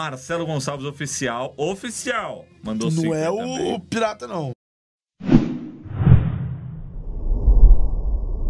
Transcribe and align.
Marcelo 0.00 0.44
Gonçalves 0.44 0.86
oficial, 0.86 1.54
oficial. 1.56 2.44
Mandou 2.64 2.90
Não 2.90 3.14
é 3.14 3.26
50 3.26 3.32
o 3.32 3.36
também. 3.36 3.80
pirata, 3.88 4.26
não. 4.26 4.50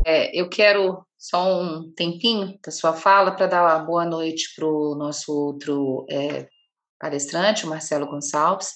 É, 0.06 0.38
eu 0.38 0.48
quero 0.48 1.04
só 1.18 1.60
um 1.60 1.92
tempinho 1.92 2.58
da 2.64 2.70
sua 2.72 2.94
fala 2.94 3.32
para 3.32 3.46
dar 3.46 3.62
uma 3.62 3.84
boa 3.84 4.06
noite 4.06 4.54
para 4.56 4.66
o 4.66 4.94
nosso 4.94 5.32
outro 5.32 6.06
é, 6.10 6.48
palestrante, 6.98 7.66
o 7.66 7.68
Marcelo 7.68 8.06
Gonçalves. 8.06 8.72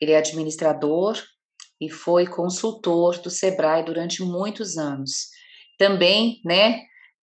Ele 0.00 0.12
é 0.12 0.16
administrador 0.18 1.22
e 1.78 1.90
foi 1.90 2.26
consultor 2.26 3.18
do 3.18 3.28
Sebrae 3.28 3.84
durante 3.84 4.22
muitos 4.22 4.78
anos. 4.78 5.28
Também, 5.78 6.40
né, 6.46 6.80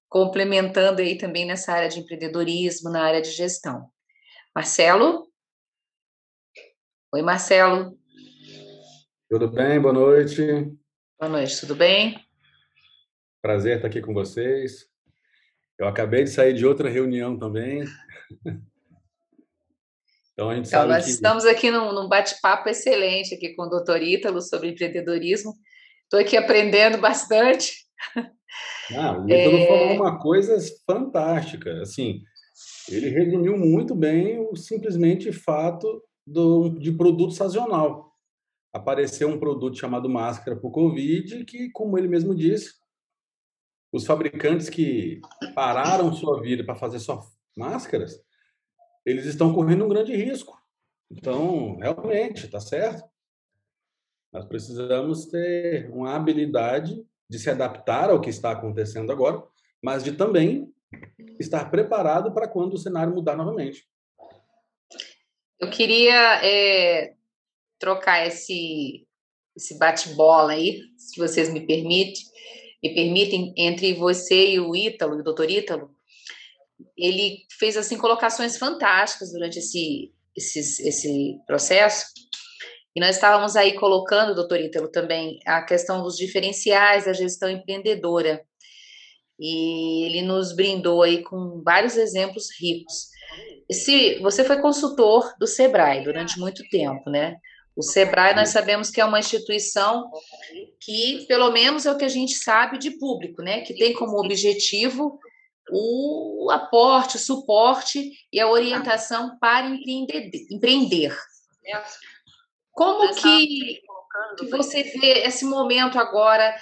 complementando 0.07 1.02
aí 1.02 1.17
também 1.17 1.47
nessa 1.47 1.73
área 1.73 1.89
de 1.89 1.99
empreendedorismo, 1.99 2.91
na 2.91 3.03
área 3.03 3.23
de 3.23 3.31
gestão. 3.31 3.89
Marcelo? 4.57 5.27
Oi, 7.13 7.21
Marcelo. 7.21 7.95
Tudo 9.30 9.52
bem? 9.52 9.80
Boa 9.80 9.93
noite. 9.93 10.41
Boa 11.20 11.31
noite, 11.31 11.59
tudo 11.59 11.75
bem? 11.75 12.20
Prazer 13.39 13.75
estar 13.75 13.88
aqui 13.88 14.02
com 14.02 14.16
vocês. 14.16 14.89
Eu 15.77 15.88
acabei 15.88 16.23
de 16.23 16.31
sair 16.31 16.55
de 16.55 16.66
outra 16.66 16.89
reunião 16.89 17.38
também. 17.38 17.83
Então 20.33 20.52
a 20.52 20.55
gente 20.55 20.67
Então, 20.67 20.81
sabe 20.81 20.94
nós 20.94 21.05
que 21.05 21.09
estamos 21.11 21.45
aqui 21.45 21.71
num, 21.71 21.91
num 21.94 22.08
bate-papo 22.08 22.69
excelente 22.69 23.33
aqui 23.33 23.55
com 23.55 23.63
o 23.63 23.69
doutor 23.69 24.02
Ítalo 24.03 24.39
sobre 24.39 24.69
empreendedorismo. 24.69 25.52
Estou 26.03 26.19
aqui 26.19 26.38
aprendendo 26.38 26.99
bastante. 26.99 27.73
ah, 28.95 29.17
o 29.19 29.27
Ítalo 29.27 29.58
É. 29.58 29.67
falou 29.67 29.94
uma 29.94 30.19
coisa 30.19 30.55
fantástica. 30.85 31.81
Assim, 31.81 32.23
ele 32.89 33.09
resumiu 33.09 33.58
muito 33.58 33.94
bem 33.94 34.39
o 34.39 34.55
simplesmente 34.55 35.31
fato 35.31 36.03
do, 36.25 36.69
de 36.69 36.91
produto 36.91 37.33
sazonal. 37.33 38.13
Apareceu 38.73 39.30
um 39.30 39.39
produto 39.39 39.77
chamado 39.77 40.09
máscara 40.09 40.55
para 40.58 40.67
o 40.67 40.72
Covid, 40.72 41.45
que, 41.45 41.69
como 41.72 41.97
ele 41.97 42.08
mesmo 42.08 42.35
disse, 42.35 42.73
os 43.91 44.05
fabricantes 44.05 44.69
que 44.69 45.22
pararam 45.55 46.13
sua 46.13 46.41
vida 46.41 46.63
para 46.63 46.75
fazer 46.75 47.00
só 47.00 47.22
máscaras, 47.55 48.22
eles 49.05 49.25
estão 49.25 49.53
correndo 49.53 49.85
um 49.85 49.89
grande 49.89 50.16
risco. 50.16 50.58
Então, 51.09 51.78
realmente, 51.78 52.45
está 52.45 52.59
certo. 52.59 53.03
Nós 54.31 54.45
precisamos 54.45 55.25
ter 55.25 55.89
uma 55.91 56.13
habilidade 56.13 57.03
de 57.30 57.39
se 57.39 57.50
adaptar 57.50 58.09
ao 58.09 58.22
que 58.22 58.30
está 58.30 58.52
acontecendo 58.52 59.11
agora, 59.11 59.41
mas 59.81 60.03
de 60.03 60.11
também 60.11 60.73
estar 61.39 61.69
preparado 61.69 62.33
para 62.33 62.47
quando 62.47 62.73
o 62.73 62.77
cenário 62.77 63.13
mudar 63.13 63.35
novamente. 63.35 63.85
Eu 65.59 65.69
queria 65.69 66.44
é, 66.45 67.13
trocar 67.79 68.25
esse, 68.27 69.07
esse 69.55 69.77
bate-bola 69.77 70.53
aí, 70.53 70.81
se 70.97 71.19
vocês 71.19 71.52
me 71.52 71.66
permitem, 71.66 72.21
me 72.83 72.94
permitem, 72.94 73.53
entre 73.57 73.94
você 73.94 74.52
e 74.52 74.59
o 74.59 74.75
Ítalo, 74.75 75.16
o 75.17 75.23
doutor 75.23 75.49
Ítalo. 75.49 75.95
Ele 76.95 77.39
fez 77.57 77.75
assim 77.75 77.97
colocações 77.97 78.57
fantásticas 78.57 79.31
durante 79.31 79.57
esse, 79.57 80.13
esses- 80.35 80.79
esse 80.79 81.38
processo. 81.47 82.05
E 82.95 82.99
nós 82.99 83.16
estávamos 83.16 83.55
aí 83.55 83.73
colocando, 83.73 84.35
doutor 84.35 84.59
Ítalo, 84.59 84.89
também 84.91 85.39
a 85.45 85.63
questão 85.63 86.03
dos 86.03 86.16
diferenciais 86.17 87.05
da 87.05 87.13
gestão 87.13 87.49
empreendedora. 87.49 88.44
E 89.39 90.05
ele 90.05 90.21
nos 90.21 90.55
brindou 90.55 91.03
aí 91.03 91.23
com 91.23 91.61
vários 91.63 91.95
exemplos 91.95 92.47
ricos. 92.59 93.09
Esse, 93.69 94.19
você 94.19 94.44
foi 94.44 94.62
consultor 94.62 95.34
do 95.39 95.45
Sebrae 95.45 96.03
durante 96.03 96.39
muito 96.39 96.63
tempo, 96.69 97.09
né? 97.09 97.35
O 97.75 97.84
Sebrae, 97.84 98.35
nós 98.35 98.50
sabemos 98.50 98.89
que 98.89 99.00
é 99.00 99.06
uma 99.06 99.19
instituição 99.19 100.09
que, 100.79 101.25
pelo 101.28 101.51
menos, 101.51 101.85
é 101.85 101.91
o 101.91 101.97
que 101.97 102.06
a 102.06 102.09
gente 102.09 102.34
sabe 102.34 102.79
de 102.79 102.91
público, 102.97 103.44
né? 103.44 103.62
Que 103.62 103.75
tem 103.75 103.94
como 103.94 104.17
objetivo 104.17 105.19
o 105.69 106.50
aporte, 106.51 107.17
o 107.17 107.19
suporte 107.19 108.12
e 108.31 108.39
a 108.39 108.50
orientação 108.50 109.38
para 109.38 109.67
empreender. 109.67 110.31
empreender. 110.50 111.17
Como 112.72 113.13
que, 113.13 113.81
que 114.38 114.45
você 114.50 114.83
vê 114.83 115.19
esse 115.25 115.45
momento 115.45 116.00
agora 116.00 116.56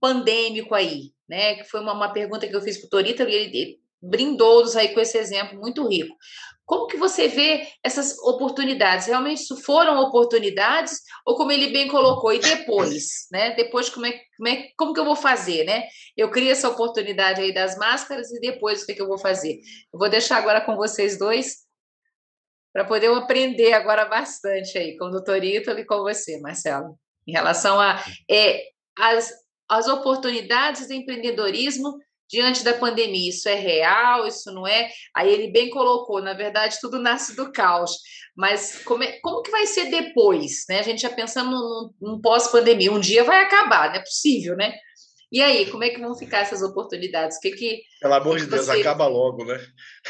pandêmico 0.00 0.74
aí, 0.74 1.12
né? 1.30 1.54
Que 1.54 1.64
foi 1.64 1.80
uma, 1.80 1.94
uma 1.94 2.12
pergunta 2.12 2.46
que 2.46 2.54
eu 2.54 2.60
fiz 2.60 2.76
para 2.78 2.86
o 2.86 2.90
Torita 2.90 3.22
e 3.22 3.34
ele, 3.34 3.80
brindou-nos 4.02 4.76
aí 4.76 4.92
com 4.92 5.00
esse 5.00 5.16
exemplo 5.16 5.58
muito 5.58 5.86
rico. 5.86 6.14
Como 6.64 6.86
que 6.86 6.96
você 6.96 7.26
vê 7.26 7.66
essas 7.84 8.16
oportunidades? 8.20 9.06
Realmente 9.06 9.44
foram 9.62 9.98
oportunidades 10.00 11.00
ou 11.26 11.36
como 11.36 11.50
ele 11.50 11.72
bem 11.72 11.88
colocou, 11.88 12.32
e 12.32 12.38
depois, 12.38 13.26
né? 13.32 13.54
Depois 13.54 13.88
como 13.88 14.06
é, 14.06 14.12
como 14.36 14.48
é 14.48 14.68
como 14.76 14.94
que 14.94 15.00
eu 15.00 15.04
vou 15.04 15.16
fazer, 15.16 15.64
né? 15.64 15.84
Eu 16.16 16.30
crio 16.30 16.50
essa 16.50 16.68
oportunidade 16.68 17.40
aí 17.40 17.52
das 17.52 17.76
máscaras 17.76 18.30
e 18.30 18.40
depois 18.40 18.82
o 18.82 18.86
que, 18.86 18.94
que 18.94 19.02
eu 19.02 19.08
vou 19.08 19.18
fazer? 19.18 19.58
Eu 19.92 19.98
vou 19.98 20.08
deixar 20.08 20.36
agora 20.36 20.60
com 20.60 20.76
vocês 20.76 21.18
dois 21.18 21.68
para 22.72 22.84
poder 22.84 23.12
aprender 23.12 23.72
agora 23.72 24.04
bastante 24.04 24.78
aí 24.78 24.96
com 24.96 25.06
o 25.06 25.10
doutor 25.10 25.42
Ítalo 25.42 25.80
e 25.80 25.84
com 25.84 25.98
você, 26.02 26.38
Marcelo, 26.40 26.96
em 27.26 27.32
relação 27.32 27.80
a 27.80 28.00
é, 28.30 28.62
as, 28.96 29.32
as 29.70 29.86
oportunidades 29.86 30.88
do 30.88 30.94
empreendedorismo 30.94 31.96
diante 32.28 32.62
da 32.62 32.74
pandemia. 32.74 33.28
Isso 33.28 33.48
é 33.48 33.54
real, 33.54 34.26
isso 34.26 34.52
não 34.52 34.66
é? 34.66 34.90
Aí 35.14 35.32
ele 35.32 35.50
bem 35.50 35.70
colocou, 35.70 36.22
na 36.22 36.32
verdade, 36.32 36.78
tudo 36.80 36.98
nasce 36.98 37.34
do 37.34 37.52
caos. 37.52 37.98
Mas 38.36 38.82
como, 38.84 39.02
é, 39.02 39.18
como 39.20 39.42
que 39.42 39.50
vai 39.50 39.66
ser 39.66 39.90
depois? 39.90 40.64
Né? 40.68 40.78
A 40.78 40.82
gente 40.82 41.02
já 41.02 41.10
pensando 41.10 41.50
num, 41.50 41.90
num 42.00 42.20
pós-pandemia. 42.20 42.92
Um 42.92 43.00
dia 43.00 43.24
vai 43.24 43.44
acabar, 43.44 43.88
não 43.88 43.96
é 43.96 44.00
possível, 44.00 44.56
né? 44.56 44.74
E 45.32 45.40
aí, 45.40 45.70
como 45.70 45.84
é 45.84 45.90
que 45.90 46.00
vão 46.00 46.14
ficar 46.16 46.38
essas 46.40 46.60
oportunidades? 46.60 47.36
O 47.36 47.40
que 47.40 47.52
que, 47.52 47.82
Pelo 48.00 48.14
amor 48.14 48.38
de 48.40 48.46
Deus, 48.46 48.66
Você- 48.66 48.80
acaba 48.80 49.06
logo, 49.06 49.44
né? 49.44 49.54
o 49.56 49.60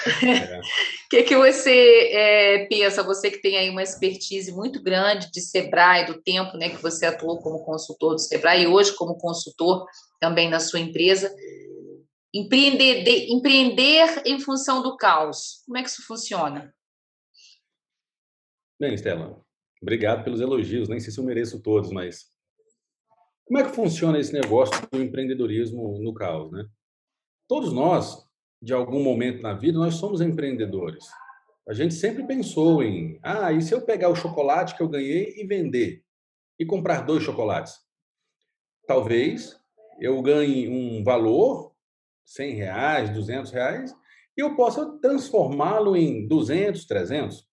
que, 1.11 1.23
que 1.25 1.37
você 1.37 2.09
é, 2.11 2.67
pensa? 2.67 3.03
Você 3.03 3.31
que 3.31 3.43
tem 3.43 3.59
aí 3.59 3.69
uma 3.69 3.83
expertise 3.83 4.51
muito 4.51 4.83
grande 4.83 5.31
de 5.31 5.43
Sebrae, 5.43 6.07
do 6.07 6.23
tempo 6.23 6.57
né, 6.57 6.71
que 6.71 6.81
você 6.83 7.05
atuou 7.05 7.39
como 7.43 7.63
consultor 7.65 8.15
do 8.15 8.19
Sebrae 8.19 8.63
e 8.63 8.67
hoje 8.67 8.95
como 8.97 9.19
consultor 9.19 9.85
também 10.19 10.49
na 10.49 10.59
sua 10.59 10.81
empresa. 10.81 11.31
Empreender, 12.33 13.03
de- 13.05 13.31
empreender 13.35 14.23
em 14.25 14.41
função 14.41 14.83
do 14.83 14.97
caos. 14.97 15.63
Como 15.67 15.77
é 15.77 15.83
que 15.83 15.89
isso 15.91 16.07
funciona? 16.07 16.73
Bem, 18.81 18.95
Estela, 18.95 19.39
obrigado 19.83 20.25
pelos 20.25 20.41
elogios. 20.41 20.89
Nem 20.89 20.99
sei 21.01 21.13
se 21.13 21.19
eu 21.21 21.25
mereço 21.25 21.61
todos, 21.61 21.91
mas 21.91 22.30
como 23.51 23.59
é 23.59 23.65
que 23.65 23.75
funciona 23.75 24.17
esse 24.17 24.33
negócio 24.33 24.81
do 24.93 25.03
empreendedorismo 25.03 25.99
no 25.99 26.15
caos, 26.15 26.53
né? 26.53 26.69
Todos 27.49 27.73
nós, 27.73 28.25
de 28.63 28.73
algum 28.73 29.03
momento 29.03 29.43
na 29.43 29.55
vida, 29.55 29.77
nós 29.77 29.97
somos 29.97 30.21
empreendedores. 30.21 31.05
A 31.69 31.75
gente 31.75 31.95
sempre 31.95 32.25
pensou 32.25 32.81
em, 32.81 33.19
ah, 33.25 33.53
e 33.53 33.61
se 33.61 33.75
eu 33.75 33.83
pegar 33.85 34.09
o 34.09 34.15
chocolate 34.15 34.77
que 34.77 34.83
eu 34.85 34.89
ganhei 34.89 35.35
e 35.37 35.45
vender 35.45 36.05
e 36.61 36.65
comprar 36.65 37.01
dois 37.01 37.25
chocolates? 37.25 37.75
Talvez 38.87 39.59
eu 40.01 40.23
ganhe 40.23 40.69
um 40.69 41.03
valor, 41.03 41.75
100 42.27 42.55
reais, 42.55 43.11
200 43.11 43.51
reais, 43.51 43.93
e 44.39 44.43
eu 44.43 44.55
possa 44.55 44.97
transformá-lo 45.01 45.97
em 45.97 46.29
200, 46.29 46.85
300. 46.85 47.50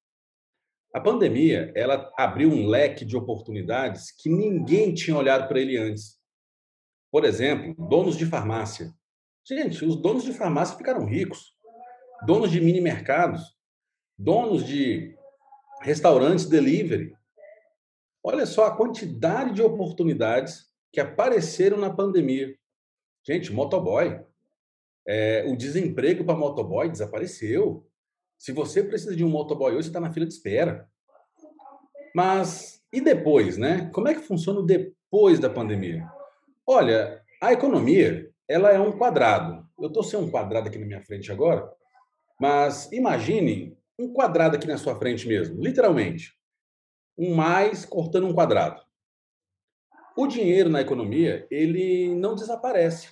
A 0.97 0.99
pandemia, 0.99 1.71
ela 1.75 2.11
abriu 2.17 2.49
um 2.49 2.65
leque 2.65 3.05
de 3.05 3.15
oportunidades 3.15 4.09
que 4.09 4.27
ninguém 4.29 4.95
tinha 4.95 5.15
olhado 5.15 5.47
para 5.47 5.59
ele 5.59 5.77
antes. 5.77 6.19
Por 7.11 7.23
exemplo, 7.23 7.75
donos 7.87 8.17
de 8.17 8.25
farmácia. 8.25 8.91
Gente, 9.47 9.85
os 9.85 9.95
donos 9.95 10.23
de 10.23 10.33
farmácia 10.33 10.75
ficaram 10.75 11.05
ricos. 11.05 11.53
Donos 12.25 12.49
de 12.49 12.59
mini 12.59 12.81
mercados, 12.81 13.55
donos 14.17 14.65
de 14.65 15.15
restaurantes 15.83 16.47
delivery. 16.47 17.13
Olha 18.23 18.47
só 18.47 18.65
a 18.65 18.75
quantidade 18.75 19.53
de 19.53 19.61
oportunidades 19.61 20.65
que 20.91 20.99
apareceram 20.99 21.77
na 21.77 21.93
pandemia. 21.93 22.57
Gente, 23.23 23.53
motoboy. 23.53 24.19
É, 25.07 25.45
o 25.47 25.55
desemprego 25.55 26.25
para 26.25 26.35
motoboy 26.35 26.89
desapareceu. 26.89 27.87
Se 28.37 28.51
você 28.51 28.83
precisa 28.83 29.15
de 29.15 29.23
um 29.23 29.29
motoboy 29.29 29.73
hoje, 29.73 29.83
você 29.83 29.89
está 29.89 29.99
na 29.99 30.11
fila 30.11 30.25
de 30.25 30.33
espera. 30.33 30.87
Mas 32.15 32.77
e 32.91 33.01
depois, 33.01 33.57
né? 33.57 33.89
Como 33.93 34.07
é 34.07 34.13
que 34.13 34.21
funciona 34.21 34.59
o 34.59 34.65
depois 34.65 35.39
da 35.39 35.49
pandemia? 35.49 36.07
Olha, 36.65 37.21
a 37.41 37.51
economia, 37.51 38.29
ela 38.47 38.71
é 38.71 38.79
um 38.79 38.97
quadrado. 38.97 39.67
Eu 39.79 39.87
estou 39.87 40.03
sem 40.03 40.19
um 40.19 40.29
quadrado 40.29 40.67
aqui 40.67 40.77
na 40.77 40.85
minha 40.85 41.01
frente 41.01 41.31
agora, 41.31 41.69
mas 42.39 42.91
imagine 42.91 43.77
um 43.99 44.13
quadrado 44.13 44.55
aqui 44.55 44.67
na 44.67 44.77
sua 44.77 44.95
frente 44.95 45.27
mesmo, 45.27 45.61
literalmente. 45.61 46.33
Um 47.17 47.35
mais 47.35 47.85
cortando 47.85 48.27
um 48.27 48.33
quadrado. 48.33 48.81
O 50.15 50.27
dinheiro 50.27 50.69
na 50.69 50.81
economia, 50.81 51.47
ele 51.51 52.15
não 52.15 52.35
desaparece. 52.35 53.09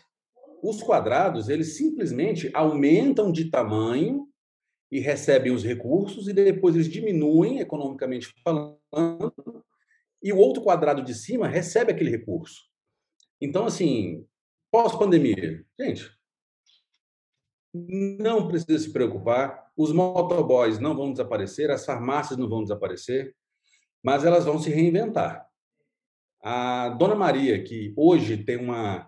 Os 0.64 0.82
quadrados, 0.82 1.50
eles 1.50 1.76
simplesmente 1.76 2.50
aumentam 2.54 3.32
de 3.32 3.52
tamanho 3.52 4.28
e 4.92 5.00
recebem 5.00 5.52
os 5.52 5.64
recursos 5.64 6.28
e 6.28 6.34
depois 6.34 6.76
eles 6.76 6.90
diminuem 6.90 7.60
economicamente 7.60 8.34
falando 8.44 8.80
e 10.26 10.34
o 10.34 10.38
outro 10.38 10.64
quadrado 10.64 11.04
de 11.04 11.14
cima 11.14 11.48
recebe 11.48 11.92
aquele 11.92 12.10
recurso. 12.10 12.64
Então, 13.40 13.66
assim, 13.66 14.26
pós-pandemia, 14.72 15.64
gente, 15.80 16.12
não 17.72 18.48
precisa 18.48 18.80
se 18.80 18.92
preocupar, 18.92 19.70
os 19.78 19.92
motoboys 19.92 20.80
não 20.80 20.96
vão 20.96 21.12
desaparecer, 21.12 21.70
as 21.70 21.86
farmácias 21.86 22.40
não 22.40 22.50
vão 22.50 22.64
desaparecer, 22.64 23.36
mas 24.04 24.26
elas 24.26 24.46
vão 24.46 24.58
se 24.58 24.72
reinventar. 24.72 25.46
A 26.42 26.90
Dona 26.90 27.16
Maria, 27.16 27.64
que 27.64 27.94
hoje 27.96 28.44
tem 28.44 28.58
uma 28.58 29.08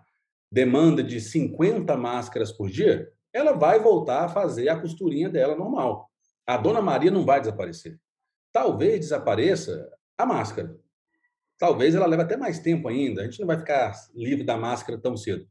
demanda 0.52 1.04
de 1.04 1.20
50 1.20 1.98
máscaras 1.98 2.52
por 2.52 2.70
dia, 2.70 3.12
ela 3.38 3.54
vai 3.54 3.80
voltar 3.80 4.26
a 4.26 4.30
fazer 4.30 4.70
a 4.70 4.80
costurinha 4.80 5.30
dela 5.30 5.56
normal. 5.56 6.10
A 6.46 6.58
Dona 6.58 6.82
Maria 6.82 7.12
não 7.12 7.26
vai 7.26 7.40
desaparecer. 7.40 8.00
Talvez 8.52 9.00
desapareça 9.00 9.90
a 10.18 10.26
máscara. 10.26 10.76
Talvez 11.58 11.94
ela 11.94 12.08
leve 12.08 12.24
até 12.24 12.36
mais 12.36 12.60
tempo 12.60 12.88
ainda. 12.88 13.22
A 13.22 13.26
gente 13.26 13.40
não 13.40 13.48
vai 13.48 13.58
ficar 13.58 13.94
livre 14.16 14.44
da 14.44 14.58
máscara 14.58 15.00
tão 15.00 15.16
cedo. 15.16 15.48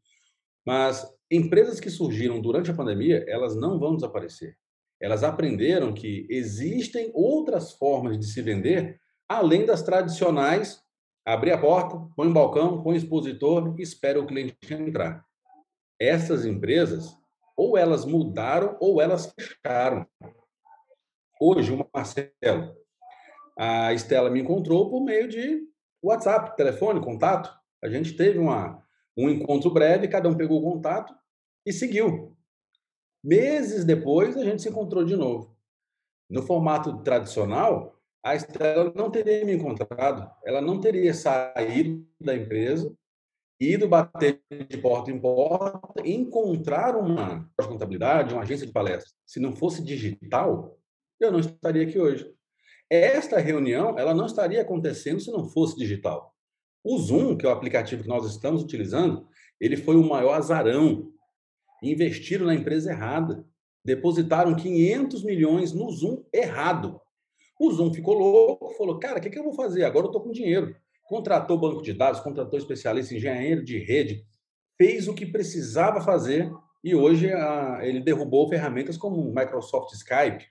Mas 0.66 1.06
empresas 1.30 1.78
que 1.78 1.90
surgiram 1.90 2.40
durante 2.40 2.70
a 2.70 2.74
pandemia, 2.74 3.24
elas 3.28 3.54
não 3.54 3.78
vão 3.78 3.94
desaparecer. 3.94 4.56
Elas 5.00 5.22
aprenderam 5.22 5.92
que 5.92 6.26
existem 6.28 7.10
outras 7.14 7.72
formas 7.72 8.18
de 8.18 8.26
se 8.26 8.42
vender 8.42 8.98
além 9.28 9.64
das 9.64 9.82
tradicionais 9.82 10.82
abrir 11.24 11.52
a 11.52 11.58
porta, 11.58 11.98
põe 12.16 12.28
um 12.28 12.32
balcão, 12.32 12.82
põe 12.82 12.94
um 12.94 12.96
expositor 12.96 13.74
e 13.78 13.82
espera 13.82 14.20
o 14.20 14.26
cliente 14.26 14.56
entrar. 14.70 15.24
Essas 16.00 16.44
empresas, 16.44 17.16
ou 17.56 17.76
elas 17.76 18.04
mudaram 18.04 18.76
ou 18.80 19.00
elas 19.00 19.32
fecharam. 19.32 20.06
Hoje, 21.40 21.72
o 21.72 21.88
Marcelo, 21.92 22.76
a 23.58 23.92
Estela 23.92 24.30
me 24.30 24.40
encontrou 24.40 24.90
por 24.90 25.02
meio 25.02 25.28
de 25.28 25.66
WhatsApp, 26.02 26.56
telefone, 26.56 27.00
contato. 27.00 27.50
A 27.82 27.88
gente 27.88 28.14
teve 28.14 28.38
uma, 28.38 28.82
um 29.16 29.28
encontro 29.28 29.70
breve, 29.70 30.08
cada 30.08 30.28
um 30.28 30.36
pegou 30.36 30.58
o 30.58 30.72
contato 30.72 31.14
e 31.64 31.72
seguiu. 31.72 32.36
Meses 33.24 33.84
depois, 33.84 34.36
a 34.36 34.44
gente 34.44 34.62
se 34.62 34.68
encontrou 34.68 35.04
de 35.04 35.16
novo. 35.16 35.56
No 36.28 36.42
formato 36.42 37.02
tradicional, 37.02 37.96
a 38.22 38.34
Estela 38.34 38.92
não 38.94 39.10
teria 39.10 39.44
me 39.44 39.54
encontrado, 39.54 40.28
ela 40.44 40.60
não 40.60 40.80
teria 40.80 41.14
saído 41.14 42.04
da 42.20 42.34
empresa, 42.34 42.92
ido 43.58 43.88
bater 43.88 44.40
de 44.68 44.76
porta 44.78 45.10
em 45.10 45.18
porta, 45.18 46.06
encontrar 46.06 46.96
uma 46.96 47.50
contabilidade, 47.56 48.34
uma 48.34 48.42
agência 48.42 48.66
de 48.66 48.72
palestras. 48.72 49.14
Se 49.24 49.40
não 49.40 49.52
fosse 49.52 49.82
digital, 49.82 50.78
eu 51.18 51.32
não 51.32 51.40
estaria 51.40 51.82
aqui 51.82 51.98
hoje. 51.98 52.30
Esta 52.90 53.38
reunião, 53.38 53.98
ela 53.98 54.14
não 54.14 54.26
estaria 54.26 54.60
acontecendo 54.60 55.20
se 55.20 55.30
não 55.30 55.48
fosse 55.48 55.76
digital. 55.76 56.34
O 56.84 56.98
Zoom, 56.98 57.36
que 57.36 57.44
é 57.44 57.48
o 57.48 57.52
aplicativo 57.52 58.02
que 58.02 58.08
nós 58.08 58.24
estamos 58.26 58.62
utilizando, 58.62 59.26
ele 59.60 59.76
foi 59.76 59.96
o 59.96 60.08
maior 60.08 60.34
azarão. 60.34 61.10
Investiram 61.82 62.46
na 62.46 62.54
empresa 62.54 62.92
errada. 62.92 63.44
Depositaram 63.84 64.54
500 64.54 65.24
milhões 65.24 65.72
no 65.72 65.90
Zoom 65.90 66.24
errado. 66.32 67.00
O 67.58 67.72
Zoom 67.72 67.92
ficou 67.92 68.14
louco, 68.14 68.74
falou: 68.74 68.98
cara, 68.98 69.18
o 69.18 69.22
que, 69.22 69.30
que 69.30 69.38
eu 69.38 69.44
vou 69.44 69.54
fazer? 69.54 69.84
Agora 69.84 70.06
eu 70.06 70.10
estou 70.10 70.22
com 70.22 70.30
dinheiro. 70.30 70.76
Contratou 71.06 71.58
banco 71.58 71.82
de 71.82 71.92
dados, 71.92 72.20
contratou 72.20 72.58
especialista, 72.58 73.14
engenheiro 73.14 73.64
de 73.64 73.78
rede, 73.78 74.24
fez 74.76 75.08
o 75.08 75.14
que 75.14 75.24
precisava 75.24 76.00
fazer 76.00 76.50
e 76.82 76.94
hoje 76.94 77.32
a, 77.32 77.80
ele 77.82 78.00
derrubou 78.00 78.48
ferramentas 78.48 78.96
como 78.96 79.32
Microsoft 79.34 79.92
Skype. 79.92 80.46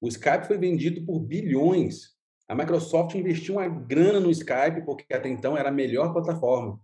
O 0.00 0.08
Skype 0.08 0.46
foi 0.46 0.58
vendido 0.58 1.04
por 1.04 1.20
bilhões. 1.20 2.14
A 2.48 2.54
Microsoft 2.54 3.14
investiu 3.14 3.54
uma 3.54 3.68
grana 3.68 4.20
no 4.20 4.30
Skype 4.30 4.84
porque 4.84 5.12
até 5.14 5.28
então 5.28 5.56
era 5.56 5.68
a 5.68 5.72
melhor 5.72 6.12
plataforma. 6.12 6.80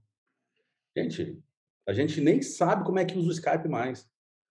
Gente, 0.96 1.42
a 1.86 1.92
gente 1.92 2.20
nem 2.20 2.40
sabe 2.42 2.84
como 2.84 2.98
é 2.98 3.04
que 3.04 3.18
usa 3.18 3.28
o 3.28 3.32
Skype 3.32 3.68
mais. 3.68 4.08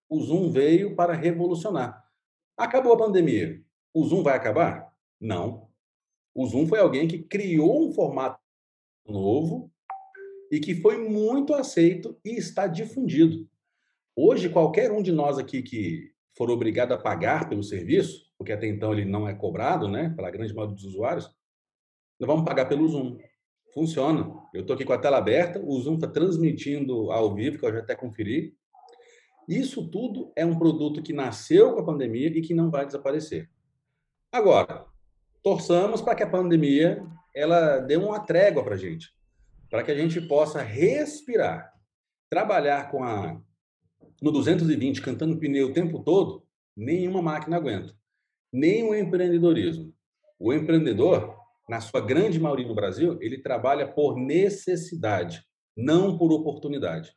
O 0.09 0.19
Zoom 0.21 0.51
veio 0.51 0.95
para 0.95 1.13
revolucionar. 1.13 2.03
Acabou 2.57 2.93
a 2.93 2.97
pandemia. 2.97 3.61
O 3.93 4.03
Zoom 4.03 4.23
vai 4.23 4.35
acabar? 4.35 4.93
Não. 5.19 5.68
O 6.39 6.47
Zoom 6.47 6.67
foi 6.67 6.79
alguém 6.79 7.05
que 7.05 7.19
criou 7.19 7.85
um 7.85 7.91
formato 7.91 8.39
novo 9.05 9.69
e 10.49 10.57
que 10.57 10.73
foi 10.73 10.97
muito 10.97 11.53
aceito 11.53 12.17
e 12.23 12.37
está 12.37 12.65
difundido. 12.65 13.45
Hoje, 14.15 14.47
qualquer 14.47 14.89
um 14.89 15.03
de 15.03 15.11
nós 15.11 15.37
aqui 15.37 15.61
que 15.61 16.13
for 16.37 16.49
obrigado 16.49 16.93
a 16.93 16.97
pagar 16.97 17.49
pelo 17.49 17.61
serviço, 17.61 18.31
porque 18.37 18.53
até 18.53 18.67
então 18.67 18.93
ele 18.93 19.03
não 19.03 19.27
é 19.27 19.35
cobrado, 19.35 19.89
né, 19.89 20.13
pela 20.15 20.31
grande 20.31 20.53
maioria 20.53 20.75
dos 20.75 20.85
usuários, 20.85 21.25
nós 22.17 22.25
vamos 22.25 22.45
pagar 22.45 22.67
pelo 22.69 22.87
Zoom. 22.87 23.17
Funciona. 23.73 24.33
Eu 24.53 24.61
estou 24.61 24.75
aqui 24.75 24.85
com 24.85 24.93
a 24.93 24.97
tela 24.97 25.17
aberta, 25.17 25.61
o 25.61 25.77
Zoom 25.81 25.95
está 25.95 26.07
transmitindo 26.07 27.11
ao 27.11 27.35
vivo, 27.35 27.59
que 27.59 27.65
eu 27.65 27.73
já 27.73 27.79
até 27.79 27.97
conferi. 27.97 28.55
Isso 29.45 29.89
tudo 29.89 30.31
é 30.37 30.45
um 30.45 30.57
produto 30.57 31.03
que 31.03 31.11
nasceu 31.11 31.73
com 31.73 31.81
a 31.81 31.85
pandemia 31.85 32.29
e 32.29 32.41
que 32.41 32.53
não 32.53 32.71
vai 32.71 32.85
desaparecer. 32.85 33.49
Agora, 34.31 34.87
torçamos 35.43 36.01
para 36.01 36.15
que 36.15 36.23
a 36.23 36.29
pandemia 36.29 37.05
ela 37.35 37.79
dê 37.79 37.95
uma 37.95 38.19
trégua 38.19 38.63
para 38.63 38.75
a 38.75 38.77
gente, 38.77 39.13
para 39.69 39.83
que 39.83 39.91
a 39.91 39.95
gente 39.95 40.19
possa 40.21 40.61
respirar, 40.61 41.73
trabalhar 42.29 42.89
com 42.91 43.03
a 43.03 43.39
no 44.21 44.31
220 44.31 45.01
cantando 45.01 45.37
pneu 45.37 45.67
o 45.67 45.73
tempo 45.73 45.99
todo, 45.99 46.43
nenhuma 46.75 47.21
máquina 47.21 47.55
aguenta, 47.55 47.93
nem 48.51 48.83
o 48.83 48.93
empreendedorismo. 48.93 49.93
O 50.37 50.53
empreendedor, 50.53 51.35
na 51.69 51.79
sua 51.79 52.01
grande 52.01 52.39
maioria 52.39 52.67
no 52.67 52.75
Brasil, 52.75 53.17
ele 53.21 53.41
trabalha 53.41 53.87
por 53.87 54.17
necessidade, 54.17 55.43
não 55.75 56.17
por 56.17 56.31
oportunidade. 56.31 57.13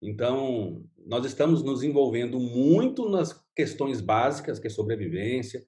Então, 0.00 0.84
nós 1.06 1.24
estamos 1.24 1.62
nos 1.62 1.82
envolvendo 1.82 2.38
muito 2.38 3.08
nas 3.08 3.44
questões 3.54 4.00
básicas, 4.00 4.58
que 4.58 4.66
é 4.66 4.70
sobrevivência, 4.70 5.66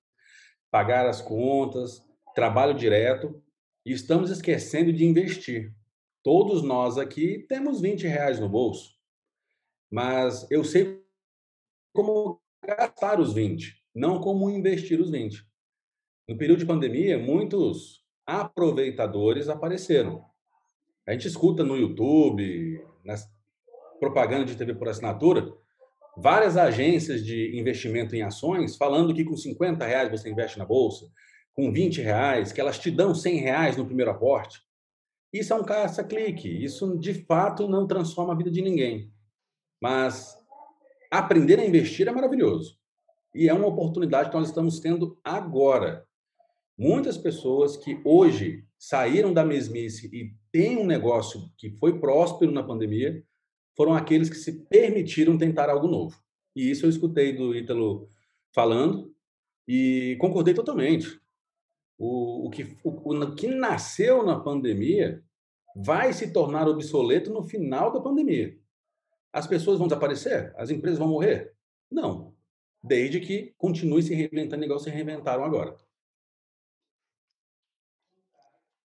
pagar 0.71 1.07
as 1.07 1.21
contas, 1.21 2.05
trabalho 2.35 2.75
direto, 2.75 3.43
e 3.85 3.93
estamos 3.93 4.31
esquecendo 4.31 4.93
de 4.93 5.05
investir. 5.05 5.75
Todos 6.23 6.63
nós 6.63 6.99
aqui 6.99 7.47
temos 7.49 7.81
20 7.81 8.07
reais 8.07 8.39
no 8.39 8.49
bolso, 8.49 8.95
mas 9.91 10.49
eu 10.51 10.63
sei 10.63 11.03
como 11.93 12.41
gastar 12.65 13.19
os 13.19 13.33
20, 13.33 13.83
não 13.95 14.21
como 14.21 14.51
investir 14.51 15.01
os 15.01 15.11
20. 15.11 15.45
No 16.29 16.37
período 16.37 16.61
de 16.61 16.67
pandemia, 16.67 17.19
muitos 17.19 18.05
aproveitadores 18.27 19.49
apareceram. 19.49 20.25
A 21.07 21.13
gente 21.13 21.27
escuta 21.27 21.65
no 21.65 21.77
YouTube, 21.77 22.85
nas 23.05 23.29
propaganda 23.99 24.47
de 24.47 24.57
TV 24.57 24.75
por 24.75 24.89
assinatura, 24.89 25.53
várias 26.17 26.57
agências 26.57 27.25
de 27.25 27.59
investimento 27.59 28.15
em 28.15 28.23
ações 28.23 28.77
falando 28.77 29.15
que 29.15 29.25
com 29.25 29.37
50 29.37 29.85
reais 29.85 30.11
você 30.11 30.31
investe 30.31 30.59
na 30.59 30.65
bolsa, 30.65 31.07
com 31.53 31.73
20 31.73 32.01
reais, 32.01 32.53
que 32.53 32.61
elas 32.61 32.79
te 32.79 32.91
dão 32.91 33.15
100 33.15 33.37
reais 33.39 33.77
no 33.77 33.87
primeiro 33.87 34.11
aporte. 34.11 34.61
Isso 35.33 35.53
é 35.53 35.57
um 35.57 35.65
caça-clique. 35.65 36.49
Isso, 36.49 36.99
de 36.99 37.15
fato, 37.15 37.69
não 37.69 37.87
transforma 37.87 38.33
a 38.33 38.37
vida 38.37 38.51
de 38.51 38.63
ninguém. 38.63 39.13
Mas 39.81 40.37
aprender 41.11 41.59
a 41.59 41.65
investir 41.65 42.09
é 42.09 42.13
maravilhoso. 42.13 42.79
E 43.35 43.49
é 43.49 43.55
uma 43.55 43.67
oportunidade 43.67 44.31
que 44.31 44.37
nós 44.37 44.49
estamos 44.49 44.81
tendo 44.81 45.19
agora. 45.23 46.05
Muitas 46.77 47.17
pessoas 47.17 47.77
que 47.77 48.01
hoje 48.05 48.65
saíram 48.79 49.33
da 49.33 49.45
mesmice 49.45 50.09
e 50.13 50.35
têm 50.51 50.79
um 50.79 50.87
negócio 50.87 51.51
que 51.57 51.71
foi 51.71 52.01
próspero 52.01 52.51
na 52.51 52.63
pandemia, 52.63 53.23
foram 53.77 53.95
aqueles 53.95 54.29
que 54.29 54.37
se 54.37 54.65
permitiram 54.65 55.39
tentar 55.39 55.69
algo 55.69 55.89
novo. 55.89 56.21
E 56.55 56.71
isso 56.71 56.87
eu 56.87 56.91
escutei 56.91 57.33
do 57.33 57.55
Ítalo 57.55 58.09
falando 58.53 59.15
e 59.67 60.17
concordei 60.21 60.55
totalmente. 60.55 61.21
O, 61.99 62.47
o, 62.47 62.51
que, 62.51 62.77
o, 62.83 62.91
o 62.91 63.35
que 63.35 63.47
nasceu 63.47 64.25
na 64.25 64.39
pandemia 64.39 65.23
vai 65.77 66.13
se 66.13 66.33
tornar 66.33 66.67
obsoleto 66.69 67.33
no 67.33 67.43
final 67.43 67.93
da 67.93 68.01
pandemia. 68.01 68.59
As 69.33 69.47
pessoas 69.47 69.79
vão 69.79 69.87
desaparecer? 69.87 70.53
As 70.57 70.71
empresas 70.71 70.99
vão 70.99 71.09
morrer? 71.09 71.55
Não. 71.91 72.35
Desde 72.83 73.21
que 73.21 73.55
continue 73.57 74.03
se 74.03 74.15
reinventando 74.15 74.65
igual 74.65 74.79
se 74.81 74.91
reinventaram 74.91 75.45
agora. 75.45 75.77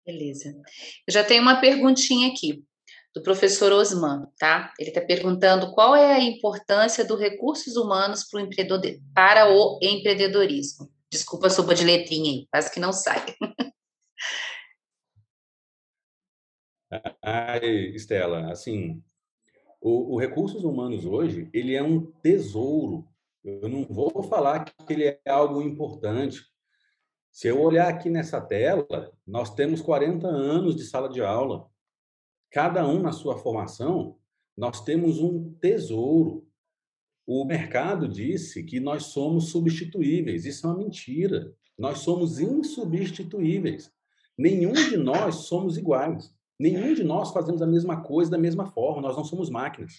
Beleza. 0.06 0.50
Eu 1.08 1.14
já 1.14 1.24
tenho 1.24 1.42
uma 1.42 1.62
perguntinha 1.62 2.30
aqui 2.30 2.66
do 3.14 3.22
professor 3.22 3.72
Osman, 3.72 4.28
tá? 4.40 4.74
Ele 4.80 4.90
está 4.90 5.02
perguntando 5.02 5.72
qual 5.74 5.96
é 5.96 6.14
a 6.14 6.24
importância 6.24 7.06
dos 7.06 7.20
recursos 7.20 7.76
humanos 7.76 8.24
para 8.24 8.42
o 8.42 8.44
empreendedorismo. 9.82 10.92
Desculpa 11.12 11.48
a 11.48 11.50
sopa 11.50 11.76
de 11.76 11.84
letrinha 11.86 12.32
aí, 12.32 12.48
quase 12.50 12.72
que 12.74 12.80
não 12.80 12.92
sai. 12.92 13.24
Ai, 17.22 17.66
Estela, 17.96 18.52
assim, 18.52 19.04
o, 19.82 20.14
o 20.14 20.20
recursos 20.20 20.64
humanos 20.64 21.06
hoje, 21.06 21.50
ele 21.54 21.76
é 21.76 21.84
um 21.84 22.06
tesouro 22.22 23.08
Eu 23.44 23.68
não 23.68 23.84
vou 23.84 24.24
falar 24.24 24.64
que 24.64 24.94
ele 24.94 25.06
é 25.06 25.20
algo 25.28 25.62
importante. 25.62 26.42
Se 27.32 27.48
eu 27.48 27.62
olhar 27.62 27.90
aqui 27.90 28.10
nessa 28.10 28.40
tela, 28.40 29.12
nós 29.26 29.54
temos 29.54 29.82
40 29.82 30.28
anos 30.28 30.76
de 30.76 30.84
sala 30.84 31.10
de 31.10 31.22
aula. 31.22 31.68
Cada 32.54 32.88
um 32.88 33.02
na 33.02 33.12
sua 33.12 33.36
formação, 33.36 34.16
nós 34.56 34.80
temos 34.82 35.20
um 35.20 35.56
tesouro. 35.56 36.48
O 37.26 37.44
mercado 37.46 38.08
disse 38.08 38.64
que 38.64 38.80
nós 38.80 39.06
somos 39.06 39.50
substituíveis. 39.50 40.46
Isso 40.46 40.68
é 40.68 40.70
uma 40.70 40.78
mentira. 40.78 41.52
Nós 41.76 42.00
somos 42.00 42.40
insubstituíveis. 42.40 43.92
Nenhum 44.38 44.74
de 44.74 44.98
nós 44.98 45.48
somos 45.48 45.78
iguais. 45.78 46.32
Nenhum 46.60 46.94
de 46.94 47.04
nós 47.04 47.32
fazemos 47.32 47.60
a 47.60 47.66
mesma 47.66 48.04
coisa 48.04 48.30
da 48.30 48.38
mesma 48.38 48.68
forma. 48.68 49.02
Nós 49.02 49.18
não 49.18 49.24
somos 49.24 49.50
máquinas. 49.50 49.94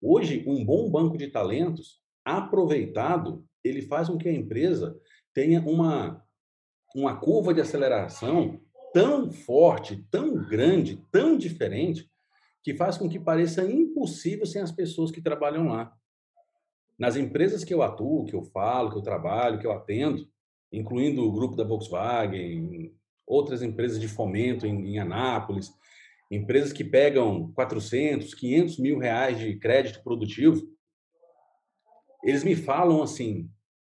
Hoje, 0.00 0.44
um 0.46 0.64
bom 0.64 0.90
banco 0.90 1.18
de 1.18 1.28
talentos 1.28 2.00
aproveitado, 2.24 3.44
ele 3.62 3.82
faz 3.82 4.08
com 4.08 4.16
que 4.16 4.30
a 4.30 4.32
empresa 4.32 4.98
tenha 5.34 5.60
uma, 5.60 6.24
uma 6.94 7.16
curva 7.20 7.52
de 7.52 7.60
aceleração 7.60 8.62
tão 8.96 9.30
forte, 9.30 10.02
tão 10.10 10.42
grande, 10.48 10.96
tão 11.12 11.36
diferente, 11.36 12.10
que 12.64 12.74
faz 12.74 12.96
com 12.96 13.06
que 13.06 13.20
pareça 13.20 13.62
impossível 13.70 14.46
sem 14.46 14.62
as 14.62 14.72
pessoas 14.72 15.10
que 15.10 15.20
trabalham 15.20 15.68
lá. 15.68 15.94
Nas 16.98 17.14
empresas 17.14 17.62
que 17.62 17.74
eu 17.74 17.82
atuo, 17.82 18.24
que 18.24 18.34
eu 18.34 18.42
falo, 18.42 18.90
que 18.90 18.96
eu 18.96 19.02
trabalho, 19.02 19.58
que 19.58 19.66
eu 19.66 19.72
atendo, 19.72 20.26
incluindo 20.72 21.22
o 21.22 21.30
grupo 21.30 21.54
da 21.54 21.62
Volkswagen, 21.62 22.90
outras 23.26 23.60
empresas 23.60 24.00
de 24.00 24.08
fomento 24.08 24.66
em, 24.66 24.94
em 24.94 24.98
Anápolis, 24.98 25.70
empresas 26.30 26.72
que 26.72 26.82
pegam 26.82 27.52
400, 27.52 28.32
500 28.32 28.78
mil 28.78 28.98
reais 28.98 29.38
de 29.38 29.56
crédito 29.56 30.02
produtivo, 30.02 30.66
eles 32.24 32.42
me 32.42 32.56
falam 32.56 33.02
assim: 33.02 33.50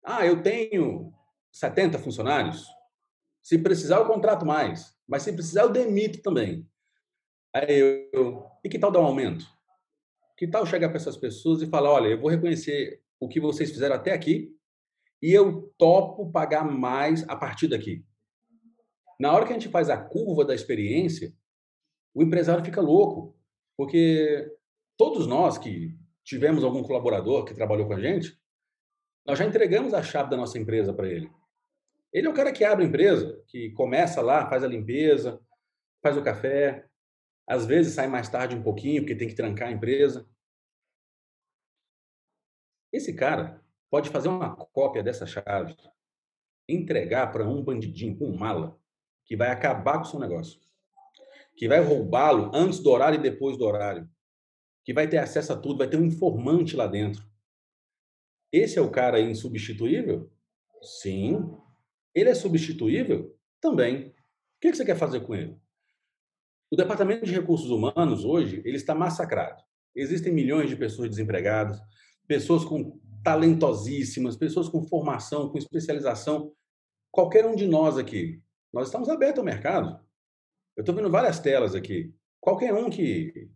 ah, 0.02 0.24
eu 0.24 0.42
tenho 0.42 1.12
70 1.52 1.98
funcionários, 1.98 2.66
se 3.46 3.56
precisar 3.58 3.98
eu 3.98 4.06
contrato 4.06 4.44
mais, 4.44 4.92
mas 5.06 5.22
se 5.22 5.32
precisar 5.32 5.62
eu 5.62 5.70
demito 5.70 6.20
também. 6.20 6.68
Aí 7.54 8.08
eu, 8.12 8.44
e 8.64 8.68
que 8.68 8.76
tal 8.76 8.90
dar 8.90 8.98
um 8.98 9.04
aumento? 9.04 9.46
Que 10.36 10.48
tal 10.48 10.66
chegar 10.66 10.88
para 10.88 10.96
essas 10.96 11.16
pessoas 11.16 11.62
e 11.62 11.66
falar, 11.68 11.92
olha, 11.92 12.08
eu 12.08 12.20
vou 12.20 12.28
reconhecer 12.28 13.00
o 13.20 13.28
que 13.28 13.38
vocês 13.38 13.70
fizeram 13.70 13.94
até 13.94 14.12
aqui 14.12 14.52
e 15.22 15.32
eu 15.32 15.72
topo 15.78 16.28
pagar 16.32 16.64
mais 16.64 17.22
a 17.28 17.36
partir 17.36 17.68
daqui. 17.68 18.04
Na 19.16 19.32
hora 19.32 19.46
que 19.46 19.52
a 19.52 19.54
gente 19.54 19.68
faz 19.68 19.88
a 19.90 19.96
curva 19.96 20.44
da 20.44 20.52
experiência, 20.52 21.32
o 22.12 22.24
empresário 22.24 22.64
fica 22.64 22.80
louco, 22.80 23.38
porque 23.76 24.52
todos 24.98 25.24
nós 25.24 25.56
que 25.56 25.96
tivemos 26.24 26.64
algum 26.64 26.82
colaborador 26.82 27.44
que 27.44 27.54
trabalhou 27.54 27.86
com 27.86 27.94
a 27.94 28.00
gente, 28.00 28.36
nós 29.24 29.38
já 29.38 29.44
entregamos 29.44 29.94
a 29.94 30.02
chave 30.02 30.30
da 30.30 30.36
nossa 30.36 30.58
empresa 30.58 30.92
para 30.92 31.08
ele. 31.08 31.30
Ele 32.16 32.26
é 32.26 32.30
o 32.30 32.34
cara 32.34 32.50
que 32.50 32.64
abre 32.64 32.82
a 32.82 32.88
empresa, 32.88 33.44
que 33.46 33.72
começa 33.72 34.22
lá, 34.22 34.48
faz 34.48 34.64
a 34.64 34.66
limpeza, 34.66 35.38
faz 36.02 36.16
o 36.16 36.22
café, 36.22 36.88
às 37.46 37.66
vezes 37.66 37.92
sai 37.92 38.06
mais 38.06 38.26
tarde 38.26 38.56
um 38.56 38.62
pouquinho, 38.62 39.02
porque 39.02 39.14
tem 39.14 39.28
que 39.28 39.34
trancar 39.34 39.68
a 39.68 39.72
empresa. 39.72 40.26
Esse 42.90 43.12
cara 43.12 43.62
pode 43.90 44.08
fazer 44.08 44.28
uma 44.28 44.56
cópia 44.56 45.02
dessa 45.02 45.26
chave, 45.26 45.76
entregar 46.66 47.30
para 47.30 47.46
um 47.46 47.62
bandidinho, 47.62 48.16
um 48.22 48.34
mala, 48.34 48.80
que 49.26 49.36
vai 49.36 49.50
acabar 49.50 49.98
com 49.98 50.04
o 50.04 50.06
seu 50.06 50.18
negócio, 50.18 50.58
que 51.54 51.68
vai 51.68 51.80
roubá-lo 51.80 52.50
antes 52.54 52.78
do 52.78 52.92
horário 52.92 53.18
e 53.18 53.22
depois 53.22 53.58
do 53.58 53.66
horário, 53.66 54.08
que 54.86 54.94
vai 54.94 55.06
ter 55.06 55.18
acesso 55.18 55.52
a 55.52 55.56
tudo, 55.60 55.76
vai 55.76 55.90
ter 55.90 55.98
um 55.98 56.06
informante 56.06 56.76
lá 56.76 56.86
dentro. 56.86 57.22
Esse 58.50 58.78
é 58.78 58.80
o 58.80 58.90
cara 58.90 59.20
insubstituível? 59.20 60.32
Sim. 60.80 61.65
Ele 62.16 62.30
é 62.30 62.34
substituível? 62.34 63.36
Também. 63.60 64.08
O 64.08 64.12
que 64.60 64.74
você 64.74 64.84
quer 64.84 64.96
fazer 64.96 65.20
com 65.20 65.34
ele? 65.34 65.56
O 66.70 66.76
Departamento 66.76 67.26
de 67.26 67.32
Recursos 67.32 67.70
Humanos, 67.70 68.24
hoje, 68.24 68.62
ele 68.64 68.76
está 68.76 68.94
massacrado. 68.94 69.62
Existem 69.94 70.32
milhões 70.32 70.70
de 70.70 70.76
pessoas 70.76 71.10
desempregadas, 71.10 71.78
pessoas 72.26 72.64
com 72.64 72.98
talentosíssimas, 73.22 74.36
pessoas 74.36 74.68
com 74.68 74.82
formação, 74.82 75.50
com 75.50 75.58
especialização. 75.58 76.52
Qualquer 77.12 77.44
um 77.44 77.54
de 77.54 77.66
nós 77.66 77.98
aqui, 77.98 78.42
nós 78.72 78.88
estamos 78.88 79.10
abertos 79.10 79.38
ao 79.40 79.44
mercado. 79.44 80.00
Eu 80.74 80.80
estou 80.80 80.94
vendo 80.94 81.10
várias 81.10 81.38
telas 81.38 81.74
aqui. 81.74 82.14
Qualquer 82.40 82.72
um 82.74 82.88
que 82.88 83.50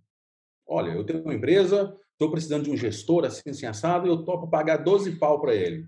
Olha, 0.72 0.92
eu 0.92 1.02
tenho 1.02 1.20
uma 1.24 1.34
empresa, 1.34 1.92
estou 2.12 2.30
precisando 2.30 2.62
de 2.62 2.70
um 2.70 2.76
gestor 2.76 3.24
assim, 3.24 3.50
assim, 3.50 3.66
assado, 3.66 4.06
e 4.06 4.08
eu 4.08 4.24
topo 4.24 4.48
pagar 4.48 4.76
12 4.76 5.16
pau 5.18 5.40
para 5.40 5.52
ele. 5.52 5.84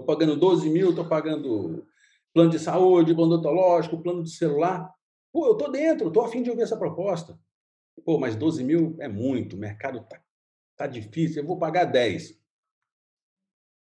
Estou 0.00 0.16
pagando 0.16 0.36
12 0.36 0.70
mil, 0.70 0.90
estou 0.90 1.04
pagando 1.04 1.86
plano 2.32 2.50
de 2.50 2.58
saúde, 2.58 3.14
plano 3.14 3.34
odontológico, 3.34 4.02
plano 4.02 4.22
de 4.22 4.30
celular. 4.30 4.92
Pô, 5.32 5.46
eu 5.46 5.52
estou 5.52 5.70
dentro, 5.70 6.08
estou 6.08 6.24
afim 6.24 6.42
de 6.42 6.50
ouvir 6.50 6.62
essa 6.62 6.76
proposta. 6.76 7.38
Pô, 8.04 8.18
mas 8.18 8.34
12 8.34 8.64
mil 8.64 8.96
é 8.98 9.08
muito, 9.08 9.56
o 9.56 9.58
mercado 9.58 9.98
está 9.98 10.22
tá 10.76 10.86
difícil, 10.86 11.42
eu 11.42 11.46
vou 11.46 11.58
pagar 11.58 11.84
10. 11.84 12.40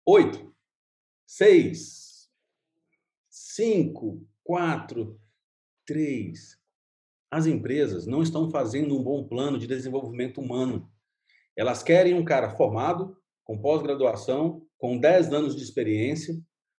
8, 0.04 0.54
6, 1.26 2.28
5, 3.28 4.26
4, 4.42 5.20
3, 5.86 6.58
as 7.30 7.46
empresas 7.46 8.06
não 8.06 8.22
estão 8.22 8.50
fazendo 8.50 8.98
um 8.98 9.02
bom 9.02 9.22
plano 9.28 9.58
de 9.58 9.68
desenvolvimento 9.68 10.40
humano. 10.40 10.90
Elas 11.56 11.82
querem 11.82 12.14
um 12.14 12.24
cara 12.24 12.50
formado, 12.50 13.16
com 13.44 13.60
pós-graduação, 13.60 14.66
com 14.80 14.98
10 14.98 15.32
anos 15.34 15.54
de 15.54 15.62
experiência, 15.62 16.34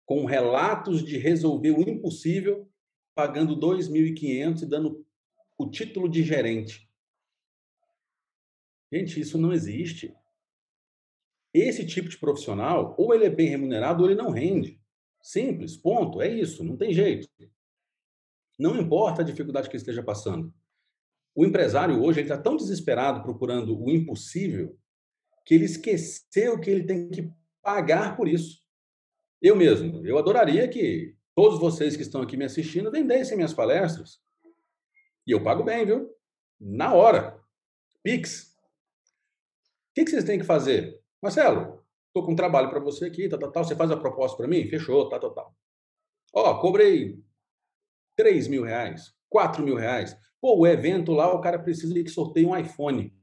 com 0.06 0.26
relatos 0.26 1.06
de 1.06 1.20
resolver 1.20 1.70
o 1.70 1.88
impossível, 1.88 2.68
pagando 3.14 3.56
2.500 3.56 4.64
e 4.64 4.66
dando 4.66 5.06
o 5.56 5.70
título 5.70 6.10
de 6.10 6.24
gerente. 6.24 6.90
Gente, 8.92 9.20
isso 9.20 9.38
não 9.38 9.54
existe. 9.54 10.14
Esse 11.54 11.86
tipo 11.86 12.10
de 12.10 12.18
profissional, 12.18 12.96
ou 12.98 13.14
ele 13.14 13.26
é 13.26 13.30
bem 13.30 13.48
remunerado, 13.48 14.04
ou 14.04 14.10
ele 14.10 14.20
não 14.20 14.32
rende. 14.32 14.82
Simples, 15.22 15.78
ponto. 15.78 16.22
É 16.22 16.28
isso, 16.28 16.64
não 16.64 16.76
tem 16.76 16.92
jeito. 16.92 17.30
Não 18.58 18.76
importa 18.82 19.22
a 19.22 19.26
dificuldade 19.26 19.70
que 19.70 19.76
ele 19.76 19.82
esteja 19.82 20.02
passando. 20.02 20.52
O 21.36 21.46
empresário 21.46 22.02
hoje 22.02 22.22
está 22.22 22.38
tão 22.38 22.58
desesperado 22.58 23.22
procurando 23.22 23.80
o 23.80 23.92
impossível 23.92 24.76
que 25.46 25.54
ele 25.54 25.66
esqueceu 25.66 26.60
que 26.60 26.70
ele 26.70 26.84
tem 26.84 27.08
que 27.08 27.41
pagar 27.62 28.16
por 28.16 28.28
isso. 28.28 28.62
Eu 29.42 29.56
mesmo, 29.56 30.06
eu 30.06 30.18
adoraria 30.18 30.68
que 30.68 31.16
todos 31.36 31.60
vocês 31.60 31.96
que 31.96 32.02
estão 32.02 32.22
aqui 32.22 32.38
me 32.38 32.46
assistindo 32.46 32.92
vendessem 32.92 33.36
minhas 33.36 33.54
palestras. 33.54 34.20
E 35.26 35.32
eu 35.32 35.44
pago 35.44 35.64
bem, 35.64 35.86
viu? 35.86 36.10
Na 36.60 36.94
hora. 36.94 37.40
Pix. 38.04 38.56
O 39.92 39.94
que, 39.94 40.10
vocês 40.10 40.24
têm 40.24 40.40
que 40.40 40.46
fazer? 40.46 41.00
Marcelo, 41.22 41.84
estou 42.08 42.26
com 42.26 42.34
um 42.34 42.36
trabalho 42.36 42.70
para 42.70 42.80
você 42.80 43.06
aqui, 43.06 43.28
tal, 43.28 43.40
tal, 43.40 43.52
tal. 43.52 43.64
Você 43.64 43.76
faz 43.76 43.92
a 43.92 43.98
proposta 43.98 44.38
para 44.38 44.48
mim? 44.48 44.68
Fechou, 44.68 45.10
tal, 45.10 45.20
tal, 45.20 45.34
tal. 45.34 45.56
Ó, 46.34 46.60
cobrei 46.60 47.20
3 48.16 48.48
mil 48.48 48.64
reais, 48.64 49.14
4 49.30 49.64
mil 49.64 49.76
reais. 49.76 50.18
Pô, 50.40 50.58
o 50.58 50.68
evento 50.68 51.12
lá, 51.12 51.34
o 51.34 51.42
cara 51.42 51.60
precisa 51.60 51.94
de 51.94 52.04
que 52.04 52.10
sorteie 52.10 52.46
um 52.46 52.58
iPhone. 52.58 53.14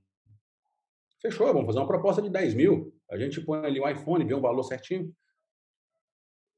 Fechou, 1.21 1.47
vamos 1.49 1.67
fazer 1.67 1.79
uma 1.79 1.87
proposta 1.87 2.23
de 2.23 2.31
10 2.31 2.55
mil. 2.55 2.95
A 3.11 3.19
gente 3.19 3.41
põe 3.41 3.65
ali 3.65 3.81
um 3.81 3.89
iPhone, 3.89 4.25
vê 4.25 4.35
um 4.35 4.41
valor 4.41 4.63
certinho. 4.63 5.15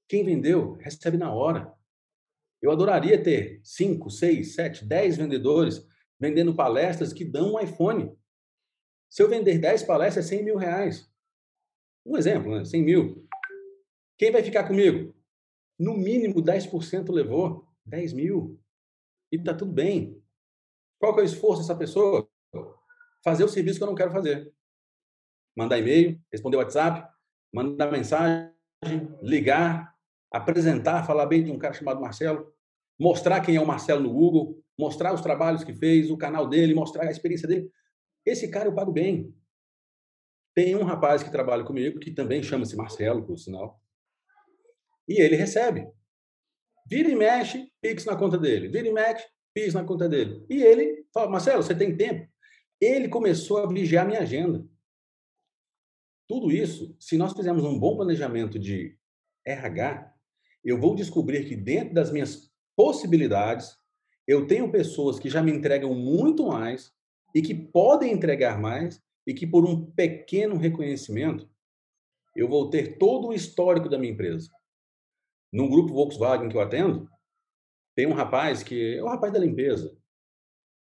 Quem 0.08 0.24
vendeu, 0.24 0.72
recebe 0.74 1.16
na 1.16 1.32
hora. 1.32 1.72
Eu 2.60 2.70
adoraria 2.70 3.22
ter 3.22 3.60
5, 3.64 4.10
6, 4.10 4.54
7, 4.54 4.84
10 4.84 5.16
vendedores 5.16 5.88
vendendo 6.18 6.54
palestras 6.54 7.12
que 7.12 7.24
dão 7.24 7.54
um 7.54 7.60
iPhone. 7.60 8.14
Se 9.08 9.22
eu 9.22 9.28
vender 9.28 9.58
10 9.58 9.84
palestras, 9.84 10.26
é 10.26 10.36
100 10.36 10.44
mil 10.44 10.56
reais. 10.56 11.10
Um 12.04 12.16
exemplo, 12.16 12.56
né? 12.56 12.64
100 12.64 12.82
mil. 12.82 13.26
Quem 14.18 14.30
vai 14.30 14.42
ficar 14.42 14.68
comigo? 14.68 15.14
No 15.78 15.96
mínimo 15.96 16.42
10% 16.42 17.10
levou. 17.10 17.66
10 17.86 18.12
mil. 18.12 18.60
E 19.32 19.36
está 19.36 19.54
tudo 19.54 19.72
bem. 19.72 20.22
Qual 20.98 21.14
que 21.14 21.20
é 21.20 21.22
o 21.22 21.26
esforço 21.26 21.62
dessa 21.62 21.74
pessoa? 21.74 22.29
Fazer 23.24 23.44
o 23.44 23.48
serviço 23.48 23.78
que 23.78 23.82
eu 23.82 23.88
não 23.88 23.94
quero 23.94 24.10
fazer. 24.10 24.52
Mandar 25.56 25.78
e-mail, 25.78 26.20
responder 26.32 26.56
WhatsApp, 26.56 27.08
mandar 27.52 27.90
mensagem, 27.90 28.50
ligar, 29.22 29.94
apresentar, 30.32 31.06
falar 31.06 31.26
bem 31.26 31.42
de 31.42 31.50
um 31.50 31.58
cara 31.58 31.74
chamado 31.74 32.00
Marcelo, 32.00 32.52
mostrar 32.98 33.40
quem 33.40 33.56
é 33.56 33.60
o 33.60 33.66
Marcelo 33.66 34.02
no 34.02 34.12
Google, 34.12 34.62
mostrar 34.78 35.12
os 35.12 35.20
trabalhos 35.20 35.64
que 35.64 35.72
fez, 35.72 36.10
o 36.10 36.16
canal 36.16 36.48
dele, 36.48 36.74
mostrar 36.74 37.06
a 37.06 37.10
experiência 37.10 37.48
dele. 37.48 37.70
Esse 38.24 38.48
cara 38.48 38.68
eu 38.68 38.74
pago 38.74 38.92
bem. 38.92 39.34
Tem 40.54 40.76
um 40.76 40.84
rapaz 40.84 41.22
que 41.22 41.30
trabalha 41.30 41.64
comigo, 41.64 42.00
que 42.00 42.10
também 42.10 42.42
chama-se 42.42 42.76
Marcelo, 42.76 43.24
por 43.24 43.38
sinal, 43.38 43.80
e 45.08 45.20
ele 45.20 45.34
recebe. 45.34 45.88
Vira 46.86 47.10
e 47.10 47.16
mexe, 47.16 47.70
Pix 47.80 48.04
na 48.04 48.16
conta 48.16 48.38
dele. 48.38 48.68
Vira 48.68 48.86
e 48.86 48.92
mexe, 48.92 49.26
Pix 49.52 49.74
na 49.74 49.84
conta 49.84 50.08
dele. 50.08 50.44
E 50.48 50.62
ele 50.62 51.04
fala, 51.12 51.30
Marcelo, 51.30 51.62
você 51.62 51.74
tem 51.74 51.96
tempo? 51.96 52.28
Ele 52.80 53.08
começou 53.08 53.58
a 53.58 53.66
vigiar 53.66 54.06
minha 54.06 54.20
agenda. 54.20 54.66
tudo 56.28 56.52
isso, 56.52 56.96
se 57.00 57.18
nós 57.18 57.32
fizermos 57.32 57.64
um 57.64 57.78
bom 57.78 57.96
planejamento 57.96 58.56
de 58.56 58.96
RH, 59.44 60.14
eu 60.64 60.80
vou 60.80 60.94
descobrir 60.94 61.48
que 61.48 61.56
dentro 61.56 61.92
das 61.92 62.12
minhas 62.12 62.50
possibilidades, 62.76 63.76
eu 64.26 64.46
tenho 64.46 64.70
pessoas 64.70 65.18
que 65.18 65.28
já 65.28 65.42
me 65.42 65.50
entregam 65.50 65.92
muito 65.92 66.46
mais 66.46 66.92
e 67.34 67.42
que 67.42 67.54
podem 67.54 68.12
entregar 68.12 68.60
mais 68.60 69.02
e 69.26 69.34
que 69.34 69.46
por 69.46 69.68
um 69.68 69.90
pequeno 69.90 70.56
reconhecimento 70.56 71.50
eu 72.36 72.48
vou 72.48 72.70
ter 72.70 72.96
todo 72.96 73.28
o 73.28 73.32
histórico 73.32 73.88
da 73.88 73.98
minha 73.98 74.12
empresa. 74.12 74.50
No 75.52 75.68
grupo 75.68 75.92
Volkswagen 75.92 76.48
que 76.48 76.56
eu 76.56 76.60
atendo, 76.60 77.10
tem 77.96 78.06
um 78.06 78.14
rapaz 78.14 78.62
que 78.62 78.96
é 78.96 79.02
o 79.02 79.08
rapaz 79.08 79.32
da 79.32 79.38
limpeza. 79.38 79.96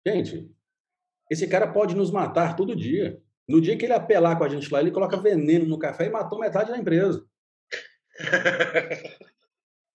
Gente, 0.06 0.54
esse 1.30 1.48
cara 1.48 1.68
pode 1.72 1.96
nos 1.96 2.12
matar 2.12 2.56
todo 2.56 2.76
dia. 2.76 3.22
No 3.48 3.62
dia 3.62 3.78
que 3.78 3.86
ele 3.86 3.94
apelar 3.94 4.38
com 4.38 4.44
a 4.44 4.50
gente 4.50 4.72
lá, 4.72 4.80
ele 4.80 4.92
coloca 4.92 5.18
veneno 5.18 5.66
no 5.66 5.80
café 5.80 6.06
e 6.06 6.10
matou 6.10 6.40
metade 6.40 6.72
da 6.72 6.78
empresa. 6.78 7.26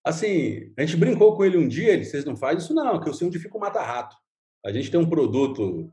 Assim, 0.04 0.72
a 0.76 0.84
gente 0.84 0.96
brincou 0.96 1.36
com 1.36 1.44
ele 1.44 1.56
um 1.56 1.66
dia, 1.66 1.92
ele, 1.92 2.04
vocês 2.04 2.24
não 2.24 2.36
fazem 2.36 2.58
isso 2.58 2.74
não, 2.74 3.00
que 3.00 3.08
eu 3.08 3.14
sei 3.14 3.26
onde 3.26 3.38
fica 3.38 3.56
o 3.56 3.60
mata-rato. 3.60 4.14
A 4.64 4.70
gente 4.70 4.90
tem 4.90 5.00
um 5.00 5.08
produto 5.08 5.90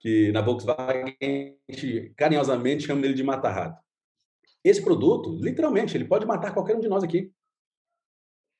que 0.00 0.30
na 0.32 0.40
Volkswagen 0.40 1.16
a 1.22 1.72
gente 1.72 2.12
carinhosamente 2.16 2.84
chama 2.84 3.04
ele 3.04 3.14
de 3.14 3.22
mata-rato. 3.22 3.80
Esse 4.64 4.82
produto, 4.82 5.38
literalmente, 5.40 5.96
ele 5.96 6.04
pode 6.04 6.24
matar 6.24 6.54
qualquer 6.54 6.76
um 6.76 6.80
de 6.80 6.88
nós 6.88 7.02
aqui. 7.02 7.32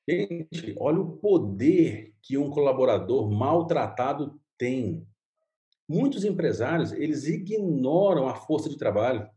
Gente, 0.09 0.75
olha 0.77 0.99
o 0.99 1.17
poder 1.17 2.13
que 2.21 2.37
um 2.37 2.49
colaborador 2.49 3.31
maltratado 3.31 4.37
tem. 4.57 5.07
Muitos 5.87 6.23
empresários, 6.23 6.91
eles 6.91 7.25
ignoram 7.25 8.27
a 8.27 8.35
força 8.35 8.69
de 8.69 8.77
trabalho. 8.77 9.27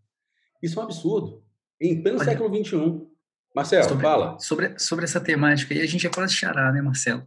Isso 0.62 0.79
é 0.79 0.83
um 0.83 0.87
absurdo. 0.87 1.45
Em 1.81 2.03
pleno 2.03 2.19
olha, 2.19 2.25
século 2.25 2.65
XXI. 2.65 3.07
Marcelo, 3.55 3.88
sobre, 3.88 4.03
fala. 4.03 4.38
Sobre, 4.38 4.79
sobre 4.79 5.05
essa 5.05 5.21
temática, 5.21 5.75
e 5.75 5.81
a 5.81 5.87
gente 5.87 6.07
é 6.07 6.11
quase 6.11 6.35
chará, 6.35 6.73
né, 6.73 6.81
Marcelo? 6.81 7.26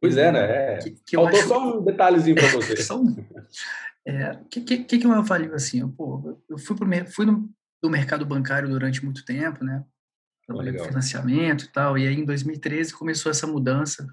Pois 0.00 0.16
é, 0.16 0.30
né? 0.30 0.74
É. 0.74 0.78
Que, 0.78 0.90
que 0.90 1.16
Faltou 1.16 1.38
acho... 1.38 1.48
só 1.48 1.78
um 1.78 1.84
detalhezinho 1.84 2.36
para 2.36 2.48
você. 2.48 2.76
só 2.82 3.00
um. 3.00 3.10
O 3.10 3.24
é, 4.06 4.40
que, 4.50 4.60
que, 4.60 4.98
que 4.98 5.06
eu 5.06 5.12
avalio 5.12 5.54
assim? 5.54 5.86
Pô, 5.88 6.40
eu 6.48 6.58
fui, 6.58 6.76
pro, 6.76 6.86
fui 7.10 7.26
no, 7.26 7.50
do 7.82 7.90
mercado 7.90 8.24
bancário 8.24 8.68
durante 8.68 9.04
muito 9.04 9.24
tempo, 9.24 9.64
né? 9.64 9.84
Trabalhei 10.46 10.74
com 10.74 10.84
financiamento 10.84 11.64
e 11.64 11.68
tal. 11.72 11.98
E 11.98 12.06
aí, 12.06 12.14
em 12.14 12.24
2013, 12.24 12.94
começou 12.94 13.30
essa 13.30 13.46
mudança. 13.46 14.06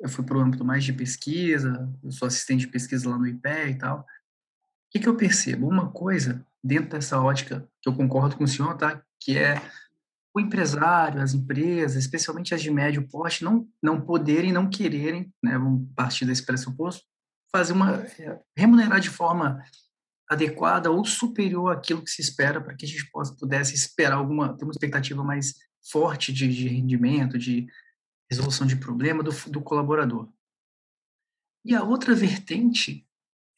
Eu 0.00 0.08
fui 0.08 0.24
para 0.24 0.36
o 0.36 0.40
âmbito 0.40 0.64
mais 0.64 0.84
de 0.84 0.92
pesquisa, 0.92 1.92
eu 2.02 2.12
sou 2.12 2.26
assistente 2.26 2.60
de 2.60 2.68
pesquisa 2.68 3.08
lá 3.08 3.18
no 3.18 3.26
IPE 3.26 3.70
e 3.70 3.74
tal. 3.74 4.00
O 4.00 4.04
que, 4.90 5.00
que 5.00 5.08
eu 5.08 5.16
percebo? 5.16 5.68
Uma 5.68 5.90
coisa, 5.90 6.46
dentro 6.62 6.90
dessa 6.90 7.20
ótica, 7.20 7.68
que 7.82 7.88
eu 7.88 7.94
concordo 7.94 8.36
com 8.36 8.44
o 8.44 8.48
senhor, 8.48 8.76
tá? 8.76 9.02
Que 9.20 9.36
é 9.36 9.60
o 10.34 10.40
empresário, 10.40 11.20
as 11.20 11.34
empresas, 11.34 11.96
especialmente 11.96 12.54
as 12.54 12.62
de 12.62 12.70
médio 12.70 13.06
porte, 13.08 13.44
não, 13.44 13.68
não 13.82 14.00
poderem, 14.00 14.52
não 14.52 14.70
quererem, 14.70 15.32
né? 15.42 15.58
Vamos 15.58 15.88
partir 15.94 16.24
desse 16.24 16.44
pressuposto, 16.44 17.02
fazer 17.52 17.72
uma. 17.72 17.96
É, 17.96 18.38
remunerar 18.56 19.00
de 19.00 19.10
forma 19.10 19.62
adequada 20.28 20.90
ou 20.90 21.04
superior 21.04 21.72
àquilo 21.72 22.02
que 22.02 22.10
se 22.10 22.20
espera 22.20 22.60
para 22.60 22.74
que 22.74 22.84
a 22.84 22.88
gente 22.88 23.10
possa, 23.10 23.34
pudesse 23.34 23.74
esperar 23.74 24.18
alguma, 24.18 24.56
ter 24.56 24.64
uma 24.64 24.72
expectativa 24.72 25.24
mais 25.24 25.54
forte 25.90 26.32
de, 26.32 26.48
de 26.48 26.68
rendimento, 26.68 27.38
de 27.38 27.66
resolução 28.30 28.66
de 28.66 28.76
problema 28.76 29.22
do, 29.22 29.30
do 29.50 29.60
colaborador. 29.62 30.30
E 31.64 31.74
a 31.74 31.82
outra 31.82 32.14
vertente 32.14 33.06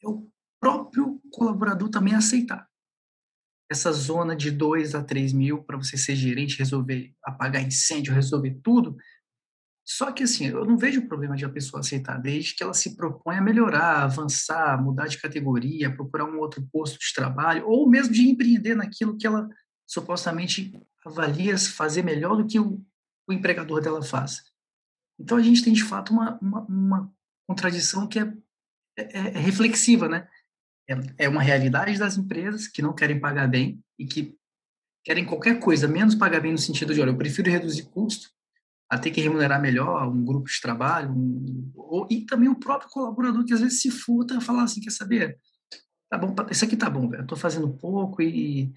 é 0.03 0.07
o 0.07 0.29
próprio 0.59 1.21
colaborador 1.31 1.89
também 1.89 2.15
aceitar 2.15 2.69
essa 3.69 3.91
zona 3.93 4.35
de 4.35 4.51
2 4.51 4.95
a 4.95 5.01
3 5.01 5.31
mil 5.31 5.63
para 5.63 5.77
você 5.77 5.95
ser 5.95 6.13
gerente, 6.13 6.59
resolver 6.59 7.15
apagar 7.23 7.65
incêndio, 7.65 8.13
resolver 8.13 8.59
tudo, 8.61 8.97
só 9.85 10.11
que 10.11 10.23
assim, 10.23 10.47
eu 10.47 10.63
não 10.63 10.77
vejo 10.77 11.07
problema 11.07 11.35
de 11.35 11.43
a 11.43 11.49
pessoa 11.49 11.79
aceitar, 11.79 12.17
desde 12.17 12.55
que 12.55 12.63
ela 12.63 12.73
se 12.73 12.95
propõe 12.95 13.35
a 13.35 13.41
melhorar, 13.41 14.03
avançar, 14.03 14.81
mudar 14.81 15.07
de 15.07 15.19
categoria, 15.19 15.93
procurar 15.93 16.25
um 16.25 16.39
outro 16.39 16.65
posto 16.71 16.99
de 16.99 17.13
trabalho, 17.13 17.67
ou 17.67 17.89
mesmo 17.89 18.13
de 18.13 18.27
empreender 18.27 18.75
naquilo 18.75 19.17
que 19.17 19.27
ela 19.27 19.49
supostamente 19.87 20.71
avalia 21.05 21.57
fazer 21.57 22.03
melhor 22.03 22.37
do 22.37 22.47
que 22.47 22.59
o, 22.59 22.81
o 23.27 23.33
empregador 23.33 23.81
dela 23.81 24.01
faz. 24.01 24.41
Então 25.21 25.37
a 25.37 25.41
gente 25.41 25.63
tem 25.63 25.71
de 25.71 25.83
fato 25.83 26.11
uma, 26.11 26.37
uma, 26.41 26.61
uma 26.65 27.13
contradição 27.47 28.07
que 28.07 28.19
é, 28.19 28.33
é, 28.97 29.17
é 29.17 29.39
reflexiva, 29.39 30.07
né? 30.07 30.27
É, 30.89 31.25
é 31.25 31.29
uma 31.29 31.43
realidade 31.43 31.97
das 31.97 32.17
empresas 32.17 32.67
que 32.67 32.81
não 32.81 32.93
querem 32.93 33.19
pagar 33.19 33.47
bem 33.47 33.79
e 33.99 34.05
que 34.05 34.35
querem 35.03 35.25
qualquer 35.25 35.59
coisa, 35.59 35.87
menos 35.87 36.15
pagar 36.15 36.41
bem 36.41 36.51
no 36.51 36.57
sentido 36.57 36.93
de, 36.93 37.01
olha, 37.01 37.11
eu 37.11 37.17
prefiro 37.17 37.49
reduzir 37.49 37.83
custo, 37.89 38.29
a 38.89 38.97
ter 38.97 39.11
que 39.11 39.21
remunerar 39.21 39.61
melhor 39.61 40.07
um 40.07 40.25
grupo 40.25 40.49
de 40.49 40.59
trabalho, 40.59 41.11
um, 41.11 41.71
ou, 41.75 42.07
e 42.09 42.25
também 42.25 42.49
o 42.49 42.59
próprio 42.59 42.89
colaborador 42.89 43.45
que 43.45 43.53
às 43.53 43.61
vezes 43.61 43.81
se 43.81 43.89
furta 43.89 44.37
a 44.37 44.41
falar 44.41 44.63
assim, 44.63 44.81
quer 44.81 44.91
saber? 44.91 45.39
Tá 46.09 46.17
bom, 46.17 46.35
isso 46.51 46.65
aqui 46.65 46.75
tá 46.75 46.89
bom, 46.89 47.07
velho, 47.07 47.23
eu 47.23 47.27
tô 47.27 47.35
fazendo 47.35 47.71
pouco 47.77 48.21
e, 48.21 48.73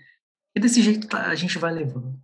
e 0.54 0.61
desse 0.61 0.80
jeito 0.80 1.09
tá, 1.09 1.26
a 1.26 1.35
gente 1.35 1.59
vai 1.59 1.74
levando. 1.74 2.16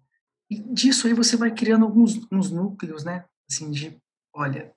E 0.49 0.61
disso 0.73 1.07
aí 1.07 1.15
você 1.15 1.37
vai 1.37 1.53
criando 1.53 1.85
alguns 1.85 2.21
uns 2.31 2.51
núcleos, 2.51 3.05
né? 3.05 3.25
Assim, 3.51 3.71
de, 3.71 4.01
olha, 4.35 4.73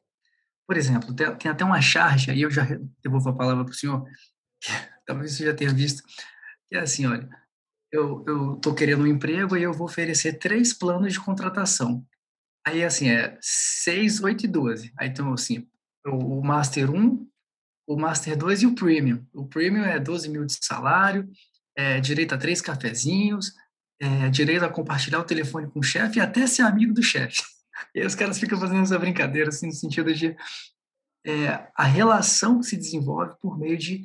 por 0.68 0.78
exemplo, 0.78 1.14
tem, 1.14 1.36
tem 1.36 1.52
até 1.52 1.64
uma 1.64 1.82
charge, 1.82 2.32
aí 2.32 2.42
eu 2.42 2.52
já 2.52 2.66
devolvo 3.04 3.30
a 3.30 3.36
palavra 3.36 3.64
para 3.64 3.72
o 3.72 3.76
senhor, 3.76 4.06
talvez 5.06 5.34
você 5.34 5.46
já 5.46 5.54
tenha 5.54 5.74
visto, 5.74 6.04
que 6.70 6.78
é 6.78 6.80
assim, 6.80 7.06
olha, 7.06 7.30
eu 7.92 8.56
estou 8.56 8.74
querendo 8.74 9.04
um 9.04 9.08
emprego 9.08 9.56
e 9.56 9.62
eu 9.62 9.72
vou 9.72 9.86
oferecer 9.86 10.40
três 10.40 10.74
planos 10.74 11.14
de 11.14 11.20
contratação. 11.20 12.04
Aí, 12.66 12.84
assim, 12.84 13.10
é 13.10 13.38
6, 13.40 14.22
8 14.22 14.46
e 14.46 14.48
12. 14.48 14.94
Aí, 14.98 15.10
então, 15.10 15.32
assim, 15.34 15.68
o, 16.06 16.42
Master 16.42 16.90
1, 16.90 17.28
o 17.88 17.96
Master 17.96 18.38
2 18.38 18.64
e 18.64 18.66
o 18.66 18.74
Premium. 18.74 19.26
O 19.34 19.46
Premium 19.46 19.84
é 19.84 20.00
12 20.00 20.30
mil 20.30 20.46
de 20.46 20.58
salário, 20.60 21.30
é, 21.78 22.00
direito 22.00 22.34
a 22.34 22.38
três 22.38 22.62
cafezinhos, 22.62 23.54
é, 24.02 24.30
direito 24.30 24.66
a 24.66 24.70
compartilhar 24.70 25.20
o 25.20 25.26
telefone 25.26 25.70
com 25.70 25.80
o 25.80 25.84
chefe 25.84 26.18
e 26.18 26.22
até 26.22 26.48
ser 26.48 26.64
amigo 26.64 26.94
do 26.94 27.04
chefe. 27.04 27.44
E 27.94 28.00
aí 28.00 28.06
os 28.06 28.16
caras 28.16 28.40
ficam 28.40 28.60
fazendo 28.60 28.82
essa 28.82 29.00
brincadeira, 29.00 29.50
assim, 29.50 29.68
no 29.68 29.74
sentido 29.74 30.14
de 30.14 30.36
é, 31.26 31.68
a 31.76 31.84
relação 31.84 32.62
se 32.62 32.76
desenvolve 32.76 33.36
por 33.42 33.58
meio 33.58 33.78
de 33.78 34.04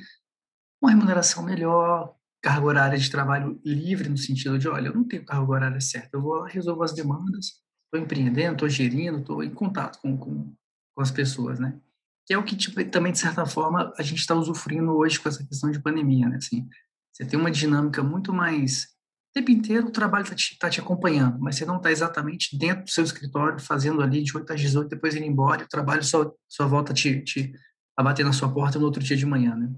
uma 0.80 0.90
remuneração 0.90 1.42
melhor, 1.42 2.14
carga 2.40 2.66
horária 2.66 2.98
de 2.98 3.10
trabalho 3.10 3.60
livre, 3.64 4.08
no 4.08 4.16
sentido 4.16 4.58
de, 4.58 4.68
olha, 4.68 4.88
eu 4.88 4.94
não 4.94 5.04
tenho 5.04 5.24
carga 5.24 5.50
horária 5.50 5.80
certa, 5.80 6.16
eu 6.16 6.22
vou 6.22 6.34
lá, 6.34 6.48
resolvo 6.48 6.82
as 6.82 6.92
demandas, 6.94 7.60
estou 7.84 8.00
empreendendo, 8.00 8.52
estou 8.52 8.68
gerindo, 8.68 9.18
estou 9.18 9.42
em 9.42 9.52
contato 9.52 9.98
com, 10.00 10.16
com, 10.16 10.54
com, 10.94 11.02
as 11.02 11.10
pessoas, 11.10 11.58
né? 11.58 11.78
Que 12.26 12.34
é 12.34 12.38
o 12.38 12.44
que 12.44 12.56
tipo, 12.56 12.82
também, 12.90 13.12
de 13.12 13.18
certa 13.18 13.44
forma, 13.46 13.92
a 13.98 14.02
gente 14.02 14.18
está 14.18 14.34
usufruindo 14.34 14.92
hoje 14.92 15.18
com 15.18 15.28
essa 15.28 15.44
questão 15.44 15.70
de 15.70 15.80
pandemia, 15.80 16.28
né? 16.28 16.36
Assim, 16.36 16.68
você 17.12 17.24
tem 17.24 17.38
uma 17.38 17.50
dinâmica 17.50 18.02
muito 18.02 18.32
mais... 18.32 18.96
O 19.30 19.34
tempo 19.34 19.50
inteiro 19.50 19.88
o 19.88 19.92
trabalho 19.92 20.24
está 20.24 20.34
te, 20.34 20.58
tá 20.58 20.70
te 20.70 20.80
acompanhando, 20.80 21.38
mas 21.38 21.56
você 21.56 21.64
não 21.64 21.76
está 21.76 21.90
exatamente 21.90 22.56
dentro 22.56 22.84
do 22.84 22.90
seu 22.90 23.04
escritório, 23.04 23.60
fazendo 23.60 24.00
ali 24.00 24.22
de 24.22 24.36
8 24.36 24.52
às 24.52 24.60
18, 24.60 24.88
depois 24.88 25.14
indo 25.14 25.26
embora, 25.26 25.62
e 25.62 25.64
o 25.64 25.68
trabalho 25.68 26.02
só, 26.02 26.32
só 26.48 26.66
volta 26.66 26.92
a, 26.92 26.94
te, 26.94 27.22
te, 27.22 27.52
a 27.96 28.02
bater 28.02 28.24
na 28.24 28.32
sua 28.32 28.52
porta 28.52 28.78
no 28.78 28.86
outro 28.86 29.02
dia 29.02 29.16
de 29.16 29.26
manhã, 29.26 29.54
né? 29.54 29.70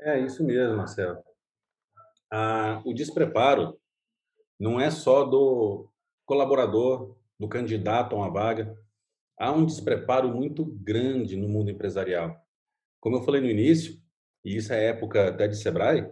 É 0.00 0.20
isso 0.20 0.44
mesmo, 0.44 0.76
Marcelo. 0.76 1.22
Ah, 2.30 2.82
o 2.84 2.92
despreparo 2.92 3.78
não 4.58 4.80
é 4.80 4.90
só 4.90 5.24
do 5.24 5.88
colaborador, 6.26 7.16
do 7.38 7.48
candidato 7.48 8.14
a 8.14 8.18
uma 8.18 8.30
vaga. 8.30 8.76
Há 9.38 9.50
um 9.52 9.64
despreparo 9.64 10.28
muito 10.28 10.64
grande 10.64 11.36
no 11.36 11.48
mundo 11.48 11.70
empresarial. 11.70 12.36
Como 13.00 13.16
eu 13.16 13.22
falei 13.22 13.40
no 13.40 13.48
início, 13.48 14.00
e 14.44 14.56
isso 14.56 14.72
é 14.72 14.86
época 14.86 15.28
até 15.28 15.48
de 15.48 15.56
Sebrae, 15.56 16.06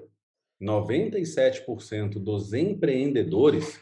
97% 0.63 2.15
dos 2.15 2.53
empreendedores, 2.53 3.81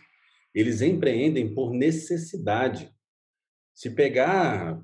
eles 0.54 0.80
empreendem 0.80 1.54
por 1.54 1.72
necessidade. 1.72 2.90
Se 3.74 3.90
pegar, 3.90 4.82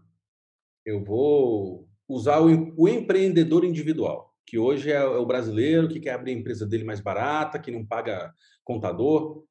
eu 0.85 1.03
vou 1.03 1.89
usar 2.09 2.41
o, 2.41 2.75
o 2.77 2.89
empreendedor 2.89 3.65
individual, 3.65 4.35
que 4.47 4.59
hoje 4.59 4.93
é 4.93 5.05
o 5.05 5.27
brasileiro 5.27 5.89
que 5.89 5.99
quer 5.99 6.13
abrir 6.13 6.33
a 6.33 6.39
empresa 6.39 6.67
dele 6.67 6.85
mais 6.85 7.01
barata, 7.01 7.59
que 7.59 7.71
não 7.71 7.85
paga 7.85 8.33
contador 8.63 9.45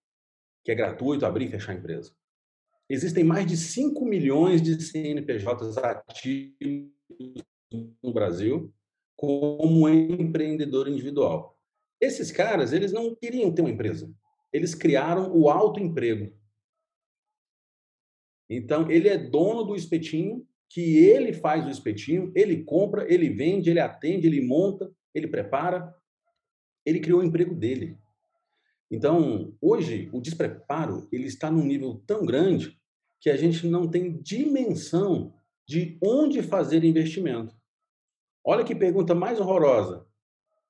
que 0.66 0.72
é 0.72 0.76
gratuito 0.76 1.26
abrir 1.26 1.46
e 1.46 1.52
fechar 1.52 1.74
a 1.74 1.76
empresa. 1.76 2.12
Existem 2.90 3.24
mais 3.24 3.46
de 3.46 3.56
5 3.56 4.04
milhões 4.04 4.62
de 4.62 4.82
CNPJs 4.82 5.78
ativos 5.78 6.92
no 8.04 8.12
Brasil 8.12 8.74
como 9.16 9.88
empreendedor 9.88 10.88
individual. 10.88 11.55
Esses 12.06 12.32
caras, 12.32 12.72
eles 12.72 12.92
não 12.92 13.16
queriam 13.16 13.52
ter 13.52 13.62
uma 13.62 13.72
empresa. 13.72 14.14
Eles 14.54 14.76
criaram 14.76 15.36
o 15.36 15.50
autoemprego. 15.50 16.32
Então, 18.48 18.92
ele 18.92 19.10
é 19.10 19.18
dono 19.18 19.64
do 19.64 19.76
espetinho, 19.76 20.48
que 20.70 20.98
ele 20.98 21.34
faz 21.34 21.66
o 21.66 21.70
espetinho, 21.70 22.32
ele 22.36 22.64
compra, 22.64 23.12
ele 23.12 23.30
vende, 23.30 23.70
ele 23.70 23.80
atende, 23.80 24.28
ele 24.28 24.46
monta, 24.46 24.94
ele 25.14 25.28
prepara. 25.28 25.94
ele 26.86 27.00
criou 27.00 27.22
o 27.22 27.24
emprego 27.24 27.56
dele. 27.56 27.98
Então, 28.92 29.58
hoje, 29.60 30.10
o 30.14 30.22
despreparo 30.22 31.08
ele 31.12 31.26
está 31.26 31.50
num 31.50 31.66
nível 31.66 32.04
tão 32.06 32.24
grande 32.24 32.80
que 33.20 33.32
a 33.32 33.36
gente 33.36 33.66
não 33.66 33.90
tem 33.90 34.22
dimensão 34.22 35.34
de 35.68 35.98
onde 36.04 36.44
fazer 36.44 36.84
investimento. 36.84 37.56
Olha 38.46 38.64
que 38.64 38.76
pergunta 38.76 39.16
mais 39.16 39.40
horrorosa. 39.40 40.06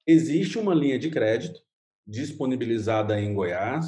Existe 0.08 0.58
uma 0.58 0.74
linha 0.74 1.00
de 1.00 1.10
crédito 1.10 1.62
disponibilizada 2.06 3.20
em 3.20 3.34
Goiás, 3.34 3.86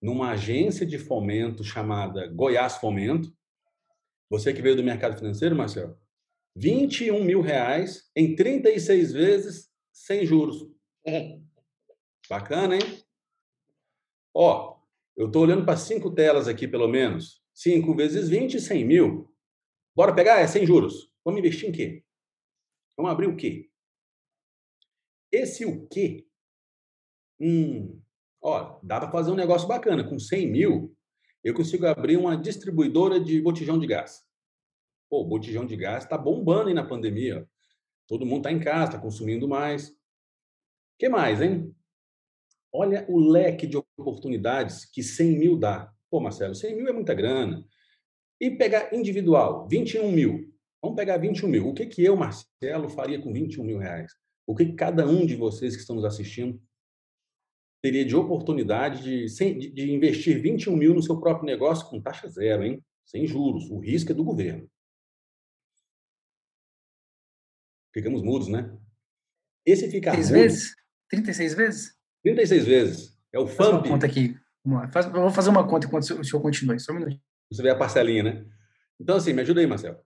numa 0.00 0.30
agência 0.30 0.86
de 0.86 0.98
fomento 0.98 1.64
chamada 1.64 2.28
Goiás 2.28 2.76
Fomento. 2.76 3.36
Você 4.30 4.52
que 4.52 4.62
veio 4.62 4.76
do 4.76 4.84
mercado 4.84 5.16
financeiro, 5.18 5.56
Marcelo, 5.56 5.98
21 6.54 7.24
mil 7.24 7.40
reais 7.40 8.08
em 8.14 8.36
36 8.36 9.12
vezes 9.12 9.68
sem 9.92 10.24
juros. 10.24 10.66
É. 11.04 11.38
Bacana, 12.30 12.76
hein? 12.76 13.04
Ó, 14.34 14.76
eu 15.16 15.26
estou 15.26 15.42
olhando 15.42 15.64
para 15.64 15.76
cinco 15.76 16.14
telas 16.14 16.46
aqui, 16.46 16.68
pelo 16.68 16.86
menos. 16.86 17.42
5 17.54 17.92
vezes 17.96 18.28
20, 18.28 18.60
100 18.60 18.84
mil. 18.84 19.34
Bora 19.96 20.14
pegar? 20.14 20.38
É 20.38 20.46
sem 20.46 20.64
juros. 20.64 21.12
Vamos 21.24 21.40
investir 21.40 21.68
em 21.68 21.72
quê? 21.72 22.04
Vamos 22.96 23.10
abrir 23.10 23.26
o 23.26 23.34
quê? 23.34 23.67
Esse 25.30 25.64
o 25.64 25.86
quê? 25.88 26.26
Hum, 27.40 28.00
ó, 28.42 28.78
dá 28.82 28.98
para 29.00 29.10
fazer 29.10 29.30
um 29.30 29.36
negócio 29.36 29.68
bacana. 29.68 30.08
Com 30.08 30.18
100 30.18 30.50
mil, 30.50 30.96
eu 31.44 31.54
consigo 31.54 31.86
abrir 31.86 32.16
uma 32.16 32.36
distribuidora 32.36 33.20
de 33.20 33.40
botijão 33.40 33.78
de 33.78 33.86
gás. 33.86 34.24
Pô, 35.08 35.24
botijão 35.24 35.64
de 35.64 35.76
gás 35.76 36.04
está 36.04 36.18
bombando 36.18 36.68
aí 36.68 36.74
na 36.74 36.84
pandemia. 36.84 37.48
Todo 38.06 38.26
mundo 38.26 38.38
está 38.38 38.52
em 38.52 38.60
casa, 38.60 38.92
está 38.92 38.98
consumindo 38.98 39.46
mais. 39.46 39.94
Que 40.98 41.08
mais, 41.08 41.40
hein? 41.40 41.74
Olha 42.72 43.06
o 43.08 43.18
leque 43.18 43.66
de 43.66 43.76
oportunidades 43.96 44.84
que 44.84 45.02
100 45.02 45.38
mil 45.38 45.58
dá. 45.58 45.92
Pô, 46.10 46.20
Marcelo, 46.20 46.54
100 46.54 46.76
mil 46.76 46.88
é 46.88 46.92
muita 46.92 47.14
grana. 47.14 47.64
E 48.40 48.50
pegar 48.50 48.94
individual, 48.94 49.66
21 49.68 50.10
mil. 50.10 50.52
Vamos 50.82 50.96
pegar 50.96 51.16
21 51.18 51.48
mil. 51.48 51.68
O 51.68 51.74
que, 51.74 51.86
que 51.86 52.04
eu, 52.04 52.16
Marcelo, 52.16 52.88
faria 52.88 53.20
com 53.20 53.32
21 53.32 53.64
mil 53.64 53.78
reais? 53.78 54.12
O 54.48 54.54
que 54.54 54.72
cada 54.72 55.06
um 55.06 55.26
de 55.26 55.36
vocês 55.36 55.74
que 55.74 55.82
estão 55.82 55.94
nos 55.94 56.06
assistindo 56.06 56.58
teria 57.82 58.02
de 58.02 58.16
oportunidade 58.16 59.02
de, 59.02 59.72
de 59.72 59.92
investir 59.92 60.40
21 60.40 60.74
mil 60.74 60.94
no 60.94 61.02
seu 61.02 61.20
próprio 61.20 61.44
negócio 61.44 61.86
com 61.86 62.00
taxa 62.00 62.26
zero, 62.28 62.64
hein? 62.64 62.82
Sem 63.04 63.26
juros. 63.26 63.68
O 63.70 63.78
risco 63.78 64.10
é 64.10 64.14
do 64.14 64.24
governo. 64.24 64.66
Ficamos 67.92 68.22
mudos, 68.22 68.48
né? 68.48 68.74
Esse 69.66 69.90
ficar 69.90 70.12
Três 70.12 70.30
vezes? 70.30 70.74
36 71.10 71.54
vezes? 71.54 71.98
36 72.22 72.66
vezes. 72.66 73.18
É 73.30 73.38
o 73.38 73.46
FAMP. 73.46 73.56
Faz 73.56 73.68
uma 73.68 73.82
conta 73.82 74.06
aqui. 74.06 74.34
Vamos 74.64 74.80
lá. 74.80 74.88
Faz, 74.90 75.06
eu 75.06 75.12
vou 75.12 75.30
fazer 75.30 75.50
uma 75.50 75.68
conta 75.68 75.86
enquanto 75.86 76.04
o 76.04 76.24
senhor 76.24 76.40
continua. 76.40 76.78
Só 76.78 76.92
um 76.92 76.96
minuto. 76.96 77.20
Você 77.52 77.62
vê 77.62 77.68
a 77.68 77.76
parcelinha, 77.76 78.22
né? 78.22 78.46
Então, 78.98 79.16
assim, 79.16 79.34
me 79.34 79.42
ajuda 79.42 79.60
aí, 79.60 79.66
Marcelo. 79.66 79.98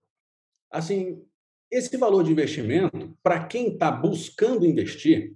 Assim, 0.68 1.24
esse 1.72 1.96
valor 1.96 2.22
de 2.22 2.30
investimento, 2.30 3.16
para 3.22 3.46
quem 3.46 3.72
está 3.72 3.90
buscando 3.90 4.66
investir, 4.66 5.34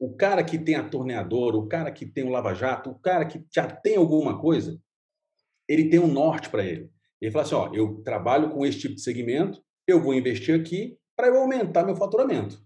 o 0.00 0.16
cara 0.16 0.42
que 0.42 0.58
tem 0.58 0.76
a 0.76 0.88
torneadora, 0.88 1.58
o 1.58 1.68
cara 1.68 1.92
que 1.92 2.06
tem 2.06 2.24
o 2.24 2.30
lava-jato, 2.30 2.88
o 2.90 2.98
cara 2.98 3.26
que 3.26 3.44
já 3.54 3.68
tem 3.68 3.96
alguma 3.96 4.40
coisa, 4.40 4.80
ele 5.68 5.90
tem 5.90 5.98
um 5.98 6.10
norte 6.10 6.48
para 6.48 6.64
ele. 6.64 6.90
Ele 7.20 7.30
fala 7.30 7.44
assim: 7.44 7.54
ó, 7.54 7.74
eu 7.74 8.02
trabalho 8.02 8.50
com 8.50 8.64
esse 8.64 8.78
tipo 8.78 8.94
de 8.94 9.02
segmento, 9.02 9.62
eu 9.86 10.00
vou 10.00 10.14
investir 10.14 10.58
aqui 10.58 10.98
para 11.14 11.26
eu 11.26 11.36
aumentar 11.36 11.84
meu 11.84 11.96
faturamento. 11.96 12.64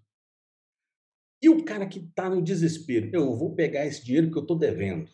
E 1.42 1.48
o 1.48 1.64
cara 1.64 1.86
que 1.86 1.98
está 1.98 2.30
no 2.30 2.40
desespero, 2.40 3.10
eu 3.12 3.36
vou 3.36 3.54
pegar 3.56 3.84
esse 3.84 4.04
dinheiro 4.04 4.30
que 4.30 4.38
eu 4.38 4.42
estou 4.42 4.56
devendo. 4.56 5.10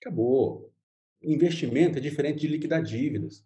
Acabou. 0.00 0.72
Investimento 1.20 1.98
é 1.98 2.00
diferente 2.00 2.40
de 2.40 2.46
liquidar 2.46 2.82
dívidas. 2.82 3.44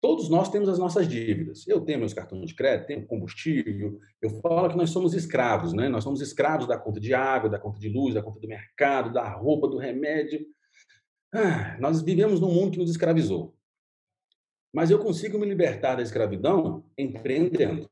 Todos 0.00 0.28
nós 0.28 0.48
temos 0.48 0.68
as 0.68 0.78
nossas 0.78 1.08
dívidas. 1.08 1.66
Eu 1.66 1.80
tenho 1.80 1.98
meus 1.98 2.14
cartões 2.14 2.48
de 2.48 2.54
crédito, 2.54 2.86
tenho 2.86 3.06
combustível. 3.06 3.98
Eu 4.22 4.30
falo 4.40 4.68
que 4.68 4.76
nós 4.76 4.90
somos 4.90 5.12
escravos, 5.12 5.72
né? 5.72 5.88
Nós 5.88 6.04
somos 6.04 6.20
escravos 6.20 6.68
da 6.68 6.78
conta 6.78 7.00
de 7.00 7.12
água, 7.12 7.50
da 7.50 7.58
conta 7.58 7.80
de 7.80 7.88
luz, 7.88 8.14
da 8.14 8.22
conta 8.22 8.38
do 8.38 8.46
mercado, 8.46 9.12
da 9.12 9.28
roupa, 9.28 9.66
do 9.66 9.76
remédio. 9.76 10.46
Ah, 11.34 11.76
nós 11.80 12.00
vivemos 12.00 12.40
num 12.40 12.52
mundo 12.52 12.72
que 12.72 12.78
nos 12.78 12.90
escravizou. 12.90 13.56
Mas 14.72 14.90
eu 14.90 15.00
consigo 15.00 15.36
me 15.36 15.46
libertar 15.46 15.96
da 15.96 16.02
escravidão 16.02 16.84
empreendendo. 16.96 17.90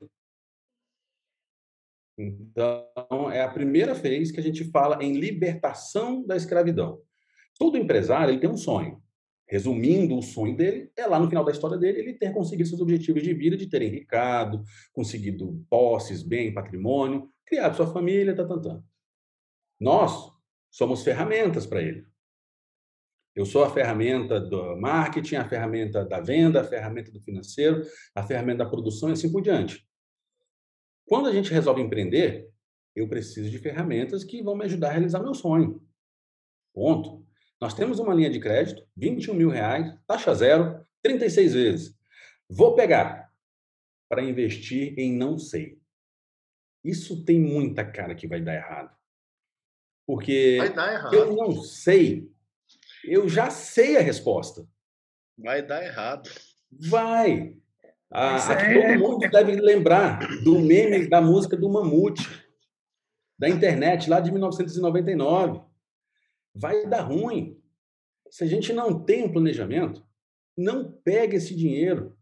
Então, 2.16 3.30
é 3.32 3.42
a 3.42 3.50
primeira 3.50 3.94
vez 3.94 4.30
que 4.30 4.38
a 4.38 4.42
gente 4.42 4.64
fala 4.70 5.02
em 5.02 5.14
libertação 5.18 6.24
da 6.24 6.36
escravidão. 6.36 7.02
Todo 7.58 7.76
empresário 7.76 8.32
ele 8.32 8.40
tem 8.40 8.48
um 8.48 8.56
sonho 8.56 9.02
resumindo 9.46 10.18
o 10.18 10.22
sonho 10.22 10.56
dele, 10.56 10.90
é 10.96 11.06
lá 11.06 11.18
no 11.18 11.28
final 11.28 11.44
da 11.44 11.52
história 11.52 11.78
dele 11.78 12.00
ele 12.00 12.14
ter 12.14 12.32
conseguido 12.32 12.68
seus 12.68 12.80
objetivos 12.80 13.22
de 13.22 13.32
vida, 13.32 13.56
de 13.56 13.68
ter 13.68 13.82
enricado, 13.82 14.64
conseguido 14.92 15.64
posses, 15.70 16.22
bem, 16.22 16.52
patrimônio, 16.52 17.30
criado 17.44 17.76
sua 17.76 17.86
família, 17.86 18.34
tá, 18.34 18.44
tá, 18.44 18.58
tá. 18.58 18.82
Nós 19.78 20.32
somos 20.70 21.02
ferramentas 21.02 21.66
para 21.66 21.80
ele. 21.80 22.06
Eu 23.34 23.44
sou 23.44 23.62
a 23.62 23.70
ferramenta 23.70 24.40
do 24.40 24.76
marketing, 24.80 25.36
a 25.36 25.48
ferramenta 25.48 26.04
da 26.04 26.20
venda, 26.20 26.62
a 26.62 26.64
ferramenta 26.64 27.12
do 27.12 27.20
financeiro, 27.20 27.82
a 28.14 28.22
ferramenta 28.22 28.64
da 28.64 28.70
produção 28.70 29.10
e 29.10 29.12
assim 29.12 29.30
por 29.30 29.42
diante. 29.42 29.86
Quando 31.06 31.28
a 31.28 31.32
gente 31.32 31.52
resolve 31.52 31.82
empreender, 31.82 32.50
eu 32.94 33.06
preciso 33.06 33.50
de 33.50 33.58
ferramentas 33.58 34.24
que 34.24 34.42
vão 34.42 34.56
me 34.56 34.64
ajudar 34.64 34.88
a 34.88 34.92
realizar 34.92 35.22
meu 35.22 35.34
sonho. 35.34 35.86
Ponto. 36.72 37.25
Nós 37.60 37.72
temos 37.72 37.98
uma 37.98 38.14
linha 38.14 38.30
de 38.30 38.38
crédito, 38.38 38.86
21 38.96 39.34
mil 39.34 39.48
reais, 39.48 39.94
taxa 40.06 40.34
zero, 40.34 40.84
36 41.02 41.54
vezes. 41.54 41.96
Vou 42.48 42.74
pegar 42.74 43.32
para 44.08 44.22
investir 44.22 44.94
em 44.98 45.12
não 45.12 45.38
sei. 45.38 45.78
Isso 46.84 47.24
tem 47.24 47.40
muita 47.40 47.84
cara 47.84 48.14
que 48.14 48.28
vai 48.28 48.40
dar 48.40 48.54
errado. 48.54 48.94
Porque 50.06 50.56
vai 50.58 50.72
dar 50.72 50.92
errado. 50.92 51.14
eu 51.14 51.34
não 51.34 51.62
sei, 51.62 52.30
eu 53.04 53.28
já 53.28 53.50
sei 53.50 53.96
a 53.96 54.00
resposta. 54.00 54.66
Vai 55.36 55.62
dar 55.62 55.82
errado. 55.82 56.30
Vai. 56.70 57.56
Ah, 58.10 58.36
aqui 58.52 58.66
é... 58.66 58.96
todo 58.96 59.00
mundo 59.00 59.28
deve 59.28 59.56
lembrar 59.56 60.20
do 60.44 60.60
meme 60.60 61.08
da 61.08 61.20
música 61.20 61.56
do 61.56 61.68
Mamute, 61.68 62.22
da 63.38 63.48
internet, 63.48 64.08
lá 64.08 64.20
de 64.20 64.30
1999 64.30 65.60
vai 66.56 66.86
dar 66.86 67.02
ruim. 67.02 67.60
Se 68.30 68.44
a 68.44 68.46
gente 68.46 68.72
não 68.72 68.98
tem 68.98 69.24
um 69.24 69.32
planejamento, 69.32 70.04
não 70.56 70.90
pegue 70.90 71.36
esse 71.36 71.54
dinheiro. 71.54 72.16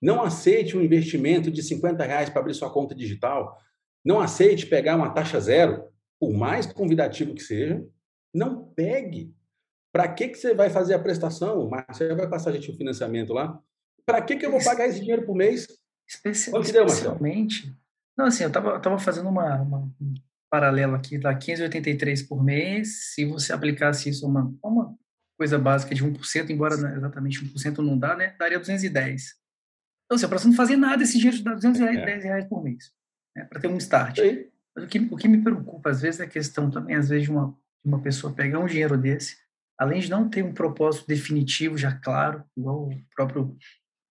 Não 0.00 0.22
aceite 0.22 0.76
um 0.76 0.82
investimento 0.82 1.50
de 1.50 1.62
50 1.62 2.04
reais 2.04 2.28
para 2.28 2.40
abrir 2.40 2.54
sua 2.54 2.72
conta 2.72 2.94
digital. 2.94 3.58
Não 4.04 4.20
aceite 4.20 4.66
pegar 4.66 4.96
uma 4.96 5.10
taxa 5.10 5.40
zero, 5.40 5.84
por 6.18 6.32
mais 6.32 6.66
convidativo 6.66 7.34
que 7.34 7.42
seja. 7.42 7.84
Não 8.34 8.64
pegue. 8.74 9.34
Para 9.92 10.08
que, 10.08 10.28
que 10.28 10.36
você 10.36 10.54
vai 10.54 10.68
fazer 10.70 10.94
a 10.94 10.98
prestação? 10.98 11.60
O 11.60 11.70
Marcelo 11.70 12.16
vai 12.16 12.28
passar 12.28 12.50
a 12.50 12.52
gente 12.52 12.70
o 12.70 12.76
financiamento 12.76 13.32
lá. 13.32 13.58
Para 14.04 14.20
que, 14.20 14.36
que 14.36 14.44
eu 14.44 14.50
vou 14.50 14.62
pagar 14.62 14.88
esse 14.88 15.00
dinheiro 15.00 15.24
por 15.24 15.36
mês? 15.36 15.66
Especial, 16.06 16.60
especialmente. 16.60 17.74
Não, 18.16 18.26
assim, 18.26 18.42
eu 18.42 18.48
estava 18.48 18.78
tava 18.78 18.98
fazendo 18.98 19.28
uma, 19.28 19.62
uma, 19.62 19.90
paralelo 20.54 20.94
aqui, 20.94 21.18
dá 21.18 21.34
15,83 21.34 22.28
por 22.28 22.44
mês. 22.44 23.12
Se 23.12 23.24
você 23.24 23.52
aplicasse 23.52 24.08
isso 24.08 24.24
a 24.24 24.28
uma, 24.28 24.54
uma 24.62 24.94
coisa 25.36 25.58
básica 25.58 25.92
de 25.92 26.04
1%, 26.04 26.50
embora 26.50 26.76
né, 26.76 26.94
exatamente 26.96 27.44
1% 27.44 27.78
não 27.78 27.98
dá, 27.98 28.14
né, 28.14 28.36
daria 28.38 28.60
210. 28.60 29.34
Então, 30.04 30.16
assim, 30.16 30.28
para 30.28 30.38
você 30.38 30.46
não 30.46 30.54
fazer 30.54 30.76
nada, 30.76 31.02
esse 31.02 31.18
dinheiro 31.18 31.42
dá 31.42 31.54
210 31.54 31.98
é. 31.98 32.28
reais 32.28 32.44
por 32.44 32.62
mês, 32.62 32.92
né, 33.36 33.44
para 33.46 33.60
ter 33.60 33.66
um 33.66 33.76
start. 33.78 34.20
Mas 34.76 34.84
o 34.84 34.86
que, 34.86 34.98
o 35.10 35.16
que 35.16 35.26
me 35.26 35.42
preocupa, 35.42 35.90
às 35.90 36.02
vezes, 36.02 36.20
é 36.20 36.24
a 36.24 36.28
questão 36.28 36.70
também, 36.70 36.94
às 36.94 37.08
vezes, 37.08 37.24
de 37.24 37.32
uma, 37.32 37.48
de 37.84 37.88
uma 37.88 38.00
pessoa 38.00 38.32
pegar 38.32 38.60
um 38.60 38.66
dinheiro 38.66 38.96
desse, 38.96 39.36
além 39.76 39.98
de 39.98 40.08
não 40.08 40.28
ter 40.28 40.44
um 40.44 40.54
propósito 40.54 41.08
definitivo, 41.08 41.76
já 41.76 41.90
claro, 41.90 42.44
igual 42.56 42.88
o 42.90 43.00
próprio 43.16 43.56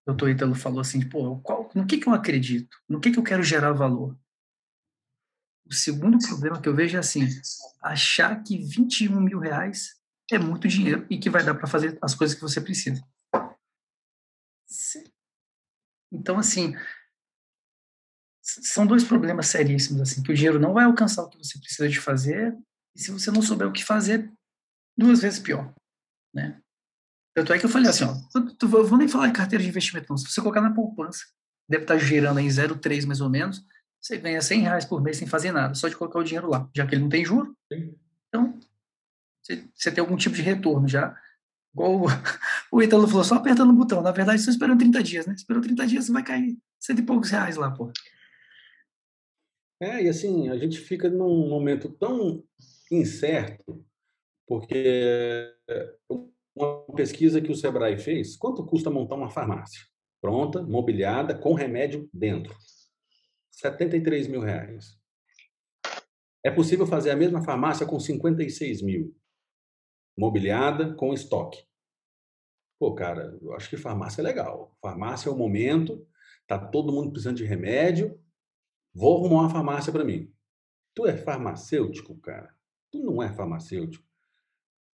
doutor 0.05 0.29
Ítalo 0.29 0.55
falou 0.55 0.81
assim, 0.81 1.07
pô, 1.07 1.37
qual, 1.37 1.69
no 1.73 1.85
que, 1.85 1.97
que 1.97 2.07
eu 2.07 2.13
acredito? 2.13 2.75
No 2.89 2.99
que, 2.99 3.11
que 3.11 3.19
eu 3.19 3.23
quero 3.23 3.43
gerar 3.43 3.71
valor? 3.71 4.17
O 5.73 5.75
segundo 5.75 6.19
problema 6.19 6.61
que 6.61 6.69
eu 6.69 6.75
vejo 6.75 6.95
é 6.95 6.99
assim, 6.99 7.27
achar 7.81 8.43
que 8.43 8.59
21 8.59 9.19
mil 9.19 9.39
reais 9.39 9.99
é 10.31 10.37
muito 10.37 10.67
dinheiro 10.67 11.07
e 11.09 11.17
que 11.17 11.31
vai 11.31 11.43
dar 11.43 11.55
para 11.55 11.65
fazer 11.65 11.97
as 11.99 12.13
coisas 12.13 12.35
que 12.35 12.43
você 12.43 12.61
precisa. 12.61 13.03
Então, 16.11 16.37
assim, 16.37 16.75
são 18.39 18.85
dois 18.85 19.03
problemas 19.03 19.47
seríssimos, 19.47 19.99
assim, 19.99 20.21
que 20.21 20.31
o 20.31 20.35
dinheiro 20.35 20.59
não 20.59 20.73
vai 20.73 20.85
alcançar 20.85 21.23
o 21.23 21.29
que 21.29 21.39
você 21.39 21.57
precisa 21.57 21.89
de 21.89 21.99
fazer 21.99 22.55
e 22.95 23.01
se 23.01 23.09
você 23.09 23.31
não 23.31 23.41
souber 23.41 23.67
o 23.67 23.73
que 23.73 23.83
fazer, 23.83 24.31
duas 24.95 25.21
vezes 25.21 25.39
pior, 25.39 25.73
né? 26.31 26.61
Tanto 27.35 27.51
é 27.51 27.57
que 27.57 27.65
eu 27.65 27.69
falei 27.69 27.89
assim, 27.89 28.03
ó, 28.03 28.15
eu 28.35 28.85
vou 28.85 28.97
nem 28.99 29.07
falar 29.07 29.27
em 29.27 29.33
carteira 29.33 29.63
de 29.63 29.69
investimento 29.69 30.05
não, 30.07 30.17
se 30.17 30.29
você 30.29 30.39
colocar 30.39 30.61
na 30.61 30.71
poupança, 30.71 31.25
deve 31.67 31.85
estar 31.85 31.97
gerando 31.97 32.39
em 32.39 32.47
0,3 32.47 33.07
mais 33.07 33.21
ou 33.21 33.29
menos, 33.29 33.65
você 34.03 34.17
ganha 34.17 34.41
100 34.41 34.61
reais 34.61 34.85
por 34.85 35.01
mês 35.01 35.15
sem 35.15 35.27
fazer 35.27 35.53
nada, 35.53 35.73
só 35.75 35.87
de 35.87 35.95
colocar 35.95 36.19
o 36.19 36.23
dinheiro 36.23 36.49
lá, 36.49 36.69
já 36.75 36.85
que 36.85 36.93
ele 36.93 37.03
não 37.03 37.09
tem 37.09 37.23
juro. 37.23 37.55
Então, 38.27 38.59
você, 39.41 39.63
você 39.73 39.91
tem 39.91 40.01
algum 40.01 40.17
tipo 40.17 40.35
de 40.35 40.41
retorno 40.41 40.87
já. 40.89 41.17
Igual 41.73 42.01
o, 42.01 42.05
o 42.77 42.83
Ítalo 42.83 43.07
falou, 43.07 43.23
só 43.23 43.35
apertando 43.35 43.69
o 43.69 43.75
botão. 43.75 44.01
Na 44.01 44.11
verdade, 44.11 44.41
você 44.41 44.49
esperou 44.49 44.77
30 44.77 45.01
dias, 45.01 45.25
né? 45.25 45.33
Esperou 45.33 45.61
30 45.61 45.87
dias, 45.87 46.05
você 46.05 46.11
vai 46.11 46.21
cair 46.21 46.57
cento 46.81 46.99
e 46.99 47.05
poucos 47.05 47.29
reais 47.29 47.55
lá, 47.55 47.71
pô. 47.71 47.93
É, 49.81 50.03
e 50.03 50.09
assim, 50.09 50.49
a 50.49 50.57
gente 50.57 50.79
fica 50.79 51.09
num 51.09 51.47
momento 51.47 51.87
tão 51.89 52.43
incerto, 52.91 53.85
porque 54.45 55.49
uma 56.53 56.83
pesquisa 56.93 57.41
que 57.41 57.51
o 57.51 57.55
Sebrae 57.55 57.97
fez, 57.97 58.35
quanto 58.35 58.65
custa 58.65 58.89
montar 58.89 59.15
uma 59.15 59.29
farmácia? 59.29 59.81
Pronta, 60.21 60.61
mobiliada, 60.61 61.37
com 61.37 61.53
remédio 61.53 62.09
dentro. 62.13 62.53
73 63.53 64.27
mil 64.27 64.41
reais. 64.41 64.99
É 66.43 66.51
possível 66.51 66.85
fazer 66.85 67.11
a 67.11 67.15
mesma 67.15 67.41
farmácia 67.41 67.85
com 67.85 67.97
56 67.99 68.81
mil, 68.81 69.15
mobiliada, 70.17 70.93
com 70.95 71.13
estoque. 71.13 71.65
Pô, 72.79 72.93
cara, 72.93 73.37
eu 73.41 73.53
acho 73.53 73.69
que 73.69 73.77
farmácia 73.77 74.21
é 74.21 74.23
legal. 74.23 74.75
Farmácia 74.81 75.29
é 75.29 75.31
o 75.31 75.37
momento, 75.37 76.05
tá 76.47 76.59
todo 76.59 76.91
mundo 76.91 77.11
precisando 77.11 77.37
de 77.37 77.45
remédio, 77.45 78.19
vou 78.93 79.17
arrumar 79.17 79.43
uma 79.43 79.49
farmácia 79.49 79.93
para 79.93 80.03
mim. 80.03 80.29
Tu 80.93 81.07
é 81.07 81.15
farmacêutico, 81.15 82.17
cara? 82.17 82.53
Tu 82.91 82.99
não 82.99 83.23
é 83.23 83.31
farmacêutico. 83.31 84.05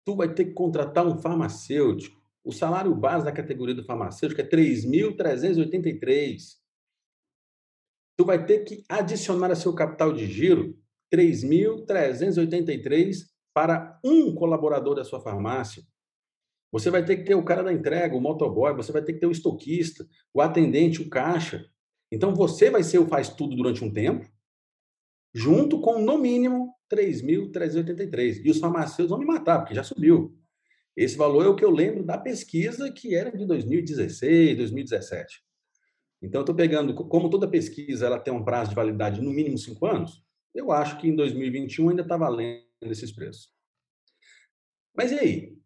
Tu 0.05 0.15
vai 0.15 0.31
ter 0.33 0.45
que 0.45 0.53
contratar 0.53 1.07
um 1.07 1.17
farmacêutico. 1.17 2.21
O 2.43 2.51
salário 2.51 2.93
base 2.93 3.25
da 3.25 3.31
categoria 3.31 3.75
do 3.75 3.83
farmacêutico 3.83 4.41
é 4.41 4.47
3.383 4.47 6.59
tu 8.19 8.25
vai 8.25 8.45
ter 8.45 8.65
que 8.65 8.83
adicionar 8.89 9.49
a 9.49 9.55
seu 9.55 9.73
capital 9.73 10.11
de 10.11 10.27
giro 10.27 10.77
3.383 11.09 13.15
para 13.53 13.97
um 14.03 14.35
colaborador 14.35 14.93
da 14.93 15.05
sua 15.05 15.21
farmácia. 15.21 15.83
Você 16.69 16.89
vai 16.89 17.05
ter 17.05 17.15
que 17.15 17.23
ter 17.23 17.35
o 17.35 17.45
cara 17.45 17.63
da 17.63 17.71
entrega, 17.71 18.17
o 18.17 18.19
motoboy, 18.19 18.75
você 18.75 18.91
vai 18.91 19.01
ter 19.01 19.13
que 19.13 19.21
ter 19.21 19.25
o 19.25 19.31
estoquista, 19.31 20.05
o 20.33 20.41
atendente, 20.41 21.01
o 21.01 21.09
caixa. 21.09 21.65
Então 22.11 22.35
você 22.35 22.69
vai 22.69 22.83
ser 22.83 22.99
o 22.99 23.07
faz 23.07 23.29
tudo 23.29 23.55
durante 23.55 23.85
um 23.85 23.93
tempo, 23.93 24.29
junto 25.33 25.79
com 25.79 26.01
no 26.01 26.17
mínimo 26.17 26.73
3.383. 26.91 28.41
E 28.43 28.51
os 28.51 28.59
farmacêuticos 28.59 29.11
vão 29.11 29.19
me 29.19 29.25
matar, 29.25 29.59
porque 29.59 29.73
já 29.73 29.85
subiu. 29.85 30.37
Esse 30.93 31.15
valor 31.15 31.45
é 31.45 31.47
o 31.47 31.55
que 31.55 31.63
eu 31.63 31.71
lembro 31.71 32.03
da 32.03 32.17
pesquisa 32.17 32.91
que 32.91 33.15
era 33.15 33.31
de 33.31 33.45
2016, 33.45 34.57
2017. 34.57 35.47
Então, 36.21 36.41
estou 36.41 36.55
pegando, 36.55 36.93
como 36.93 37.29
toda 37.29 37.47
pesquisa 37.47 38.05
ela 38.05 38.19
tem 38.19 38.33
um 38.33 38.43
prazo 38.43 38.69
de 38.69 38.75
validade 38.75 39.21
no 39.21 39.31
mínimo 39.31 39.57
cinco 39.57 39.85
anos, 39.85 40.23
eu 40.53 40.71
acho 40.71 40.97
que 40.97 41.07
em 41.07 41.15
2021 41.15 41.89
ainda 41.89 42.01
está 42.01 42.17
valendo 42.17 42.63
esses 42.81 43.11
preços. 43.11 43.53
Mas 44.95 45.11
e 45.11 45.19
aí? 45.19 45.57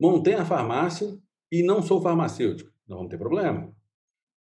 Montei 0.00 0.34
a 0.34 0.44
farmácia 0.44 1.16
e 1.50 1.62
não 1.62 1.82
sou 1.82 2.00
farmacêutico. 2.00 2.72
Não 2.86 2.96
vamos 2.98 3.10
ter 3.10 3.18
problema. 3.18 3.74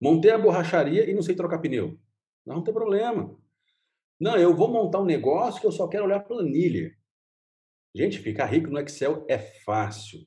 Montei 0.00 0.30
a 0.30 0.38
borracharia 0.38 1.08
e 1.08 1.14
não 1.14 1.22
sei 1.22 1.34
trocar 1.34 1.58
pneu. 1.58 1.98
Não 2.44 2.54
vamos 2.54 2.64
ter 2.64 2.72
problema. 2.72 3.36
Não, 4.18 4.36
eu 4.36 4.54
vou 4.54 4.68
montar 4.68 5.00
um 5.00 5.04
negócio 5.04 5.60
que 5.60 5.66
eu 5.66 5.72
só 5.72 5.88
quero 5.88 6.04
olhar 6.04 6.20
planilha. 6.20 6.96
Gente, 7.94 8.18
ficar 8.18 8.46
rico 8.46 8.70
no 8.70 8.78
Excel 8.78 9.24
é 9.28 9.38
fácil. 9.38 10.26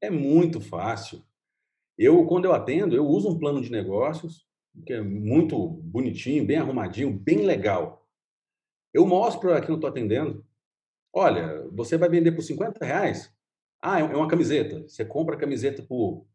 É 0.00 0.10
muito 0.10 0.60
fácil. 0.60 1.22
Eu, 1.98 2.24
quando 2.26 2.44
eu 2.44 2.52
atendo, 2.52 2.94
eu 2.94 3.04
uso 3.04 3.28
um 3.28 3.38
plano 3.38 3.60
de 3.60 3.72
negócios 3.72 4.46
que 4.86 4.92
é 4.92 5.02
muito 5.02 5.58
bonitinho, 5.68 6.46
bem 6.46 6.58
arrumadinho, 6.58 7.12
bem 7.12 7.38
legal. 7.38 8.06
Eu 8.94 9.04
mostro 9.04 9.50
quem 9.60 9.70
eu 9.70 9.74
estou 9.74 9.90
atendendo. 9.90 10.46
Olha, 11.12 11.66
você 11.72 11.98
vai 11.98 12.08
vender 12.08 12.32
por 12.32 12.42
50 12.42 12.84
reais? 12.84 13.34
Ah, 13.82 13.98
é, 13.98 14.02
é 14.02 14.16
uma 14.16 14.28
camiseta. 14.28 14.82
Você 14.82 15.04
compra 15.04 15.34
a 15.34 15.38
camiseta 15.38 15.82
por 15.82 16.26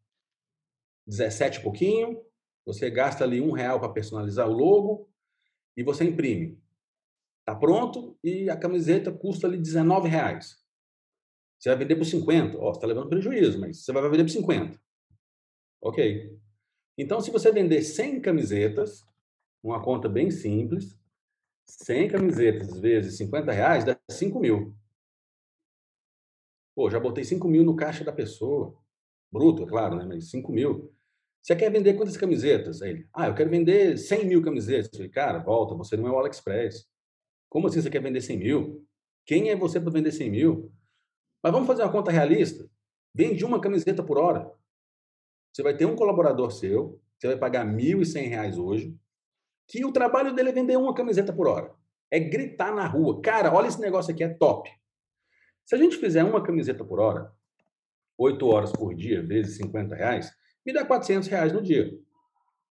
17 1.08 1.60
e 1.60 1.64
pouquinho, 1.64 2.22
você 2.66 2.90
gasta 2.90 3.24
ali 3.24 3.42
um 3.42 3.52
real 3.52 3.80
para 3.80 3.90
personalizar 3.90 4.48
o 4.48 4.54
logo 4.54 5.10
e 5.76 5.84
você 5.84 6.04
imprime. 6.04 6.62
Tá 7.46 7.56
pronto 7.56 8.18
e 8.24 8.50
a 8.50 8.56
camiseta 8.56 9.12
custa 9.12 9.48
ali 9.48 9.58
19 9.58 10.08
reais. 10.08 10.62
Você 11.60 11.70
vai 11.70 11.78
vender 11.78 11.96
por 11.96 12.06
50. 12.06 12.58
Ó, 12.58 12.74
você 12.74 12.78
está 12.78 12.88
levando 12.88 13.10
prejuízo, 13.10 13.60
mas 13.60 13.84
você 13.84 13.92
vai 13.92 14.10
vender 14.10 14.24
por 14.24 14.30
50. 14.30 14.80
Ok. 15.84 16.40
Então, 16.98 17.20
se 17.20 17.30
você 17.30 17.52
vender 17.52 17.82
100 17.82 18.22
camisetas, 18.22 19.06
uma 19.62 19.84
conta 19.84 20.08
bem 20.08 20.32
simples, 20.32 20.98
100 21.68 22.08
camisetas 22.08 22.80
vezes 22.80 23.18
50 23.18 23.52
reais 23.52 23.84
dá 23.84 24.00
5 24.10 24.40
mil. 24.40 24.74
Pô, 26.74 26.90
já 26.90 27.00
botei 27.02 27.26
5 27.26 27.46
mil 27.50 27.66
no 27.66 27.76
caixa 27.76 28.04
da 28.04 28.14
pessoa. 28.14 28.74
Bruto, 29.30 29.64
é 29.64 29.68
claro, 29.68 29.98
né? 29.98 30.06
Mas 30.06 30.30
5 30.30 30.54
mil. 30.54 30.94
Você 31.42 31.54
quer 31.54 31.70
vender 31.70 31.96
quantas 31.96 32.16
camisetas? 32.16 32.82
Aí 32.82 32.92
ele, 32.92 33.10
ah, 33.14 33.28
eu 33.28 33.36
quero 33.36 33.50
vender 33.50 33.98
100 33.98 34.26
mil 34.26 34.42
camisetas. 34.42 34.88
Eu 34.94 35.00
falei, 35.00 35.10
cara, 35.12 35.40
volta, 35.40 35.76
você 35.76 35.98
não 35.98 36.08
é 36.08 36.12
o 36.12 36.18
AliExpress. 36.18 36.88
Como 37.50 37.68
assim 37.68 37.82
você 37.82 37.90
quer 37.90 38.02
vender 38.02 38.22
100 38.22 38.38
mil? 38.38 38.88
Quem 39.26 39.50
é 39.50 39.56
você 39.56 39.82
para 39.82 39.92
vender 39.92 40.14
100 40.14 40.30
mil? 40.30 40.72
Mas 41.44 41.52
vamos 41.52 41.68
fazer 41.68 41.84
uma 41.84 41.92
conta 41.92 42.10
realista. 42.10 42.70
Vende 43.14 43.44
uma 43.44 43.60
camiseta 43.60 44.02
por 44.02 44.18
hora. 44.18 44.50
Você 45.54 45.62
vai 45.62 45.78
ter 45.78 45.86
um 45.86 45.96
colaborador 45.96 46.52
seu, 46.52 47.00
você 47.18 47.28
vai 47.28 47.38
pagar 47.38 47.66
R$ 47.66 47.72
1.100 47.72 48.58
hoje, 48.58 48.98
que 49.68 49.86
o 49.86 49.92
trabalho 49.92 50.34
dele 50.34 50.50
é 50.50 50.54
vender 50.54 50.78
uma 50.78 50.96
camiseta 50.96 51.32
por 51.32 51.48
hora. 51.48 51.74
É 52.12 52.20
gritar 52.20 52.74
na 52.76 52.88
rua. 52.88 53.22
Cara, 53.22 53.54
olha 53.54 53.68
esse 53.68 53.80
negócio 53.80 54.12
aqui, 54.12 54.24
é 54.24 54.30
top. 54.30 54.70
Se 55.66 55.76
a 55.76 55.78
gente 55.78 55.98
fizer 55.98 56.24
uma 56.24 56.44
camiseta 56.44 56.84
por 56.84 57.00
hora, 57.00 57.32
8 58.18 58.46
horas 58.48 58.72
por 58.72 58.94
dia, 58.94 59.22
vezes 59.22 59.58
50 59.58 59.96
reais, 59.96 60.32
me 60.66 60.74
dá 60.74 60.86
400 60.86 61.30
reais 61.30 61.54
no 61.54 61.62
dia. 61.62 61.92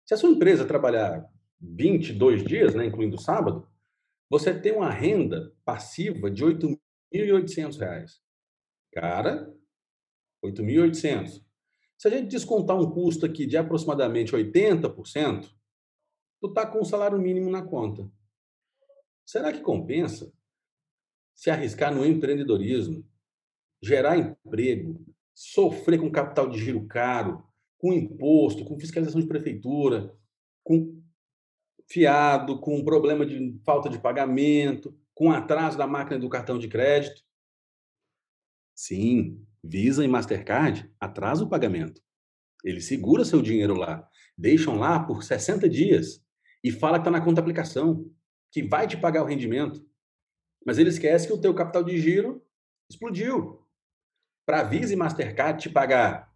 Se 0.06 0.14
a 0.14 0.18
sua 0.18 0.30
empresa 0.30 0.66
trabalhar 0.66 1.26
22 1.60 2.44
dias, 2.44 2.74
né, 2.74 2.86
incluindo 2.86 3.16
o 3.16 3.22
sábado, 3.22 3.68
você 4.30 4.54
tem 4.54 4.74
uma 4.74 4.90
renda 4.90 5.54
passiva 5.64 6.32
de 6.32 6.44
8.800 6.44 7.80
reais. 7.80 8.22
Cara, 8.92 9.54
8.800. 10.44 11.42
Se 12.02 12.08
a 12.08 12.12
gente 12.12 12.32
descontar 12.32 12.76
um 12.76 12.90
custo 12.90 13.28
aqui 13.28 13.46
de 13.46 13.56
aproximadamente 13.56 14.32
80%, 14.32 15.54
tu 16.42 16.48
está 16.48 16.66
com 16.66 16.82
o 16.82 16.84
salário 16.84 17.20
mínimo 17.20 17.48
na 17.48 17.62
conta. 17.62 18.12
Será 19.24 19.54
que 19.54 19.62
compensa 19.62 20.34
se 21.36 21.52
arriscar 21.52 21.94
no 21.94 22.04
empreendedorismo, 22.04 23.08
gerar 23.80 24.18
emprego, 24.18 25.06
sofrer 25.36 26.00
com 26.00 26.12
capital 26.12 26.50
de 26.50 26.58
giro 26.58 26.88
caro, 26.88 27.48
com 27.78 27.94
imposto, 27.94 28.66
com 28.66 28.80
fiscalização 28.80 29.22
de 29.22 29.28
prefeitura, 29.28 30.18
com 30.64 31.00
fiado, 31.88 32.60
com 32.60 32.84
problema 32.84 33.28
de 33.28 33.62
falta 33.64 33.88
de 33.88 34.00
pagamento, 34.00 35.00
com 35.14 35.32
atraso 35.32 35.78
da 35.78 35.86
máquina 35.86 36.20
do 36.20 36.30
cartão 36.30 36.58
de 36.58 36.68
crédito? 36.68 37.24
Sim, 38.74 39.46
Visa 39.64 40.04
e 40.04 40.08
Mastercard 40.08 40.92
atrasam 41.00 41.46
o 41.46 41.50
pagamento. 41.50 42.02
Ele 42.64 42.82
segura 42.82 43.26
seu 43.26 43.42
dinheiro 43.42 43.76
lá, 43.76 44.08
deixam 44.38 44.76
lá 44.76 45.00
por 45.00 45.24
60 45.24 45.68
dias 45.70 46.24
e 46.64 46.72
fala 46.72 46.98
que 46.98 47.02
está 47.02 47.12
na 47.12 47.24
conta 47.24 47.42
aplicação, 47.42 48.10
que 48.52 48.64
vai 48.64 48.88
te 48.88 48.98
pagar 48.98 49.24
o 49.24 49.28
rendimento. 49.28 49.86
Mas 50.66 50.78
ele 50.78 50.90
esquece 50.90 51.28
que 51.28 51.34
o 51.34 51.42
teu 51.42 51.54
capital 51.54 51.84
de 51.84 52.00
giro 52.00 52.46
explodiu. 52.90 53.66
Para 54.46 54.64
Visa 54.64 54.94
e 54.94 54.96
Mastercard 54.96 55.62
te 55.62 55.70
pagar 55.70 56.32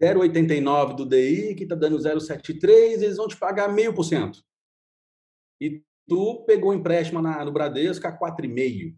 0,89 0.00 0.96
do 0.96 1.06
DI, 1.06 1.54
que 1.54 1.64
está 1.64 1.74
dando 1.74 1.96
0,73, 1.98 3.02
eles 3.02 3.16
vão 3.16 3.28
te 3.28 3.36
pagar 3.36 3.68
meio 3.72 3.94
por 3.94 4.04
cento. 4.04 4.44
E 5.60 5.82
tu 6.08 6.44
pegou 6.44 6.70
um 6.70 6.74
empréstimo 6.74 7.22
na, 7.22 7.44
no 7.44 7.52
Bradesco 7.52 8.06
a 8.06 8.16
4,5. 8.16 8.96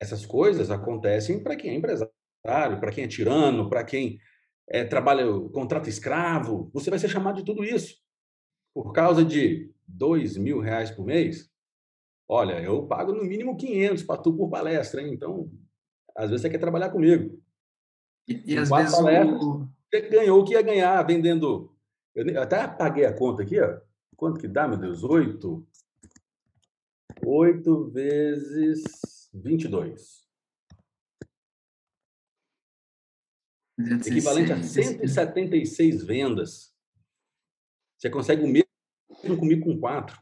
Essas 0.00 0.26
coisas 0.26 0.70
acontecem 0.70 1.42
para 1.42 1.56
quem 1.56 1.70
é 1.70 1.74
empresário, 1.74 2.12
para 2.44 2.90
quem 2.90 3.04
é 3.04 3.08
tirano, 3.08 3.68
para 3.68 3.82
quem 3.82 4.18
é, 4.68 4.84
trabalha, 4.84 5.24
contrato 5.52 5.88
escravo. 5.88 6.70
Você 6.74 6.90
vai 6.90 6.98
ser 6.98 7.08
chamado 7.08 7.36
de 7.36 7.44
tudo 7.44 7.64
isso. 7.64 7.96
Por 8.74 8.92
causa 8.92 9.24
de 9.24 9.72
dois 9.86 10.36
mil 10.36 10.60
reais 10.60 10.90
por 10.90 11.06
mês, 11.06 11.50
olha, 12.28 12.60
eu 12.60 12.86
pago 12.86 13.12
no 13.12 13.24
mínimo 13.24 13.56
500 13.56 14.02
para 14.02 14.20
tu 14.20 14.36
por 14.36 14.50
palestra, 14.50 15.00
hein? 15.00 15.12
então 15.12 15.50
às 16.14 16.30
vezes 16.30 16.42
você 16.42 16.50
quer 16.50 16.58
trabalhar 16.58 16.90
comigo. 16.90 17.40
E, 18.28 18.54
e 18.54 18.58
às 18.58 18.68
vezes 18.68 18.98
o... 18.98 19.68
você 19.90 20.00
ganhou 20.08 20.40
o 20.40 20.44
que 20.44 20.52
ia 20.52 20.62
ganhar 20.62 21.02
vendendo. 21.04 21.72
Eu 22.14 22.42
até 22.42 22.66
paguei 22.66 23.04
a 23.04 23.12
conta 23.12 23.42
aqui, 23.42 23.60
ó. 23.60 23.78
Quanto 24.16 24.40
que 24.40 24.48
dá, 24.48 24.66
meu 24.66 24.78
Deus? 24.78 25.04
Oito. 25.04 25.66
Oito 27.22 27.90
vezes 27.90 29.15
22. 29.40 30.26
Equivalente 34.06 34.52
a 34.52 34.62
176 34.62 36.04
vendas. 36.04 36.74
Você 37.98 38.10
consegue 38.10 38.42
o 38.42 38.48
mesmo 38.48 38.66
mesmo 39.26 39.38
comigo 39.38 39.64
com 39.64 39.78
quatro. 39.78 40.20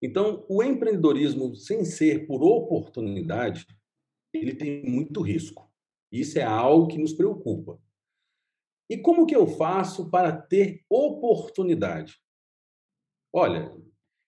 Então, 0.00 0.44
o 0.48 0.62
empreendedorismo, 0.62 1.54
sem 1.54 1.84
ser 1.84 2.26
por 2.26 2.42
oportunidade, 2.42 3.66
ele 4.32 4.54
tem 4.54 4.82
muito 4.84 5.20
risco. 5.20 5.70
Isso 6.10 6.38
é 6.38 6.42
algo 6.42 6.88
que 6.88 6.98
nos 6.98 7.12
preocupa. 7.12 7.80
E 8.90 8.98
como 8.98 9.26
que 9.26 9.36
eu 9.36 9.46
faço 9.46 10.10
para 10.10 10.32
ter 10.32 10.84
oportunidade? 10.88 12.20
Olha, 13.32 13.70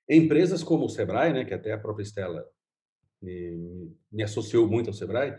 empresas 0.09 0.63
como 0.63 0.87
o 0.87 0.89
Sebrae, 0.89 1.33
né, 1.33 1.45
que 1.45 1.53
até 1.53 1.73
a 1.73 1.79
própria 1.79 2.05
Estela 2.05 2.49
me, 3.25 4.23
associou 4.23 4.69
muito 4.69 4.89
ao 4.89 4.95
Sebrae, 4.95 5.39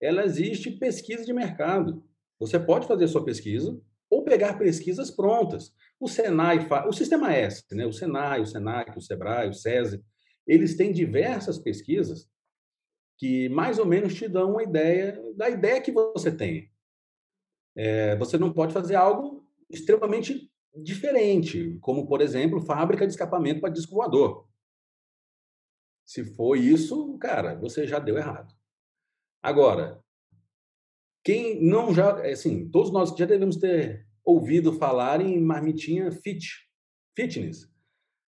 ela 0.00 0.24
existe 0.24 0.70
pesquisa 0.70 1.24
de 1.24 1.32
mercado. 1.32 2.04
Você 2.38 2.58
pode 2.58 2.86
fazer 2.86 3.08
sua 3.08 3.24
pesquisa 3.24 3.80
ou 4.10 4.24
pegar 4.24 4.58
pesquisas 4.58 5.10
prontas. 5.10 5.72
O 5.98 6.08
Senai, 6.08 6.66
o 6.86 6.92
Sistema 6.92 7.32
S, 7.32 7.64
né? 7.72 7.86
o 7.86 7.92
Senai, 7.92 8.40
o 8.40 8.46
Senac, 8.46 8.96
o 8.96 9.00
Sebrae, 9.00 9.48
o 9.48 9.54
SESI, 9.54 10.02
eles 10.46 10.76
têm 10.76 10.92
diversas 10.92 11.58
pesquisas 11.58 12.28
que 13.16 13.48
mais 13.48 13.78
ou 13.78 13.86
menos 13.86 14.14
te 14.14 14.26
dão 14.26 14.50
uma 14.50 14.62
ideia 14.62 15.22
da 15.36 15.48
ideia 15.48 15.80
que 15.80 15.92
você 15.92 16.30
tem. 16.30 16.70
É, 17.76 18.16
você 18.16 18.36
não 18.36 18.52
pode 18.52 18.74
fazer 18.74 18.96
algo 18.96 19.46
extremamente 19.70 20.50
diferente, 20.74 21.78
como, 21.80 22.06
por 22.06 22.20
exemplo, 22.20 22.60
fábrica 22.60 23.06
de 23.06 23.12
escapamento 23.12 23.60
para 23.60 23.70
disco 23.70 23.94
voador. 23.94 24.46
Se 26.12 26.26
for 26.26 26.58
isso, 26.58 27.16
cara, 27.16 27.54
você 27.54 27.86
já 27.86 27.98
deu 27.98 28.18
errado. 28.18 28.54
Agora, 29.42 30.04
quem 31.24 31.58
não 31.64 31.94
já, 31.94 32.20
assim, 32.30 32.68
todos 32.68 32.92
nós 32.92 33.16
já 33.16 33.24
devemos 33.24 33.56
ter 33.56 34.06
ouvido 34.22 34.74
falar 34.74 35.22
em 35.22 35.40
marmitinha 35.40 36.12
fit, 36.12 36.68
fitness, 37.16 37.66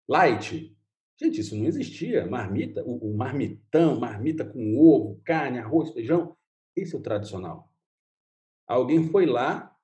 light. 0.06 0.76
Gente, 1.18 1.40
isso 1.40 1.56
não 1.56 1.64
existia. 1.64 2.26
Marmita, 2.26 2.84
o, 2.84 3.12
o 3.12 3.16
marmitão, 3.16 3.98
marmita 3.98 4.44
com 4.44 4.78
ovo, 4.78 5.18
carne, 5.24 5.58
arroz, 5.58 5.90
feijão, 5.90 6.36
esse 6.76 6.94
é 6.94 6.98
o 6.98 7.02
tradicional. 7.02 7.72
Alguém 8.66 9.08
foi 9.08 9.24
lá, 9.24 9.74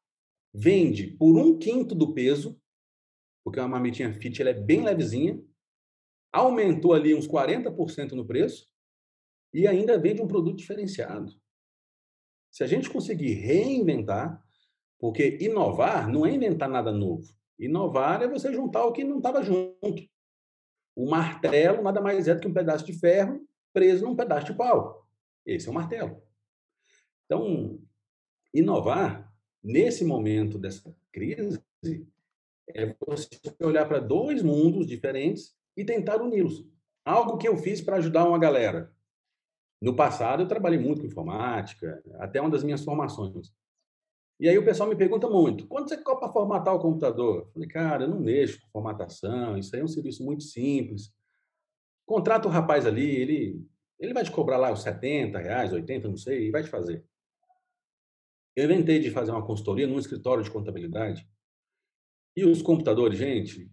vende 0.53 1.07
por 1.07 1.35
um 1.39 1.59
quinto 1.59 1.95
do 1.95 2.13
peso, 2.13 2.61
porque 3.43 3.59
uma 3.59 3.71
marmitinha 3.71 4.13
fit 4.13 4.43
ela 4.43 4.51
é 4.51 4.55
bem 4.55 4.85
levezinha, 4.85 5.43
aumentou 6.37 6.93
ali 6.93 7.15
uns 7.15 7.27
40% 7.27 8.13
no 8.13 8.27
preço 8.27 8.67
e 9.53 9.67
ainda 9.67 9.99
vende 9.99 10.21
um 10.21 10.29
produto 10.29 10.59
diferenciado. 10.59 11.33
Se 12.51 12.63
a 12.63 12.67
gente 12.67 12.91
conseguir 12.91 13.33
reinventar, 13.35 14.43
porque 14.99 15.39
inovar 15.41 16.09
não 16.09 16.27
é 16.27 16.33
inventar 16.33 16.69
nada 16.69 16.93
novo. 16.93 17.27
Inovar 17.59 18.23
é 18.23 18.29
você 18.29 18.53
juntar 18.53 18.85
o 18.85 18.93
que 18.93 19.05
não 19.05 19.19
estava 19.19 19.43
junto. 19.43 20.09
O 20.95 21.09
martelo 21.09 21.83
nada 21.83 22.01
mais 22.01 22.29
é 22.29 22.35
do 22.35 22.41
que 22.41 22.49
um 22.49 22.55
pedaço 22.55 22.85
de 22.85 22.93
ferro 22.93 23.47
preso 23.73 24.05
num 24.05 24.17
pedaço 24.17 24.47
de 24.47 24.55
pau. 24.55 25.07
Esse 25.45 25.69
é 25.69 25.71
o 25.71 25.75
martelo. 25.75 26.23
Então, 27.25 27.79
inovar, 28.53 29.31
nesse 29.63 30.05
momento 30.05 30.59
dessa 30.59 30.95
crise, 31.13 31.63
é 32.71 32.95
você 33.07 33.29
olhar 33.63 33.87
para 33.87 34.01
dois 34.01 34.43
mundos 34.43 34.87
diferentes 34.87 35.55
e 35.77 35.85
tentar 35.85 36.21
uni-los. 36.23 36.65
Algo 37.05 37.37
que 37.37 37.47
eu 37.47 37.57
fiz 37.57 37.81
para 37.81 37.97
ajudar 37.97 38.27
uma 38.27 38.39
galera. 38.39 38.93
No 39.81 39.95
passado, 39.95 40.43
eu 40.43 40.49
trabalhei 40.49 40.79
muito 40.79 41.01
com 41.01 41.07
informática, 41.07 42.03
até 42.19 42.41
uma 42.41 42.51
das 42.51 42.65
minhas 42.65 42.83
formações. 42.83 43.53
E 44.39 44.49
aí 44.49 44.59
o 44.59 44.65
pessoal 44.65 44.89
me 44.89 44.97
pergunta 44.97 45.29
muito: 45.29 45.67
quando 45.67 45.89
você 45.89 45.97
para 45.97 46.33
formatar 46.33 46.75
o 46.75 46.81
computador? 46.81 47.43
Eu 47.43 47.53
falei, 47.53 47.69
cara, 47.69 48.05
eu 48.05 48.09
não 48.09 48.21
mexo 48.21 48.61
com 48.61 48.69
formatação, 48.69 49.57
isso 49.57 49.75
aí 49.75 49.83
é 49.83 49.85
um 49.85 49.89
serviço 49.89 50.25
muito 50.25 50.43
simples. 50.45 51.13
Contrata 52.07 52.47
o 52.47 52.51
rapaz 52.51 52.87
ali, 52.87 53.17
ele, 53.17 53.67
ele 53.99 54.15
vai 54.15 54.25
te 54.25 54.31
cobrar 54.31 54.57
lá 54.57 54.73
os 54.73 54.83
70 54.83 55.39
reais, 55.39 55.73
80, 55.73 56.09
não 56.09 56.17
sei, 56.17 56.49
e 56.49 56.51
vai 56.51 56.63
te 56.63 56.71
fazer. 56.71 57.05
Eu 58.55 58.65
inventei 58.65 59.01
de 59.01 59.11
fazer 59.11 59.33
uma 59.33 59.45
consultoria 59.45 59.87
num 59.87 59.99
escritório 59.99 60.43
de 60.43 60.51
contabilidade. 60.51 61.29
E 62.35 62.45
os 62.45 62.63
computadores, 62.63 63.19
gente, 63.19 63.71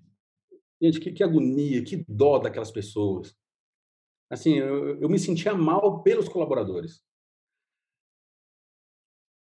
gente, 0.84 1.00
que, 1.00 1.12
que 1.12 1.24
agonia, 1.24 1.84
que 1.84 2.04
dó 2.08 2.40
daquelas 2.40 2.72
pessoas. 2.72 3.36
Assim, 4.30 4.56
eu, 4.58 5.00
eu 5.00 5.10
me 5.10 5.20
sentia 5.20 5.54
mal 5.54 6.04
pelos 6.04 6.28
colaboradores. 6.28 7.04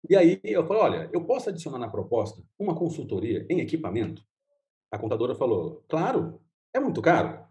E 0.09 0.15
aí 0.15 0.41
eu 0.45 0.67
falei, 0.67 0.83
olha, 0.83 1.11
eu 1.13 1.25
posso 1.25 1.49
adicionar 1.49 1.79
na 1.79 1.91
proposta 1.91 2.43
uma 2.59 2.77
consultoria 2.77 3.47
em 3.49 3.61
equipamento? 3.61 4.23
A 4.91 4.99
contadora 4.99 5.35
falou, 5.35 5.83
claro, 5.89 6.43
é 6.75 6.79
muito 6.79 7.01
caro. 7.01 7.47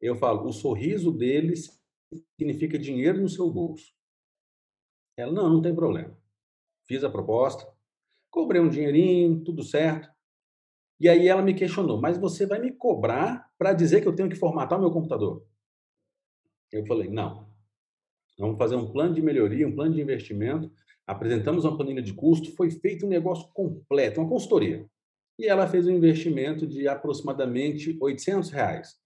Eu 0.00 0.14
falo, 0.14 0.46
o 0.46 0.52
sorriso 0.52 1.10
deles 1.10 1.82
significa 2.38 2.78
dinheiro 2.78 3.20
no 3.20 3.28
seu 3.28 3.50
bolso. 3.50 3.92
Ela, 5.16 5.32
não, 5.32 5.50
não 5.50 5.60
tem 5.60 5.74
problema. 5.74 6.16
Fiz 6.86 7.02
a 7.02 7.10
proposta, 7.10 7.68
cobrei 8.30 8.60
um 8.60 8.68
dinheirinho, 8.68 9.42
tudo 9.42 9.64
certo. 9.64 10.08
E 11.00 11.08
aí 11.08 11.28
ela 11.28 11.42
me 11.42 11.54
questionou, 11.54 12.00
mas 12.00 12.18
você 12.18 12.46
vai 12.46 12.58
me 12.58 12.72
cobrar 12.72 13.50
para 13.56 13.72
dizer 13.72 14.00
que 14.00 14.08
eu 14.08 14.14
tenho 14.14 14.28
que 14.28 14.36
formatar 14.36 14.78
o 14.78 14.82
meu 14.82 14.90
computador? 14.90 15.44
Eu 16.72 16.84
falei, 16.86 17.08
não. 17.08 17.48
Vamos 18.38 18.58
fazer 18.58 18.76
um 18.76 18.92
plano 18.92 19.14
de 19.14 19.22
melhoria, 19.22 19.66
um 19.66 19.74
plano 19.74 19.94
de 19.94 20.00
investimento 20.00 20.70
apresentamos 21.08 21.64
uma 21.64 21.74
planilha 21.74 22.02
de 22.02 22.12
custo, 22.12 22.54
foi 22.54 22.70
feito 22.70 23.06
um 23.06 23.08
negócio 23.08 23.50
completo, 23.54 24.20
uma 24.20 24.28
consultoria. 24.28 24.86
E 25.38 25.46
ela 25.46 25.66
fez 25.66 25.86
um 25.86 25.92
investimento 25.92 26.66
de 26.66 26.86
aproximadamente 26.86 27.96
800 27.98 28.50
reais, 28.50 29.00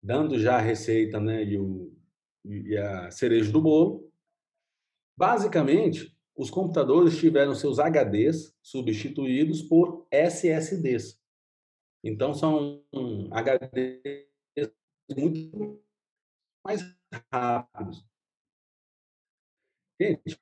dando 0.00 0.38
já 0.38 0.58
a 0.58 0.60
receita 0.60 1.18
né, 1.18 1.42
e, 1.42 1.58
o, 1.58 1.92
e 2.44 2.76
a 2.76 3.10
cereja 3.10 3.50
do 3.50 3.60
bolo. 3.60 4.08
Basicamente, 5.18 6.11
os 6.36 6.50
computadores 6.50 7.18
tiveram 7.18 7.54
seus 7.54 7.78
HDs 7.78 8.56
substituídos 8.62 9.62
por 9.62 10.06
SSDs. 10.10 11.20
Então, 12.04 12.34
são 12.34 12.82
HDs 13.30 14.72
muito 15.14 15.82
mais 16.64 16.82
rápidos. 17.32 18.04
Gente, 20.00 20.40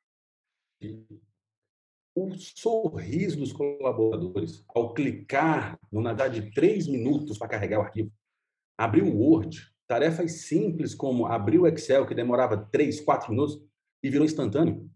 o 2.15 2.35
sorriso 2.35 3.39
dos 3.39 3.53
colaboradores 3.53 4.65
ao 4.69 4.95
clicar 4.95 5.79
no 5.91 6.01
nadar 6.01 6.31
de 6.31 6.51
três 6.53 6.87
minutos 6.87 7.39
para 7.39 7.49
carregar 7.49 7.79
o 7.79 7.83
arquivo, 7.83 8.13
abrir 8.79 9.03
o 9.03 9.17
Word, 9.17 9.71
tarefas 9.87 10.43
simples 10.43 10.95
como 10.95 11.27
abrir 11.27 11.59
o 11.59 11.67
Excel, 11.67 12.07
que 12.07 12.15
demorava 12.15 12.57
três, 12.57 13.01
quatro 13.01 13.31
minutos, 13.31 13.63
e 14.03 14.09
virou 14.09 14.25
instantâneo. 14.25 14.90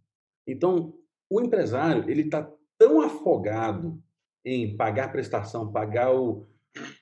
Então, 0.47 0.95
o 1.31 1.41
empresário 1.41 2.09
ele 2.09 2.23
está 2.23 2.51
tão 2.79 3.01
afogado 3.01 4.03
em 4.45 4.77
pagar 4.77 5.11
prestação, 5.11 5.73
pagar 5.73 6.15
o, 6.15 6.47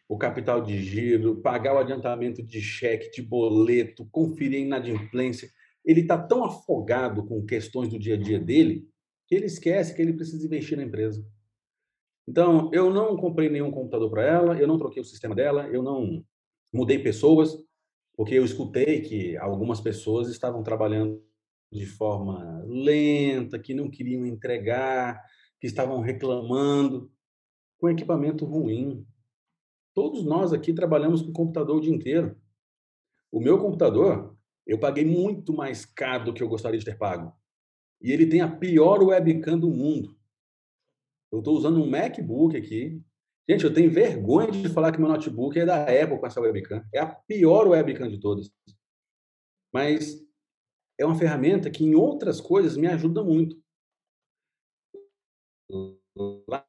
o 0.08 0.16
capital 0.16 0.60
de 0.60 0.80
giro, 0.82 1.40
pagar 1.40 1.74
o 1.74 1.78
adiantamento 1.78 2.42
de 2.42 2.60
cheque, 2.60 3.10
de 3.10 3.22
boleto, 3.22 4.06
conferir 4.10 4.58
a 4.58 4.66
inadimplência, 4.66 5.50
ele 5.84 6.02
está 6.02 6.16
tão 6.16 6.44
afogado 6.44 7.26
com 7.26 7.44
questões 7.44 7.88
do 7.88 7.98
dia 7.98 8.14
a 8.14 8.18
dia 8.18 8.38
dele 8.38 8.88
que 9.26 9.34
ele 9.34 9.46
esquece 9.46 9.94
que 9.94 10.02
ele 10.02 10.12
precisa 10.12 10.44
investir 10.44 10.76
na 10.76 10.84
empresa. 10.84 11.26
Então, 12.28 12.70
eu 12.72 12.92
não 12.92 13.16
comprei 13.16 13.48
nenhum 13.48 13.70
computador 13.70 14.10
para 14.10 14.24
ela, 14.24 14.60
eu 14.60 14.68
não 14.68 14.78
troquei 14.78 15.02
o 15.02 15.04
sistema 15.04 15.34
dela, 15.34 15.66
eu 15.68 15.82
não 15.82 16.24
mudei 16.72 16.98
pessoas, 16.98 17.56
porque 18.16 18.34
eu 18.34 18.44
escutei 18.44 19.00
que 19.00 19.36
algumas 19.36 19.80
pessoas 19.80 20.28
estavam 20.28 20.62
trabalhando 20.62 21.20
de 21.72 21.86
forma 21.86 22.62
lenta, 22.66 23.58
que 23.58 23.72
não 23.72 23.90
queriam 23.90 24.26
entregar, 24.26 25.24
que 25.58 25.66
estavam 25.66 26.00
reclamando, 26.00 27.10
com 27.78 27.88
equipamento 27.88 28.44
ruim. 28.44 29.06
Todos 29.94 30.22
nós 30.22 30.52
aqui 30.52 30.74
trabalhamos 30.74 31.22
com 31.22 31.32
computador 31.32 31.78
o 31.78 31.80
dia 31.80 31.94
inteiro. 31.94 32.36
O 33.30 33.40
meu 33.40 33.58
computador, 33.58 34.36
eu 34.66 34.78
paguei 34.78 35.04
muito 35.04 35.54
mais 35.54 35.86
caro 35.86 36.26
do 36.26 36.34
que 36.34 36.42
eu 36.42 36.48
gostaria 36.48 36.78
de 36.78 36.84
ter 36.84 36.98
pago. 36.98 37.34
E 38.02 38.12
ele 38.12 38.26
tem 38.26 38.42
a 38.42 38.54
pior 38.54 39.02
webcam 39.02 39.58
do 39.58 39.70
mundo. 39.70 40.14
Eu 41.32 41.38
estou 41.38 41.56
usando 41.56 41.82
um 41.82 41.88
MacBook 41.88 42.54
aqui. 42.54 43.02
Gente, 43.48 43.64
eu 43.64 43.72
tenho 43.72 43.90
vergonha 43.90 44.50
de 44.50 44.68
falar 44.68 44.92
que 44.92 44.98
meu 44.98 45.08
notebook 45.08 45.58
é 45.58 45.64
da 45.64 45.82
Apple 45.82 46.18
com 46.18 46.26
essa 46.26 46.40
webcam. 46.40 46.84
É 46.92 47.00
a 47.00 47.06
pior 47.06 47.66
webcam 47.68 48.08
de 48.08 48.20
todas. 48.20 48.50
Mas 49.72 50.22
é 50.98 51.04
uma 51.04 51.18
ferramenta 51.18 51.70
que 51.70 51.84
em 51.84 51.94
outras 51.94 52.40
coisas 52.40 52.76
me 52.76 52.86
ajuda 52.86 53.22
muito. 53.22 53.60
Lá, 56.48 56.66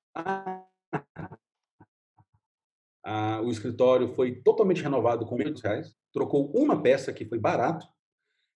o 3.44 3.50
escritório 3.50 4.08
foi 4.16 4.42
totalmente 4.42 4.82
renovado 4.82 5.26
com 5.26 5.36
menos 5.36 5.62
reais 5.62 5.96
trocou 6.14 6.52
uma 6.52 6.82
peça 6.82 7.12
que 7.12 7.26
foi 7.26 7.40
barato 7.40 7.88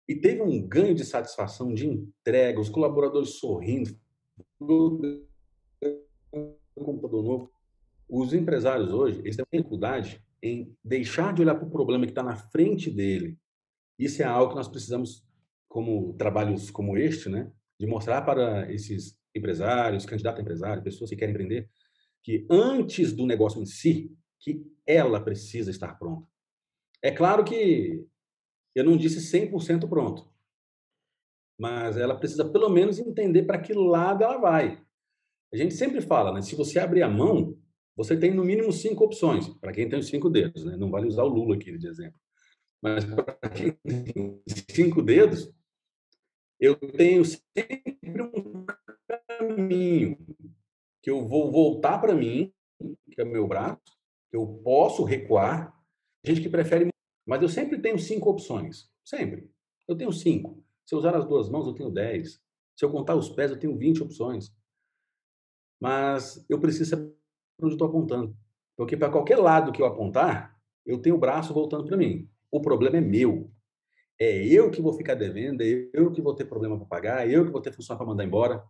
e 0.06 0.14
teve 0.14 0.42
um 0.42 0.64
ganho 0.64 0.94
de 0.94 1.04
satisfação 1.04 1.74
de 1.74 1.88
entrega, 1.88 2.60
os 2.60 2.68
colaboradores 2.68 3.40
sorrindo, 3.40 3.98
computador 6.76 7.24
novo. 7.24 7.50
Os 8.08 8.32
empresários 8.32 8.92
hoje 8.92 9.18
eles 9.20 9.34
têm 9.34 9.44
dificuldade 9.50 10.22
em 10.40 10.76
deixar 10.84 11.32
de 11.32 11.42
olhar 11.42 11.56
para 11.56 11.66
o 11.66 11.70
problema 11.70 12.04
que 12.04 12.12
está 12.12 12.22
na 12.22 12.36
frente 12.36 12.88
dele. 12.90 13.36
Isso 13.98 14.22
é 14.22 14.26
algo 14.26 14.50
que 14.50 14.56
nós 14.56 14.68
precisamos, 14.68 15.25
como 15.76 16.14
trabalhos 16.14 16.70
como 16.70 16.96
este, 16.96 17.28
né, 17.28 17.52
de 17.78 17.86
mostrar 17.86 18.22
para 18.22 18.72
esses 18.72 19.20
empresários, 19.34 20.06
candidatos 20.06 20.38
a 20.38 20.42
empresário, 20.42 20.82
pessoas 20.82 21.10
que 21.10 21.16
querem 21.16 21.34
empreender, 21.34 21.68
que 22.24 22.46
antes 22.50 23.12
do 23.12 23.26
negócio 23.26 23.60
em 23.60 23.66
si, 23.66 24.10
que 24.40 24.64
ela 24.86 25.20
precisa 25.20 25.70
estar 25.70 25.98
pronta. 25.98 26.26
É 27.02 27.10
claro 27.10 27.44
que 27.44 28.02
eu 28.74 28.84
não 28.84 28.96
disse 28.96 29.20
100% 29.20 29.86
pronto, 29.86 30.32
mas 31.60 31.98
ela 31.98 32.16
precisa 32.18 32.50
pelo 32.50 32.70
menos 32.70 32.98
entender 32.98 33.42
para 33.42 33.60
que 33.60 33.74
lado 33.74 34.24
ela 34.24 34.38
vai. 34.38 34.82
A 35.52 35.58
gente 35.58 35.74
sempre 35.74 36.00
fala, 36.00 36.32
né? 36.32 36.40
Se 36.40 36.56
você 36.56 36.78
abrir 36.78 37.02
a 37.02 37.08
mão, 37.10 37.54
você 37.94 38.16
tem 38.16 38.32
no 38.32 38.42
mínimo 38.42 38.72
cinco 38.72 39.04
opções. 39.04 39.46
Para 39.60 39.72
quem 39.72 39.86
tem 39.90 39.98
os 39.98 40.06
cinco 40.06 40.30
dedos, 40.30 40.64
né? 40.64 40.74
Não 40.74 40.90
vale 40.90 41.06
usar 41.06 41.24
o 41.24 41.28
Lula 41.28 41.54
aqui 41.54 41.76
de 41.76 41.86
exemplo. 41.86 42.18
Mas 42.82 43.04
para 43.04 43.50
quem 43.50 43.72
tem 43.72 44.42
cinco 44.70 45.02
dedos, 45.02 45.54
eu 46.60 46.76
tenho 46.76 47.24
sempre 47.24 48.22
um 48.22 48.66
caminho 49.28 50.18
que 51.02 51.10
eu 51.10 51.26
vou 51.26 51.50
voltar 51.50 51.98
para 51.98 52.14
mim, 52.14 52.52
que 53.12 53.20
é 53.20 53.24
o 53.24 53.28
meu 53.28 53.46
braço, 53.46 53.80
eu 54.32 54.46
posso 54.64 55.04
recuar. 55.04 55.74
Gente 56.24 56.40
que 56.40 56.48
prefere, 56.48 56.88
mas 57.26 57.40
eu 57.42 57.48
sempre 57.48 57.80
tenho 57.80 57.98
cinco 57.98 58.30
opções, 58.30 58.90
sempre. 59.04 59.50
Eu 59.86 59.96
tenho 59.96 60.12
cinco. 60.12 60.64
Se 60.84 60.94
eu 60.94 60.98
usar 60.98 61.16
as 61.16 61.24
duas 61.24 61.48
mãos, 61.48 61.66
eu 61.66 61.74
tenho 61.74 61.90
dez. 61.90 62.40
Se 62.76 62.84
eu 62.84 62.90
contar 62.90 63.14
os 63.14 63.28
pés, 63.28 63.50
eu 63.50 63.58
tenho 63.58 63.76
20 63.76 64.02
opções. 64.02 64.52
Mas 65.80 66.44
eu 66.48 66.60
preciso 66.60 66.90
saber 66.90 67.14
onde 67.60 67.74
estou 67.74 67.88
apontando. 67.88 68.36
Porque 68.76 68.96
para 68.96 69.10
qualquer 69.10 69.36
lado 69.36 69.72
que 69.72 69.80
eu 69.80 69.86
apontar, 69.86 70.60
eu 70.84 71.00
tenho 71.00 71.16
o 71.16 71.18
braço 71.18 71.54
voltando 71.54 71.86
para 71.86 71.96
mim. 71.96 72.28
O 72.50 72.60
problema 72.60 72.98
é 72.98 73.00
meu. 73.00 73.50
É 74.18 74.44
eu 74.46 74.70
que 74.70 74.80
vou 74.80 74.94
ficar 74.94 75.14
devendo, 75.14 75.62
é 75.62 75.90
eu 75.92 76.10
que 76.10 76.22
vou 76.22 76.34
ter 76.34 76.46
problema 76.46 76.78
para 76.78 76.86
pagar, 76.86 77.28
é 77.28 77.36
eu 77.36 77.44
que 77.44 77.50
vou 77.50 77.60
ter 77.60 77.72
função 77.72 77.96
para 77.96 78.06
mandar 78.06 78.24
embora. 78.24 78.66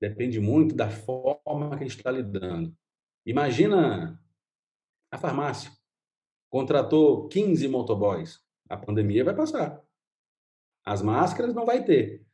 Depende 0.00 0.38
muito 0.38 0.74
da 0.74 0.90
forma 0.90 1.70
que 1.70 1.84
a 1.84 1.86
gente 1.86 1.96
está 1.96 2.10
lidando. 2.10 2.76
Imagina 3.26 4.22
a 5.10 5.18
farmácia. 5.18 5.70
Contratou 6.50 7.28
15 7.28 7.66
motoboys. 7.68 8.40
A 8.68 8.76
pandemia 8.76 9.24
vai 9.24 9.34
passar. 9.34 9.82
As 10.84 11.02
máscaras 11.02 11.54
não 11.54 11.66
vai 11.66 11.84
ter. 11.84 12.26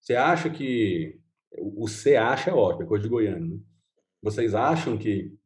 Você 0.00 0.14
acha 0.14 0.48
que. 0.48 1.20
O 1.58 1.88
você 1.88 2.16
acha 2.16 2.50
é 2.50 2.54
ótimo, 2.54 2.84
é 2.84 2.86
coisa 2.86 3.02
de 3.02 3.08
goiano. 3.08 3.56
Né? 3.56 3.62
Vocês 4.22 4.54
acham 4.54 4.98
que 4.98 5.36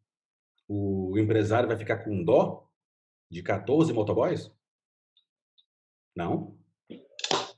o 0.68 1.16
empresário 1.18 1.68
vai 1.68 1.76
ficar 1.76 1.98
com 2.04 2.22
dó 2.22 2.68
de 3.30 3.42
14 3.42 3.92
motoboys? 3.92 4.50
Não? 6.16 6.56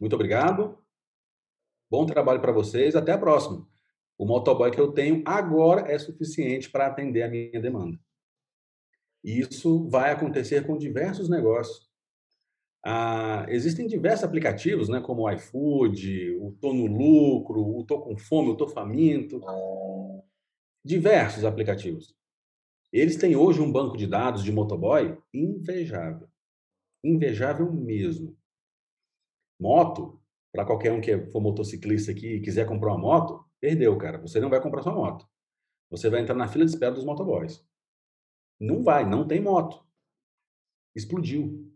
Muito 0.00 0.14
obrigado. 0.14 0.78
Bom 1.90 2.06
trabalho 2.06 2.40
para 2.40 2.52
vocês. 2.52 2.96
Até 2.96 3.12
a 3.12 3.18
próxima. 3.18 3.66
O 4.18 4.26
motoboy 4.26 4.70
que 4.70 4.80
eu 4.80 4.92
tenho 4.92 5.22
agora 5.26 5.92
é 5.92 5.98
suficiente 5.98 6.70
para 6.70 6.86
atender 6.86 7.22
a 7.22 7.28
minha 7.28 7.60
demanda. 7.60 7.98
E 9.24 9.40
isso 9.40 9.88
vai 9.88 10.10
acontecer 10.10 10.66
com 10.66 10.76
diversos 10.76 11.28
negócios. 11.28 11.90
Ah, 12.84 13.46
existem 13.48 13.86
diversos 13.86 14.24
aplicativos, 14.24 14.88
né, 14.88 15.00
como 15.00 15.22
o 15.22 15.30
iFood, 15.30 16.36
o 16.40 16.52
Tô 16.60 16.72
no 16.72 16.86
Lucro, 16.86 17.60
o 17.60 17.84
Tô 17.84 18.00
com 18.00 18.16
Fome, 18.16 18.50
o 18.50 18.56
Tô 18.56 18.66
Faminto. 18.66 19.40
Diversos 20.84 21.44
aplicativos. 21.44 22.16
Eles 22.92 23.16
têm 23.16 23.36
hoje 23.36 23.60
um 23.60 23.70
banco 23.70 23.96
de 23.96 24.06
dados 24.06 24.42
de 24.42 24.52
motoboy 24.52 25.16
invejável. 25.32 26.28
Invejável 27.04 27.72
mesmo. 27.72 28.36
Moto, 29.58 30.20
para 30.52 30.64
qualquer 30.64 30.92
um 30.92 31.00
que 31.00 31.26
for 31.26 31.40
motociclista 31.40 32.12
aqui 32.12 32.34
e 32.34 32.40
quiser 32.40 32.66
comprar 32.66 32.92
uma 32.92 32.98
moto, 32.98 33.44
perdeu, 33.60 33.96
cara. 33.96 34.18
Você 34.18 34.40
não 34.40 34.50
vai 34.50 34.60
comprar 34.60 34.82
sua 34.82 34.94
moto. 34.94 35.26
Você 35.90 36.08
vai 36.10 36.20
entrar 36.20 36.34
na 36.34 36.48
fila 36.48 36.64
de 36.64 36.70
espera 36.70 36.94
dos 36.94 37.04
motoboys. 37.04 37.64
Não 38.60 38.82
vai, 38.82 39.08
não 39.08 39.26
tem 39.26 39.40
moto. 39.40 39.84
Explodiu. 40.94 41.70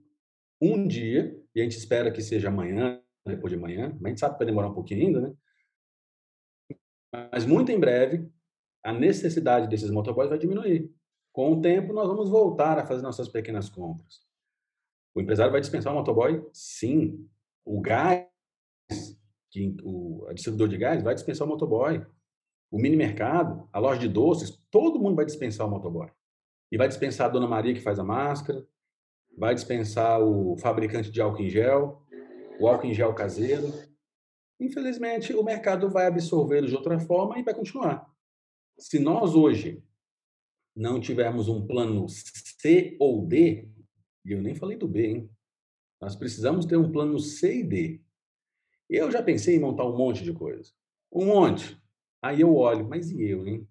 Um 0.60 0.86
dia, 0.86 1.38
e 1.54 1.60
a 1.60 1.64
gente 1.64 1.76
espera 1.76 2.10
que 2.10 2.22
seja 2.22 2.48
amanhã, 2.48 3.02
depois 3.26 3.52
de 3.52 3.58
amanhã, 3.58 3.90
mas 3.94 4.04
a 4.04 4.08
gente 4.08 4.20
sabe 4.20 4.34
que 4.34 4.38
vai 4.38 4.46
demorar 4.46 4.68
um 4.68 4.74
pouquinho 4.74 5.06
ainda, 5.06 5.20
né? 5.20 5.36
Mas 7.32 7.44
muito 7.44 7.72
em 7.72 7.78
breve, 7.78 8.30
a 8.82 8.92
necessidade 8.92 9.68
desses 9.68 9.90
motoboys 9.90 10.28
vai 10.28 10.38
diminuir. 10.38 10.90
Com 11.32 11.52
o 11.52 11.60
tempo, 11.60 11.92
nós 11.92 12.08
vamos 12.08 12.30
voltar 12.30 12.78
a 12.78 12.86
fazer 12.86 13.02
nossas 13.02 13.28
pequenas 13.28 13.68
compras. 13.68 14.24
O 15.14 15.20
empresário 15.20 15.52
vai 15.52 15.60
dispensar 15.60 15.92
o 15.92 15.96
motoboy? 15.96 16.46
Sim. 16.52 17.28
O 17.66 17.80
gás, 17.80 18.24
que, 19.50 19.76
o 19.82 20.32
distribuidor 20.32 20.68
de 20.68 20.78
gás, 20.78 21.02
vai 21.02 21.14
dispensar 21.14 21.46
o 21.46 21.50
motoboy. 21.50 22.06
O 22.70 22.78
mini 22.78 22.96
mercado, 22.96 23.68
a 23.72 23.78
loja 23.80 24.00
de 24.00 24.08
doces, 24.08 24.62
todo 24.70 25.00
mundo 25.00 25.16
vai 25.16 25.24
dispensar 25.24 25.66
o 25.66 25.70
motoboy. 25.70 26.08
E 26.70 26.78
vai 26.78 26.86
dispensar 26.86 27.26
a 27.26 27.30
dona 27.30 27.48
Maria 27.48 27.74
que 27.74 27.80
faz 27.80 27.98
a 27.98 28.04
máscara, 28.04 28.64
vai 29.36 29.52
dispensar 29.54 30.20
o 30.20 30.56
fabricante 30.58 31.10
de 31.10 31.20
álcool 31.20 31.42
em 31.42 31.50
gel, 31.50 32.02
o 32.60 32.68
álcool 32.68 32.86
em 32.86 32.94
gel 32.94 33.12
caseiro. 33.14 33.72
Infelizmente, 34.60 35.34
o 35.34 35.42
mercado 35.42 35.90
vai 35.90 36.06
absorvê-lo 36.06 36.68
de 36.68 36.74
outra 36.74 36.98
forma 37.00 37.38
e 37.38 37.42
vai 37.42 37.52
continuar. 37.52 38.08
Se 38.78 38.98
nós 38.98 39.34
hoje 39.34 39.82
não 40.74 41.00
tivermos 41.00 41.48
um 41.48 41.66
plano 41.66 42.06
C 42.08 42.96
ou 43.00 43.26
D, 43.26 43.68
e 44.24 44.32
eu 44.32 44.40
nem 44.40 44.54
falei 44.54 44.76
do 44.76 44.86
B, 44.86 45.06
hein? 45.06 45.35
Nós 46.00 46.14
precisamos 46.14 46.66
ter 46.66 46.76
um 46.76 46.90
plano 46.90 47.18
C 47.18 47.60
e 47.60 47.64
D. 47.64 48.02
Eu 48.88 49.10
já 49.10 49.22
pensei 49.22 49.56
em 49.56 49.60
montar 49.60 49.84
um 49.84 49.96
monte 49.96 50.22
de 50.22 50.32
coisa. 50.32 50.72
Um 51.12 51.26
monte. 51.26 51.80
Aí 52.22 52.40
eu 52.40 52.54
olho, 52.54 52.88
mas 52.88 53.10
e 53.10 53.22
eu, 53.22 53.46
hein? 53.46 53.68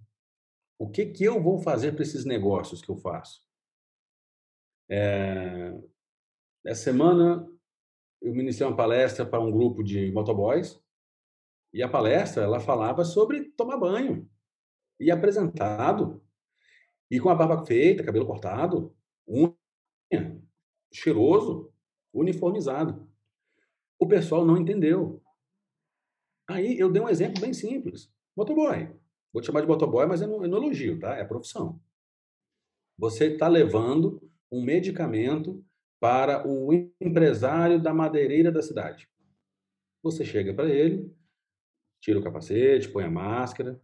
O 0.78 0.90
que, 0.90 1.06
que 1.06 1.24
eu 1.24 1.42
vou 1.42 1.60
fazer 1.60 1.94
para 1.94 2.04
esses 2.04 2.26
negócios 2.26 2.82
que 2.82 2.90
eu 2.90 2.98
faço? 2.98 3.44
É... 4.90 5.74
Essa 6.66 6.84
semana 6.84 7.48
eu 8.22 8.34
ministrei 8.34 8.68
uma 8.68 8.76
palestra 8.76 9.26
para 9.26 9.40
um 9.40 9.52
grupo 9.52 9.84
de 9.84 10.12
motoboys 10.12 10.82
e 11.72 11.84
a 11.84 11.90
palestra 11.90 12.44
ela 12.44 12.60
falava 12.60 13.06
sobre 13.06 13.52
tomar 13.52 13.78
banho 13.78 14.30
e 15.00 15.12
apresentado 15.12 16.24
e 17.10 17.20
com 17.20 17.30
a 17.30 17.36
barba 17.36 17.66
feita, 17.66 18.04
cabelo 18.04 18.26
cortado, 18.26 18.96
unha, 19.28 19.56
cheiroso, 20.92 21.72
uniformizado. 22.16 23.08
O 24.00 24.08
pessoal 24.08 24.46
não 24.46 24.58
entendeu. 24.58 25.22
Aí 26.48 26.80
eu 26.80 26.92
dei 26.92 27.02
um 27.02 27.10
exemplo 27.10 27.42
bem 27.42 27.54
simples. 27.54 28.12
Motoboy. 28.36 28.90
Vou 29.34 29.42
te 29.42 29.48
chamar 29.48 29.62
de 29.62 29.68
motoboy, 29.68 30.06
mas 30.06 30.22
no, 30.22 30.44
é 30.44 30.48
no 30.48 30.58
elogio, 30.58 31.00
tá? 31.00 31.16
É 31.16 31.26
profissão. 31.26 31.82
Você 32.98 33.34
está 33.34 33.48
levando 33.48 34.22
um 34.52 34.64
medicamento 34.64 35.64
para 36.00 36.48
o 36.48 36.72
empresário 37.02 37.82
da 37.82 37.94
madeireira 37.94 38.52
da 38.52 38.62
cidade. 38.62 39.10
Você 40.02 40.24
chega 40.24 40.54
para 40.54 40.70
ele, 40.70 41.14
tira 42.00 42.20
o 42.20 42.24
capacete, 42.24 42.90
põe 42.90 43.04
a 43.04 43.10
máscara. 43.10 43.82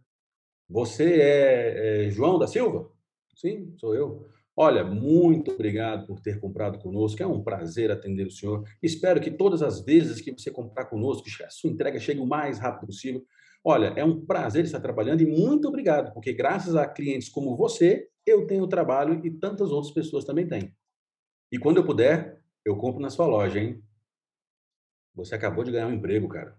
Você 0.68 1.20
é, 1.20 2.06
é 2.06 2.10
João 2.10 2.38
da 2.38 2.46
Silva? 2.46 2.90
Sim, 3.34 3.76
sou 3.76 3.94
eu. 3.94 4.26
Olha, 4.54 4.84
muito 4.84 5.50
obrigado 5.50 6.06
por 6.06 6.20
ter 6.20 6.38
comprado 6.38 6.78
conosco. 6.78 7.22
É 7.22 7.26
um 7.26 7.42
prazer 7.42 7.90
atender 7.90 8.26
o 8.26 8.30
senhor. 8.30 8.64
Espero 8.82 9.20
que 9.20 9.30
todas 9.30 9.62
as 9.62 9.82
vezes 9.82 10.20
que 10.20 10.32
você 10.32 10.50
comprar 10.50 10.84
conosco, 10.86 11.26
a 11.44 11.50
sua 11.50 11.70
entrega 11.70 11.98
chegue 11.98 12.20
o 12.20 12.26
mais 12.26 12.58
rápido 12.58 12.86
possível. 12.86 13.24
Olha, 13.64 13.94
é 13.96 14.04
um 14.04 14.24
prazer 14.26 14.64
estar 14.64 14.80
trabalhando 14.80 15.22
e 15.22 15.26
muito 15.26 15.68
obrigado, 15.68 16.12
porque 16.12 16.32
graças 16.32 16.74
a 16.74 16.86
clientes 16.86 17.28
como 17.28 17.56
você, 17.56 18.08
eu 18.26 18.46
tenho 18.46 18.66
trabalho 18.66 19.24
e 19.24 19.30
tantas 19.30 19.70
outras 19.70 19.92
pessoas 19.92 20.24
também 20.24 20.46
têm. 20.46 20.74
E 21.50 21.58
quando 21.58 21.78
eu 21.78 21.84
puder, 21.84 22.42
eu 22.64 22.76
compro 22.76 23.00
na 23.00 23.08
sua 23.08 23.26
loja, 23.26 23.58
hein? 23.58 23.82
Você 25.14 25.34
acabou 25.34 25.64
de 25.64 25.70
ganhar 25.70 25.86
um 25.86 25.92
emprego, 25.92 26.28
cara. 26.28 26.58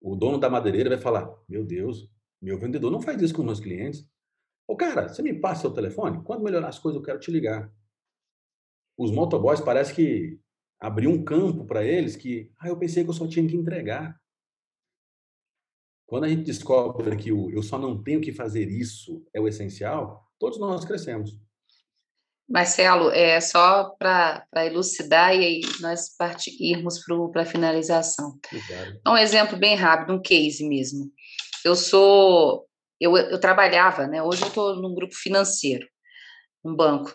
O 0.00 0.14
dono 0.14 0.38
da 0.38 0.50
madeireira 0.50 0.90
vai 0.90 0.98
falar: 0.98 1.34
Meu 1.48 1.64
Deus, 1.64 2.10
meu 2.40 2.58
vendedor 2.58 2.90
não 2.90 3.00
faz 3.00 3.22
isso 3.22 3.34
com 3.34 3.42
meus 3.42 3.60
clientes. 3.60 4.06
Ô, 4.66 4.76
cara, 4.76 5.08
você 5.08 5.22
me 5.22 5.34
passa 5.34 5.62
seu 5.62 5.70
telefone? 5.72 6.22
Quando 6.24 6.42
melhorar 6.42 6.68
as 6.68 6.78
coisas, 6.78 6.98
eu 6.98 7.04
quero 7.04 7.20
te 7.20 7.30
ligar. 7.30 7.70
Os 8.96 9.10
motoboys 9.10 9.60
parece 9.60 9.92
que 9.94 10.38
abriu 10.80 11.10
um 11.10 11.24
campo 11.24 11.64
para 11.64 11.84
eles 11.84 12.16
que, 12.16 12.52
ah, 12.58 12.68
eu 12.68 12.78
pensei 12.78 13.04
que 13.04 13.10
eu 13.10 13.14
só 13.14 13.26
tinha 13.26 13.46
que 13.46 13.56
entregar. 13.56 14.18
Quando 16.06 16.24
a 16.24 16.28
gente 16.28 16.42
descobre 16.42 17.16
que 17.16 17.32
o 17.32 17.50
eu 17.50 17.62
só 17.62 17.78
não 17.78 18.02
tenho 18.02 18.20
que 18.20 18.32
fazer 18.32 18.68
isso 18.68 19.26
é 19.32 19.40
o 19.40 19.48
essencial, 19.48 20.30
todos 20.38 20.58
nós 20.58 20.84
crescemos. 20.84 21.38
Marcelo, 22.48 23.10
é 23.10 23.40
só 23.40 23.90
para 23.98 24.46
elucidar 24.66 25.34
e 25.34 25.44
aí 25.44 25.60
nós 25.80 26.14
partir, 26.14 26.54
irmos 26.60 27.02
para 27.32 27.42
a 27.42 27.46
finalização. 27.46 28.38
Um 29.06 29.16
exemplo 29.16 29.56
bem 29.56 29.74
rápido, 29.74 30.14
um 30.14 30.20
case 30.20 30.68
mesmo. 30.68 31.10
Eu 31.64 31.74
sou 31.74 32.68
eu, 33.00 33.16
eu 33.16 33.40
trabalhava, 33.40 34.06
né? 34.06 34.22
Hoje 34.22 34.42
eu 34.42 34.48
estou 34.48 34.76
num 34.76 34.94
grupo 34.94 35.14
financeiro, 35.14 35.86
um 36.64 36.74
banco. 36.74 37.14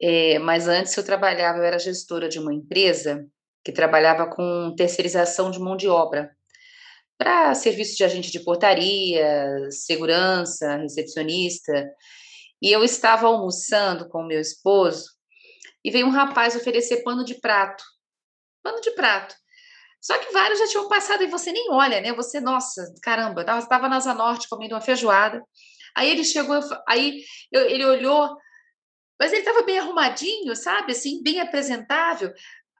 É, 0.00 0.38
mas 0.38 0.68
antes 0.68 0.96
eu 0.96 1.04
trabalhava, 1.04 1.58
eu 1.58 1.64
era 1.64 1.78
gestora 1.78 2.28
de 2.28 2.38
uma 2.38 2.52
empresa 2.52 3.26
que 3.64 3.72
trabalhava 3.72 4.26
com 4.28 4.74
terceirização 4.76 5.50
de 5.50 5.60
mão 5.60 5.76
de 5.76 5.88
obra 5.88 6.34
para 7.16 7.54
serviço 7.54 7.96
de 7.96 8.02
agente 8.02 8.32
de 8.32 8.40
portaria, 8.40 9.70
segurança, 9.70 10.76
recepcionista. 10.78 11.88
E 12.60 12.72
eu 12.72 12.82
estava 12.82 13.28
almoçando 13.28 14.08
com 14.08 14.24
meu 14.24 14.40
esposo 14.40 15.04
e 15.84 15.90
veio 15.90 16.06
um 16.06 16.10
rapaz 16.10 16.56
oferecer 16.56 17.02
pano 17.04 17.24
de 17.24 17.40
prato. 17.40 17.84
Pano 18.62 18.80
de 18.80 18.90
prato. 18.92 19.34
Só 20.02 20.18
que 20.18 20.32
vários 20.32 20.58
já 20.58 20.66
tinham 20.66 20.88
passado 20.88 21.22
e 21.22 21.28
você 21.28 21.52
nem 21.52 21.70
olha, 21.70 22.00
né? 22.00 22.12
Você, 22.12 22.40
nossa, 22.40 22.92
caramba, 23.00 23.42
estava 23.42 23.88
na 23.88 23.96
Asa 23.96 24.12
Norte 24.12 24.48
comendo 24.48 24.74
uma 24.74 24.80
feijoada. 24.80 25.40
Aí 25.94 26.10
ele 26.10 26.24
chegou, 26.24 26.58
aí 26.88 27.22
eu, 27.52 27.68
ele 27.70 27.84
olhou, 27.84 28.36
mas 29.20 29.32
ele 29.32 29.42
estava 29.42 29.62
bem 29.62 29.78
arrumadinho, 29.78 30.56
sabe? 30.56 30.90
Assim, 30.90 31.22
bem 31.22 31.38
apresentável. 31.38 32.32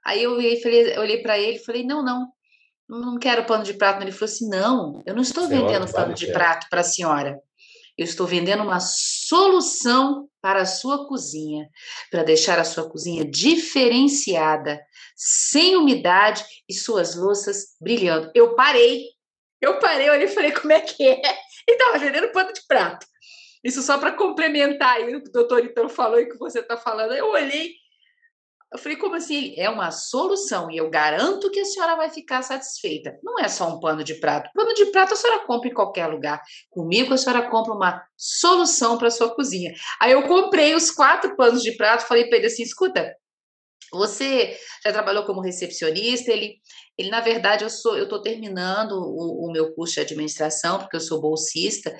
Aí 0.05 0.21
eu 0.21 0.33
olhei, 0.33 0.61
falei, 0.61 0.97
olhei 0.97 1.21
para 1.21 1.39
ele 1.39 1.57
e 1.57 1.63
falei: 1.63 1.85
não, 1.85 2.03
não, 2.03 2.27
não 2.89 3.17
quero 3.17 3.45
pano 3.45 3.63
de 3.63 3.75
prato. 3.75 4.01
Ele 4.01 4.11
falou 4.11 4.25
assim: 4.25 4.49
não, 4.49 5.01
eu 5.05 5.15
não 5.15 5.21
estou 5.21 5.47
vendendo 5.47 5.89
pano 5.93 6.13
de 6.13 6.27
prato 6.27 6.67
para 6.69 6.81
a 6.81 6.83
senhora. 6.83 7.39
Eu 7.97 8.03
estou 8.03 8.27
vendendo 8.27 8.63
uma 8.63 8.79
solução 8.81 10.27
para 10.41 10.63
a 10.63 10.65
sua 10.65 11.07
cozinha, 11.07 11.69
para 12.11 12.23
deixar 12.23 12.59
a 12.59 12.65
sua 12.65 12.89
cozinha 12.89 13.23
diferenciada, 13.23 14.81
sem 15.15 15.75
umidade 15.75 16.43
e 16.67 16.73
suas 16.73 17.15
louças 17.15 17.75
brilhando. 17.79 18.31
Eu 18.33 18.55
parei, 18.55 19.05
eu 19.61 19.79
parei, 19.79 20.09
olhei 20.09 20.25
e 20.25 20.33
falei: 20.33 20.51
como 20.51 20.73
é 20.73 20.81
que 20.81 21.07
é? 21.07 21.21
E 21.65 21.71
estava 21.71 21.97
vendendo 21.97 22.29
pano 22.33 22.51
de 22.51 22.61
prato. 22.67 23.07
Isso 23.63 23.81
só 23.81 23.97
para 23.97 24.11
complementar 24.11 24.97
aí 24.97 25.15
o 25.15 25.23
que 25.23 25.29
o 25.29 25.31
doutor 25.31 25.63
Itão 25.63 25.87
falou 25.87 26.19
e 26.19 26.23
o 26.23 26.29
que 26.29 26.37
você 26.37 26.59
está 26.59 26.75
falando. 26.75 27.13
Eu 27.13 27.27
olhei, 27.27 27.71
eu 28.73 28.79
falei, 28.79 28.97
como 28.97 29.15
assim? 29.15 29.53
É 29.55 29.69
uma 29.69 29.91
solução 29.91 30.71
e 30.71 30.77
eu 30.77 30.89
garanto 30.89 31.51
que 31.51 31.59
a 31.59 31.65
senhora 31.65 31.95
vai 31.95 32.09
ficar 32.09 32.41
satisfeita. 32.41 33.19
Não 33.21 33.37
é 33.39 33.47
só 33.47 33.69
um 33.69 33.79
pano 33.79 34.03
de 34.03 34.15
prato. 34.15 34.49
Pano 34.51 34.73
de 34.73 34.87
prato 34.87 35.13
a 35.13 35.15
senhora 35.15 35.45
compra 35.45 35.69
em 35.69 35.73
qualquer 35.73 36.07
lugar. 36.07 36.41
Comigo 36.71 37.13
a 37.13 37.17
senhora 37.17 37.47
compra 37.51 37.71
uma 37.71 38.03
solução 38.17 38.97
para 38.97 39.11
sua 39.11 39.33
cozinha. 39.35 39.75
Aí 40.01 40.11
eu 40.11 40.23
comprei 40.23 40.73
os 40.73 40.89
quatro 40.89 41.35
panos 41.35 41.61
de 41.61 41.73
prato, 41.77 42.07
falei 42.07 42.27
para 42.27 42.39
ele 42.39 42.47
assim: 42.47 42.63
escuta, 42.63 43.15
você 43.97 44.57
já 44.83 44.91
trabalhou 44.91 45.23
como 45.23 45.41
recepcionista? 45.41 46.31
Ele, 46.31 46.55
ele 46.97 47.09
na 47.09 47.21
verdade, 47.21 47.63
eu 47.63 47.69
sou, 47.69 47.97
eu 47.97 48.03
estou 48.03 48.21
terminando 48.21 48.93
o, 48.93 49.47
o, 49.47 49.51
meu 49.51 49.73
curso 49.73 49.95
de 49.95 50.01
administração, 50.01 50.79
porque 50.79 50.95
eu 50.95 51.01
sou 51.01 51.21
bolsista, 51.21 51.95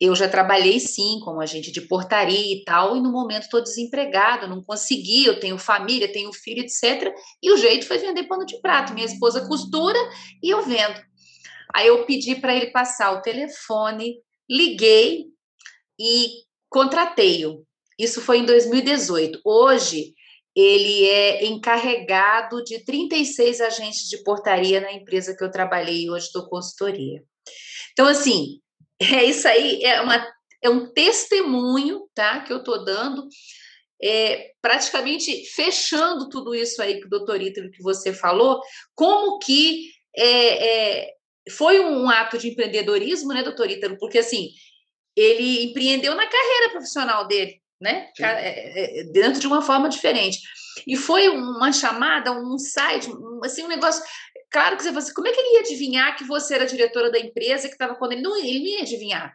eu 0.00 0.14
já 0.14 0.28
trabalhei 0.28 0.78
sim 0.78 1.18
como 1.24 1.40
agente 1.40 1.72
de 1.72 1.80
portaria 1.80 2.54
e 2.54 2.62
tal, 2.64 2.96
e 2.96 3.00
no 3.00 3.10
momento 3.10 3.44
estou 3.44 3.62
desempregada, 3.62 4.46
não 4.46 4.62
consegui, 4.62 5.24
eu 5.24 5.40
tenho 5.40 5.58
família, 5.58 6.12
tenho 6.12 6.32
filho, 6.32 6.62
etc. 6.62 7.12
E 7.42 7.50
o 7.50 7.56
jeito 7.56 7.86
foi 7.86 7.98
vender 7.98 8.24
pano 8.24 8.46
de 8.46 8.60
prato. 8.60 8.94
Minha 8.94 9.06
esposa 9.06 9.46
costura 9.46 9.98
e 10.42 10.50
eu 10.50 10.62
vendo. 10.62 11.00
Aí 11.74 11.88
eu 11.88 12.06
pedi 12.06 12.36
para 12.36 12.54
ele 12.54 12.70
passar 12.70 13.12
o 13.12 13.22
telefone, 13.22 14.14
liguei 14.48 15.26
e 15.98 16.28
contratei-o. 16.70 17.64
Isso 17.98 18.20
foi 18.20 18.38
em 18.38 18.44
2018. 18.44 19.40
Hoje 19.44 20.14
ele 20.60 21.04
é 21.04 21.46
encarregado 21.46 22.64
de 22.64 22.84
36 22.84 23.60
agentes 23.60 24.08
de 24.08 24.22
portaria 24.24 24.80
na 24.80 24.92
empresa 24.92 25.36
que 25.36 25.44
eu 25.44 25.52
trabalhei 25.52 26.02
e 26.04 26.10
hoje 26.10 26.26
estou 26.26 26.48
consultoria. 26.48 27.22
Então, 27.92 28.08
assim, 28.08 28.60
é 29.00 29.22
isso 29.22 29.46
aí, 29.46 29.84
é, 29.84 30.00
uma, 30.00 30.26
é 30.60 30.68
um 30.68 30.92
testemunho, 30.92 32.08
tá, 32.12 32.40
que 32.40 32.52
eu 32.52 32.58
estou 32.58 32.84
dando, 32.84 33.28
é, 34.02 34.50
praticamente 34.60 35.44
fechando 35.54 36.28
tudo 36.28 36.52
isso 36.52 36.82
aí 36.82 37.00
que 37.00 37.08
doutor 37.08 37.40
Ítalo, 37.40 37.70
que 37.70 37.82
você 37.82 38.12
falou, 38.12 38.60
como 38.96 39.38
que 39.38 39.90
é, 40.16 41.04
é, 41.04 41.10
foi 41.52 41.78
um 41.78 42.10
ato 42.10 42.36
de 42.36 42.48
empreendedorismo, 42.48 43.32
né, 43.32 43.44
doutor 43.44 43.70
Ítalo, 43.70 43.96
porque, 43.96 44.18
assim, 44.18 44.48
ele 45.14 45.66
empreendeu 45.66 46.16
na 46.16 46.26
carreira 46.26 46.70
profissional 46.72 47.28
dele, 47.28 47.60
né, 47.80 48.08
é, 48.18 48.24
é, 48.24 49.00
é, 49.00 49.04
dentro 49.04 49.40
de 49.40 49.46
uma 49.46 49.62
forma 49.62 49.88
diferente. 49.88 50.38
E 50.86 50.96
foi 50.96 51.28
uma 51.28 51.72
chamada, 51.72 52.32
um 52.32 52.58
site, 52.58 53.08
assim, 53.44 53.64
um 53.64 53.68
negócio 53.68 54.02
Claro 54.50 54.76
que 54.76 54.82
você 54.82 54.88
fala 54.88 55.00
assim, 55.00 55.12
como 55.12 55.28
é 55.28 55.32
que 55.32 55.40
ele 55.40 55.54
ia 55.54 55.60
adivinhar 55.60 56.16
que 56.16 56.24
você 56.24 56.54
era 56.54 56.66
diretora 56.66 57.10
da 57.10 57.18
empresa 57.18 57.68
que 57.68 57.74
estava 57.74 57.94
quando 57.96 58.12
ele 58.12 58.22
não, 58.22 58.36
ele 58.36 58.60
não 58.60 58.66
ia 58.66 58.80
adivinhar. 58.80 59.34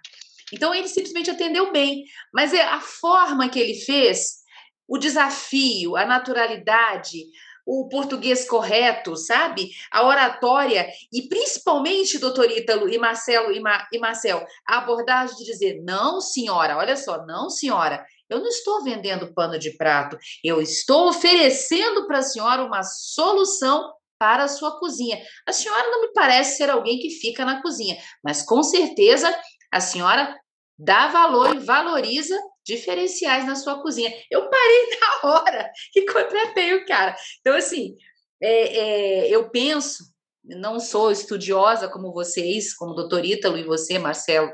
Então 0.51 0.73
ele 0.73 0.87
simplesmente 0.87 1.29
atendeu 1.29 1.71
bem, 1.71 2.03
mas 2.33 2.53
é 2.53 2.63
a 2.63 2.79
forma 2.79 3.49
que 3.49 3.59
ele 3.59 3.75
fez, 3.75 4.43
o 4.87 4.97
desafio, 4.97 5.95
a 5.95 6.05
naturalidade, 6.05 7.25
o 7.65 7.87
português 7.87 8.47
correto, 8.47 9.15
sabe? 9.15 9.69
A 9.91 10.05
oratória 10.05 10.87
e 11.11 11.27
principalmente, 11.29 12.19
doutor 12.19 12.51
Ítalo 12.51 12.89
e 12.89 12.97
Marcelo 12.97 13.51
e, 13.51 13.59
Ma, 13.59 13.87
e 13.91 13.99
Marcel, 13.99 14.45
a 14.67 14.79
abordagem 14.79 15.35
de 15.37 15.45
dizer 15.45 15.81
não, 15.83 16.19
senhora, 16.19 16.77
olha 16.77 16.97
só, 16.97 17.25
não, 17.25 17.49
senhora, 17.49 18.03
eu 18.34 18.39
não 18.39 18.47
estou 18.47 18.84
vendendo 18.84 19.34
pano 19.34 19.57
de 19.57 19.71
prato, 19.77 20.17
eu 20.43 20.61
estou 20.61 21.07
oferecendo 21.07 22.07
para 22.07 22.19
a 22.19 22.23
senhora 22.23 22.63
uma 22.63 22.84
solução 22.84 23.93
para 24.19 24.45
a 24.45 24.47
sua 24.47 24.79
cozinha. 24.79 25.21
A 25.47 25.51
senhora 25.51 25.89
não 25.89 26.01
me 26.01 26.13
parece 26.13 26.57
ser 26.57 26.69
alguém 26.69 26.99
que 26.99 27.09
fica 27.09 27.45
na 27.45 27.61
cozinha, 27.61 27.97
mas 28.23 28.41
com 28.41 28.63
certeza 28.63 29.34
a 29.71 29.79
senhora 29.79 30.39
dá 30.77 31.07
valor 31.07 31.55
e 31.55 31.59
valoriza 31.59 32.38
diferenciais 32.65 33.45
na 33.45 33.55
sua 33.55 33.81
cozinha. 33.81 34.11
Eu 34.31 34.49
parei 34.49 34.89
na 34.99 35.29
hora 35.29 35.71
e 35.95 36.05
contratei 36.05 36.73
o 36.75 36.86
cara. 36.86 37.15
Então, 37.41 37.55
assim, 37.55 37.95
é, 38.41 38.77
é, 38.77 39.29
eu 39.29 39.49
penso, 39.49 40.03
não 40.43 40.79
sou 40.79 41.11
estudiosa 41.11 41.89
como 41.89 42.13
vocês, 42.13 42.73
como 42.73 42.91
o 42.91 42.95
doutor 42.95 43.25
Ítalo 43.25 43.57
e 43.57 43.63
você, 43.63 43.99
Marcelo, 43.99 44.51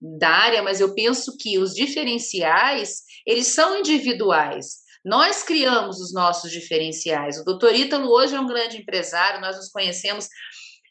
da 0.00 0.28
área, 0.28 0.62
mas 0.62 0.80
eu 0.80 0.94
penso 0.94 1.36
que 1.36 1.58
os 1.58 1.74
diferenciais, 1.74 3.02
eles 3.30 3.46
são 3.46 3.78
individuais. 3.78 4.80
Nós 5.04 5.42
criamos 5.42 6.00
os 6.00 6.12
nossos 6.12 6.50
diferenciais. 6.50 7.38
O 7.38 7.44
doutor 7.44 7.74
Ítalo 7.74 8.10
hoje 8.10 8.34
é 8.34 8.40
um 8.40 8.46
grande 8.46 8.76
empresário, 8.76 9.40
nós 9.40 9.56
nos 9.56 9.70
conhecemos. 9.70 10.28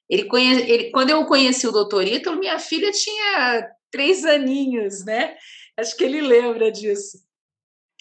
Ele, 0.10 0.24
conhe... 0.24 0.62
ele 0.62 0.92
quando 0.92 1.10
eu 1.10 1.26
conheci 1.26 1.68
o 1.68 1.72
doutor 1.72 2.08
Ítalo, 2.08 2.40
minha 2.40 2.58
filha 2.58 2.92
tinha 2.92 3.70
três 3.92 4.24
aninhos, 4.24 5.04
né? 5.04 5.36
Acho 5.78 5.96
que 5.96 6.04
ele 6.04 6.22
lembra 6.22 6.72
disso. 6.72 7.20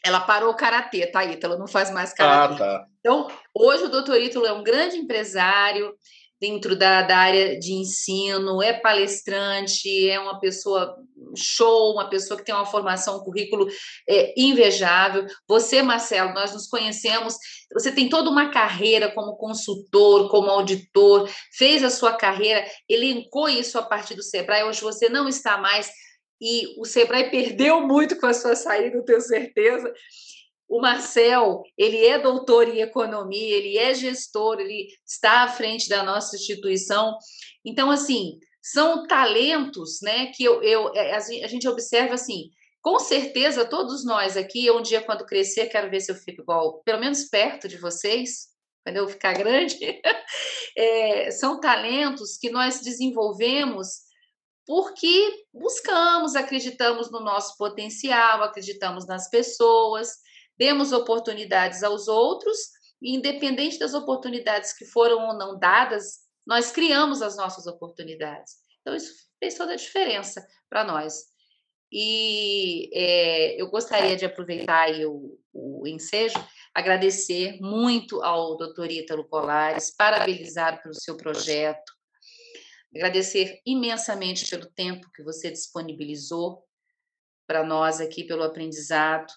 Ela 0.04 0.20
parou 0.20 0.50
o 0.50 0.56
karatê, 0.56 1.06
tá, 1.08 1.24
Ítalo? 1.24 1.58
Não 1.58 1.66
faz 1.66 1.90
mais 1.90 2.14
karatê. 2.14 2.54
Ah, 2.54 2.58
tá. 2.58 2.86
Então, 3.00 3.28
hoje 3.52 3.84
o 3.84 3.90
doutor 3.90 4.20
Ítalo 4.20 4.46
é 4.46 4.52
um 4.52 4.62
grande 4.62 4.96
empresário, 4.96 5.92
dentro 6.40 6.76
da, 6.76 7.02
da, 7.02 7.18
área 7.18 7.58
de 7.58 7.72
ensino, 7.72 8.62
é 8.62 8.72
palestrante, 8.72 10.08
é 10.08 10.20
uma 10.20 10.38
pessoa 10.38 10.96
show, 11.36 11.92
uma 11.92 12.08
pessoa 12.08 12.38
que 12.38 12.44
tem 12.44 12.54
uma 12.54 12.66
formação, 12.66 13.16
um 13.18 13.24
currículo 13.24 13.68
é, 14.08 14.34
invejável. 14.36 15.26
Você, 15.46 15.82
Marcelo, 15.82 16.32
nós 16.34 16.52
nos 16.52 16.66
conhecemos, 16.66 17.36
você 17.72 17.92
tem 17.92 18.08
toda 18.08 18.30
uma 18.30 18.50
carreira 18.50 19.10
como 19.12 19.36
consultor, 19.36 20.28
como 20.30 20.50
auditor, 20.50 21.28
fez 21.56 21.82
a 21.84 21.90
sua 21.90 22.14
carreira, 22.14 22.64
elencou 22.88 23.48
isso 23.48 23.78
a 23.78 23.82
partir 23.82 24.14
do 24.14 24.22
Sebrae, 24.22 24.64
hoje 24.64 24.80
você 24.80 25.08
não 25.08 25.28
está 25.28 25.58
mais, 25.58 25.90
e 26.40 26.78
o 26.78 26.84
Sebrae 26.84 27.30
perdeu 27.30 27.80
muito 27.80 28.18
com 28.18 28.26
a 28.26 28.34
sua 28.34 28.54
saída, 28.54 28.96
eu 28.96 29.04
tenho 29.04 29.20
certeza. 29.20 29.92
O 30.68 30.80
Marcel, 30.80 31.62
ele 31.78 32.04
é 32.04 32.18
doutor 32.18 32.68
em 32.68 32.80
economia, 32.80 33.56
ele 33.56 33.78
é 33.78 33.94
gestor, 33.94 34.60
ele 34.60 34.88
está 35.04 35.44
à 35.44 35.48
frente 35.48 35.88
da 35.88 36.02
nossa 36.02 36.36
instituição. 36.36 37.16
Então, 37.64 37.90
assim, 37.90 38.38
são 38.72 39.06
talentos, 39.06 40.00
né, 40.02 40.26
que 40.34 40.44
eu, 40.44 40.62
eu 40.62 40.94
é, 40.94 41.14
a 41.14 41.48
gente 41.48 41.68
observa 41.68 42.14
assim, 42.14 42.50
com 42.82 42.98
certeza 42.98 43.64
todos 43.64 44.04
nós 44.04 44.36
aqui, 44.36 44.70
um 44.70 44.82
dia 44.82 45.00
quando 45.00 45.26
crescer, 45.26 45.68
quero 45.68 45.90
ver 45.90 46.00
se 46.00 46.10
eu 46.10 46.16
fico 46.16 46.42
igual, 46.42 46.82
pelo 46.84 47.00
menos 47.00 47.24
perto 47.24 47.68
de 47.68 47.76
vocês, 47.76 48.48
quando 48.84 48.96
eu 48.96 49.08
ficar 49.08 49.34
grande, 49.34 49.78
é, 50.76 51.30
são 51.30 51.60
talentos 51.60 52.36
que 52.38 52.50
nós 52.50 52.80
desenvolvemos 52.80 54.08
porque 54.66 55.46
buscamos, 55.52 56.36
acreditamos 56.36 57.10
no 57.10 57.20
nosso 57.20 57.56
potencial, 57.56 58.42
acreditamos 58.42 59.06
nas 59.06 59.30
pessoas, 59.30 60.10
demos 60.58 60.92
oportunidades 60.92 61.82
aos 61.82 62.06
outros, 62.06 62.58
e 63.00 63.16
independente 63.16 63.78
das 63.78 63.94
oportunidades 63.94 64.74
que 64.74 64.84
foram 64.84 65.28
ou 65.28 65.38
não 65.38 65.58
dadas, 65.58 66.27
nós 66.48 66.70
criamos 66.70 67.20
as 67.20 67.36
nossas 67.36 67.66
oportunidades. 67.66 68.54
Então, 68.80 68.96
isso 68.96 69.12
fez 69.38 69.54
toda 69.54 69.74
a 69.74 69.76
diferença 69.76 70.44
para 70.68 70.82
nós. 70.82 71.26
E 71.92 72.90
é, 72.94 73.60
eu 73.60 73.68
gostaria 73.68 74.16
de 74.16 74.24
aproveitar 74.24 74.90
o, 75.06 75.38
o 75.52 75.86
ensejo, 75.86 76.38
agradecer 76.74 77.58
muito 77.60 78.22
ao 78.22 78.56
doutor 78.56 78.90
Ítalo 78.90 79.28
Colares, 79.28 79.94
parabenizar 79.94 80.82
pelo 80.82 80.94
seu 80.94 81.16
projeto, 81.16 81.92
agradecer 82.94 83.60
imensamente 83.64 84.48
pelo 84.48 84.66
tempo 84.70 85.10
que 85.14 85.22
você 85.22 85.50
disponibilizou 85.50 86.64
para 87.46 87.62
nós 87.62 88.00
aqui, 88.00 88.24
pelo 88.24 88.42
aprendizado 88.42 89.32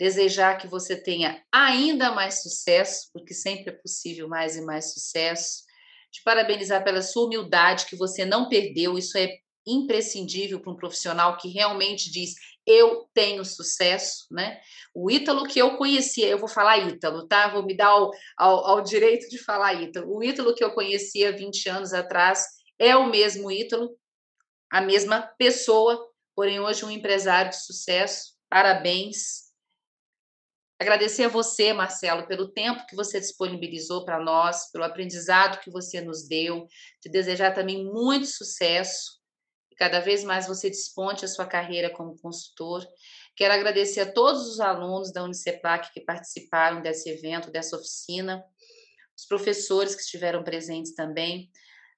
desejar 0.00 0.56
que 0.56 0.66
você 0.66 0.96
tenha 0.96 1.44
ainda 1.52 2.10
mais 2.10 2.40
sucesso, 2.40 3.10
porque 3.12 3.34
sempre 3.34 3.68
é 3.68 3.76
possível 3.76 4.26
mais 4.26 4.56
e 4.56 4.62
mais 4.62 4.94
sucesso, 4.94 5.62
te 6.10 6.22
parabenizar 6.22 6.82
pela 6.82 7.02
sua 7.02 7.26
humildade 7.26 7.86
que 7.86 7.96
você 7.96 8.24
não 8.24 8.48
perdeu, 8.48 8.98
isso 8.98 9.16
é 9.16 9.38
imprescindível 9.66 10.60
para 10.60 10.72
um 10.72 10.76
profissional 10.76 11.36
que 11.36 11.48
realmente 11.48 12.10
diz 12.10 12.34
eu 12.66 13.08
tenho 13.12 13.44
sucesso, 13.44 14.26
né? 14.30 14.60
O 14.94 15.10
Ítalo 15.10 15.46
que 15.46 15.58
eu 15.58 15.76
conhecia, 15.76 16.28
eu 16.28 16.38
vou 16.38 16.48
falar 16.48 16.78
Ítalo, 16.78 17.26
tá? 17.26 17.48
Vou 17.48 17.64
me 17.64 17.76
dar 17.76 17.88
ao, 17.88 18.10
ao, 18.36 18.66
ao 18.66 18.80
direito 18.80 19.28
de 19.28 19.38
falar 19.38 19.74
Ítalo. 19.74 20.14
O 20.14 20.22
Ítalo 20.22 20.54
que 20.54 20.62
eu 20.62 20.72
conhecia 20.72 21.36
20 21.36 21.68
anos 21.68 21.92
atrás 21.92 22.44
é 22.78 22.94
o 22.96 23.08
mesmo 23.08 23.50
Ítalo, 23.50 23.96
a 24.70 24.80
mesma 24.80 25.22
pessoa, 25.36 26.08
porém 26.34 26.60
hoje 26.60 26.84
um 26.84 26.90
empresário 26.90 27.50
de 27.50 27.64
sucesso. 27.64 28.34
Parabéns. 28.48 29.49
Agradecer 30.80 31.24
a 31.24 31.28
você, 31.28 31.74
Marcelo, 31.74 32.26
pelo 32.26 32.48
tempo 32.48 32.86
que 32.86 32.96
você 32.96 33.20
disponibilizou 33.20 34.02
para 34.02 34.18
nós, 34.18 34.70
pelo 34.72 34.84
aprendizado 34.84 35.60
que 35.60 35.70
você 35.70 36.00
nos 36.00 36.26
deu. 36.26 36.66
Te 37.02 37.10
desejar 37.10 37.52
também 37.52 37.84
muito 37.84 38.24
sucesso 38.24 39.20
cada 39.76 40.00
vez 40.00 40.24
mais 40.24 40.46
você 40.46 40.68
desponte 40.68 41.24
a 41.24 41.28
sua 41.28 41.46
carreira 41.46 41.88
como 41.88 42.18
consultor. 42.20 42.86
Quero 43.36 43.52
agradecer 43.52 44.00
a 44.00 44.12
todos 44.12 44.46
os 44.46 44.60
alunos 44.60 45.10
da 45.10 45.22
Uniceplac 45.22 45.92
que 45.92 46.00
participaram 46.00 46.82
desse 46.82 47.08
evento, 47.08 47.50
dessa 47.50 47.76
oficina, 47.76 48.42
os 49.16 49.26
professores 49.26 49.94
que 49.94 50.02
estiveram 50.02 50.42
presentes 50.42 50.94
também. 50.94 51.50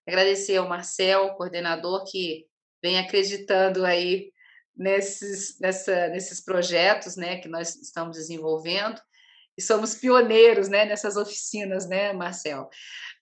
Agradecer 0.06 0.56
ao 0.56 0.68
Marcel, 0.68 1.34
coordenador, 1.34 2.04
que 2.04 2.46
vem 2.80 2.98
acreditando 2.98 3.84
aí 3.84 4.32
nesses, 4.76 5.58
nessa, 5.60 6.08
nesses 6.08 6.40
projetos 6.40 7.16
né, 7.16 7.38
que 7.38 7.48
nós 7.48 7.76
estamos 7.76 8.16
desenvolvendo. 8.16 9.00
E 9.56 9.60
somos 9.60 9.94
pioneiros 9.94 10.68
né, 10.68 10.84
nessas 10.84 11.16
oficinas, 11.16 11.86
né, 11.86 12.12
Marcel? 12.12 12.68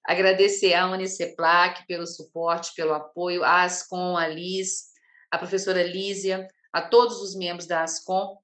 Agradecer 0.04 0.74
à 0.74 0.86
Uniceplac 0.86 1.86
pelo 1.86 2.06
suporte, 2.06 2.72
pelo 2.74 2.94
apoio, 2.94 3.42
a 3.42 3.64
Ascom, 3.64 4.16
a 4.16 4.28
Liz, 4.28 4.90
a 5.30 5.38
professora 5.38 5.82
Lísia, 5.82 6.46
a 6.72 6.82
todos 6.82 7.20
os 7.20 7.34
membros 7.34 7.66
da 7.66 7.82
Ascom, 7.82 8.38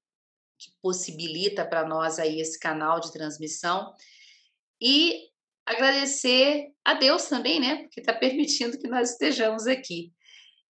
que 0.59 0.71
possibilita 0.81 1.65
para 1.65 1.87
nós 1.87 2.19
aí 2.19 2.41
esse 2.41 2.59
canal 2.59 2.99
de 2.99 3.11
transmissão. 3.13 3.93
E 4.81 5.29
agradecer 5.65 6.67
a 6.83 6.93
Deus 6.93 7.25
também, 7.25 7.59
né? 7.59 7.83
Porque 7.83 8.01
está 8.01 8.13
permitindo 8.13 8.77
que 8.77 8.87
nós 8.87 9.11
estejamos 9.11 9.65
aqui 9.65 10.11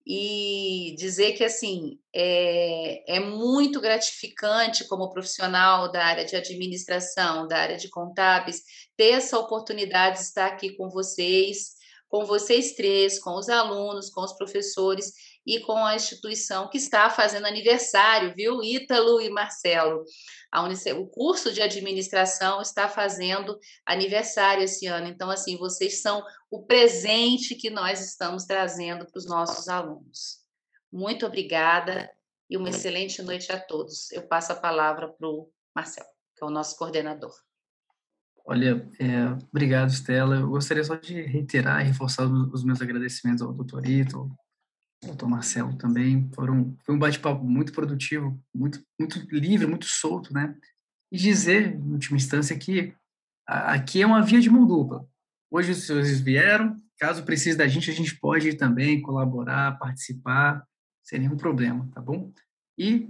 e 0.07 0.95
dizer 0.97 1.33
que 1.33 1.43
assim 1.43 1.99
é, 2.15 3.17
é 3.17 3.21
muito 3.21 3.81
gratificante 3.81 4.87
como 4.87 5.11
profissional 5.11 5.91
da 5.91 6.05
área 6.05 6.25
de 6.25 6.37
administração, 6.37 7.49
da 7.49 7.59
área 7.59 7.77
de 7.77 7.89
contábeis, 7.89 8.63
ter 8.97 9.11
essa 9.13 9.37
oportunidade 9.37 10.19
de 10.19 10.23
estar 10.23 10.47
aqui 10.47 10.77
com 10.77 10.89
vocês, 10.89 11.75
com 12.09 12.25
vocês 12.25 12.75
três, 12.75 13.19
com 13.19 13.37
os 13.37 13.49
alunos, 13.49 14.09
com 14.09 14.23
os 14.23 14.33
professores 14.35 15.13
e 15.47 15.61
com 15.61 15.77
a 15.77 15.95
instituição 15.95 16.69
que 16.69 16.77
está 16.77 17.09
fazendo 17.09 17.47
aniversário, 17.47 18.35
viu, 18.35 18.63
Ítalo 18.63 19.21
e 19.21 19.31
Marcelo. 19.31 20.05
Unice... 20.55 20.93
O 20.93 21.07
curso 21.07 21.53
de 21.53 21.63
administração 21.63 22.61
está 22.61 22.89
fazendo 22.89 23.59
aniversário 23.85 24.65
esse 24.65 24.87
ano, 24.87 25.07
então, 25.07 25.31
assim, 25.31 25.57
vocês 25.57 26.01
são 26.03 26.25
o 26.51 26.65
presente 26.65 27.55
que 27.55 27.71
nós 27.71 28.01
estamos 28.01 28.45
trazendo 28.45 29.07
para 29.07 29.19
os 29.19 29.27
nossos 29.27 29.69
alunos. 29.69 30.45
Muito 30.93 31.27
obrigada 31.27 32.11
e 32.49 32.57
uma 32.57 32.71
excelente 32.71 33.23
noite 33.23 33.53
a 33.53 33.61
todos. 33.61 34.11
Eu 34.13 34.23
passo 34.23 34.53
a 34.53 34.57
palavra 34.57 35.09
para 35.09 35.29
o 35.29 35.49
Marcelo, 35.75 36.09
que 36.37 36.43
é 36.43 36.47
o 36.47 36.51
nosso 36.51 36.77
coordenador. 36.77 37.35
Olha, 38.49 38.89
é, 39.01 39.27
obrigado, 39.51 39.91
Stella. 39.91 40.37
Eu 40.37 40.49
gostaria 40.49 40.85
só 40.85 40.95
de 40.95 41.21
reiterar 41.21 41.83
e 41.83 41.89
reforçar 41.89 42.25
os 42.25 42.65
meus 42.65 42.81
agradecimentos 42.81 43.43
ao 43.43 43.53
doutor 43.53 43.85
Ito, 43.85 44.31
doutor 45.03 45.29
Marcelo 45.29 45.77
também. 45.77 46.31
Foram, 46.35 46.77
foi 46.85 46.95
um 46.95 46.99
bate-papo 46.99 47.45
muito 47.45 47.73
produtivo, 47.73 48.41
muito, 48.55 48.83
muito 48.99 49.19
livre, 49.31 49.67
muito 49.67 49.87
solto, 49.87 50.33
né? 50.33 50.55
E 51.11 51.17
dizer, 51.17 51.75
em 51.75 51.93
última 51.93 52.17
instância, 52.17 52.59
que 52.59 52.95
aqui 53.47 54.03
é 54.03 54.07
uma 54.07 54.23
via 54.23 54.41
de 54.41 54.51
mão 54.51 54.67
dupla. 54.67 55.07
Hoje 55.51 55.73
os 55.73 55.87
senhores 55.87 56.21
vieram, 56.21 56.77
caso 56.99 57.25
precise 57.25 57.57
da 57.57 57.69
gente, 57.69 57.91
a 57.91 57.95
gente 57.95 58.19
pode 58.19 58.55
também 58.55 59.01
colaborar, 59.01 59.79
participar, 59.79 60.65
sem 61.05 61.21
nenhum 61.21 61.37
problema, 61.37 61.89
tá 61.95 62.01
bom? 62.01 62.33
E 62.77 63.09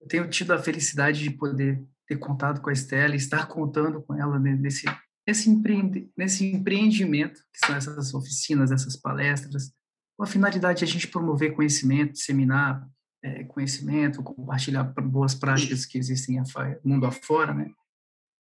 eu 0.00 0.06
tenho 0.06 0.28
tido 0.28 0.52
a 0.52 0.62
felicidade 0.62 1.20
de 1.20 1.30
poder 1.30 1.84
ter 2.06 2.16
contato 2.16 2.60
com 2.60 2.70
a 2.70 2.72
Estela 2.72 3.16
estar 3.16 3.46
contando 3.46 4.00
com 4.02 4.14
ela 4.14 4.38
nesse, 4.38 4.86
nesse, 5.26 5.50
empreende, 5.50 6.10
nesse 6.16 6.46
empreendimento, 6.46 7.40
que 7.52 7.66
são 7.66 7.74
essas 7.74 8.14
oficinas, 8.14 8.70
essas 8.70 8.96
palestras, 8.96 9.72
com 10.18 10.24
a 10.24 10.26
finalidade 10.26 10.80
de 10.80 10.84
a 10.84 10.88
gente 10.88 11.06
promover 11.06 11.54
conhecimento, 11.54 12.14
disseminar 12.14 12.84
é, 13.22 13.44
conhecimento, 13.44 14.22
compartilhar 14.22 14.82
boas 14.82 15.32
práticas 15.32 15.86
que 15.86 15.96
existem 15.96 16.42
mundo 16.84 17.06
afora, 17.06 17.54
né? 17.54 17.70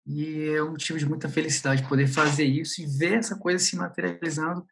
E 0.06 0.50
é 0.50 0.62
um 0.62 0.72
motivo 0.72 0.98
de 0.98 1.06
muita 1.06 1.26
felicidade 1.26 1.88
poder 1.88 2.06
fazer 2.06 2.44
isso 2.44 2.82
e 2.82 2.86
ver 2.86 3.14
essa 3.14 3.34
coisa 3.38 3.58
se 3.58 3.74
materializando. 3.76 4.66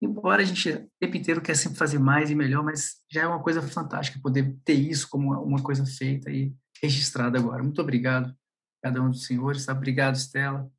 Embora 0.00 0.42
a 0.42 0.44
gente, 0.44 0.88
tempo 1.00 1.16
inteiro, 1.16 1.42
quer 1.42 1.56
sempre 1.56 1.76
fazer 1.76 1.98
mais 1.98 2.30
e 2.30 2.36
melhor, 2.36 2.62
mas 2.62 3.00
já 3.10 3.22
é 3.22 3.26
uma 3.26 3.42
coisa 3.42 3.60
fantástica 3.60 4.20
poder 4.22 4.56
ter 4.64 4.74
isso 4.74 5.08
como 5.10 5.32
uma 5.42 5.60
coisa 5.60 5.84
feita 5.84 6.30
e 6.30 6.54
registrada 6.80 7.36
agora. 7.36 7.64
Muito 7.64 7.82
obrigado, 7.82 8.32
cada 8.80 9.02
um 9.02 9.10
dos 9.10 9.26
senhores. 9.26 9.66
Tá? 9.66 9.72
Obrigado, 9.72 10.14
Estela. 10.14 10.70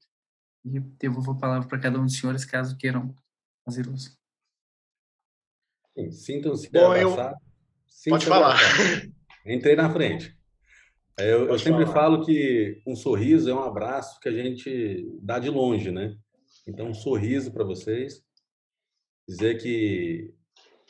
E 0.63 0.79
devolvo 0.79 1.31
a 1.31 1.37
palavra 1.37 1.67
para 1.67 1.79
cada 1.79 1.99
um 1.99 2.05
dos 2.05 2.17
senhores, 2.17 2.45
caso 2.45 2.77
queiram 2.77 3.13
fazer 3.65 3.85
uso. 3.89 4.17
Sintam-se 6.11 6.71
Bom, 6.71 6.95
eu... 6.95 7.15
Pode 8.07 8.25
falar. 8.25 8.57
Entrei 9.45 9.75
na 9.75 9.91
frente. 9.91 10.37
Eu, 11.17 11.47
eu 11.47 11.59
sempre 11.59 11.85
falar. 11.85 11.93
falo 11.93 12.25
que 12.25 12.81
um 12.87 12.95
sorriso 12.95 13.49
é 13.49 13.53
um 13.53 13.63
abraço 13.63 14.19
que 14.21 14.29
a 14.29 14.31
gente 14.31 15.05
dá 15.21 15.37
de 15.37 15.49
longe, 15.49 15.91
né? 15.91 16.15
Então, 16.65 16.87
um 16.87 16.93
sorriso 16.93 17.51
para 17.51 17.65
vocês. 17.65 18.23
Dizer 19.27 19.61
que 19.61 20.33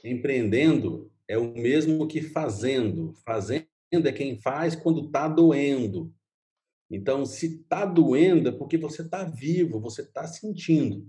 empreendendo 0.03 1.11
é 1.27 1.37
o 1.37 1.53
mesmo 1.53 2.07
que 2.07 2.21
fazendo. 2.21 3.13
Fazendo 3.25 3.65
é 3.91 4.11
quem 4.11 4.39
faz 4.39 4.75
quando 4.75 5.07
está 5.07 5.27
doendo. 5.27 6.13
Então, 6.91 7.25
se 7.25 7.61
está 7.61 7.85
doendo 7.85 8.49
é 8.49 8.51
porque 8.51 8.77
você 8.77 9.01
está 9.01 9.23
vivo, 9.23 9.79
você 9.79 10.01
está 10.01 10.27
sentindo. 10.27 11.07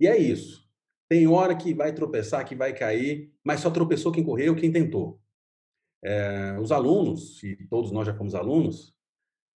E 0.00 0.06
é 0.06 0.16
isso. 0.16 0.63
Tem 1.08 1.26
hora 1.26 1.54
que 1.54 1.74
vai 1.74 1.92
tropeçar, 1.92 2.44
que 2.46 2.54
vai 2.54 2.74
cair, 2.74 3.32
mas 3.44 3.60
só 3.60 3.70
tropeçou 3.70 4.10
quem 4.10 4.24
correu, 4.24 4.56
quem 4.56 4.72
tentou. 4.72 5.20
É, 6.02 6.58
os 6.60 6.72
alunos, 6.72 7.42
e 7.42 7.56
todos 7.68 7.90
nós 7.90 8.06
já 8.06 8.14
fomos 8.14 8.34
alunos, 8.34 8.94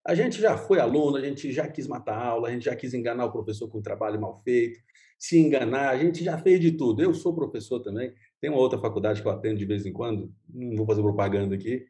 a 0.06 0.14
gente 0.14 0.40
já 0.40 0.56
foi 0.56 0.78
aluno, 0.78 1.16
a 1.16 1.20
gente 1.20 1.50
já 1.52 1.66
quis 1.66 1.86
matar 1.86 2.14
a 2.14 2.26
aula, 2.26 2.48
a 2.48 2.52
gente 2.52 2.64
já 2.64 2.76
quis 2.76 2.92
enganar 2.92 3.24
o 3.24 3.32
professor 3.32 3.68
com 3.68 3.78
um 3.78 3.82
trabalho 3.82 4.20
mal 4.20 4.42
feito, 4.42 4.78
se 5.18 5.38
enganar, 5.38 5.90
a 5.90 5.98
gente 5.98 6.22
já 6.22 6.36
fez 6.36 6.60
de 6.60 6.72
tudo. 6.72 7.02
Eu 7.02 7.14
sou 7.14 7.34
professor 7.34 7.80
também, 7.80 8.14
tem 8.40 8.50
uma 8.50 8.58
outra 8.58 8.78
faculdade 8.78 9.22
que 9.22 9.28
eu 9.28 9.32
atendo 9.32 9.58
de 9.58 9.64
vez 9.64 9.86
em 9.86 9.92
quando, 9.92 10.34
não 10.48 10.76
vou 10.76 10.86
fazer 10.86 11.02
propaganda 11.02 11.54
aqui, 11.54 11.86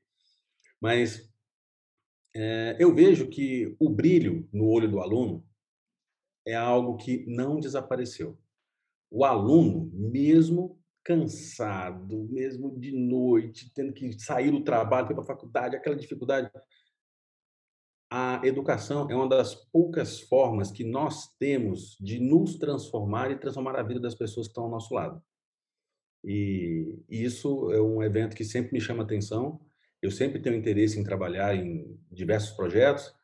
mas 0.80 1.28
é, 2.34 2.76
eu 2.78 2.94
vejo 2.94 3.28
que 3.28 3.74
o 3.80 3.88
brilho 3.88 4.48
no 4.52 4.68
olho 4.68 4.88
do 4.88 5.00
aluno 5.00 5.44
é 6.46 6.54
algo 6.54 6.96
que 6.96 7.24
não 7.26 7.58
desapareceu 7.58 8.38
o 9.14 9.24
aluno, 9.24 9.88
mesmo 9.94 10.76
cansado, 11.04 12.26
mesmo 12.32 12.76
de 12.80 12.90
noite, 12.90 13.72
tendo 13.72 13.92
que 13.92 14.12
sair 14.18 14.50
do 14.50 14.64
trabalho, 14.64 15.08
ir 15.08 15.14
para 15.14 15.22
a 15.22 15.26
faculdade, 15.26 15.76
aquela 15.76 15.94
dificuldade. 15.94 16.50
A 18.10 18.40
educação 18.44 19.08
é 19.08 19.14
uma 19.14 19.28
das 19.28 19.54
poucas 19.54 20.20
formas 20.20 20.72
que 20.72 20.82
nós 20.82 21.28
temos 21.38 21.96
de 22.00 22.18
nos 22.18 22.58
transformar 22.58 23.30
e 23.30 23.38
transformar 23.38 23.76
a 23.76 23.84
vida 23.84 24.00
das 24.00 24.16
pessoas 24.16 24.48
que 24.48 24.50
estão 24.50 24.64
ao 24.64 24.70
nosso 24.70 24.92
lado. 24.92 25.22
E 26.24 26.98
isso 27.08 27.70
é 27.70 27.80
um 27.80 28.02
evento 28.02 28.34
que 28.34 28.44
sempre 28.44 28.72
me 28.72 28.80
chama 28.80 29.04
atenção. 29.04 29.60
Eu 30.02 30.10
sempre 30.10 30.42
tenho 30.42 30.56
interesse 30.56 30.98
em 30.98 31.04
trabalhar 31.04 31.54
em 31.54 31.96
diversos 32.10 32.50
projetos. 32.50 33.14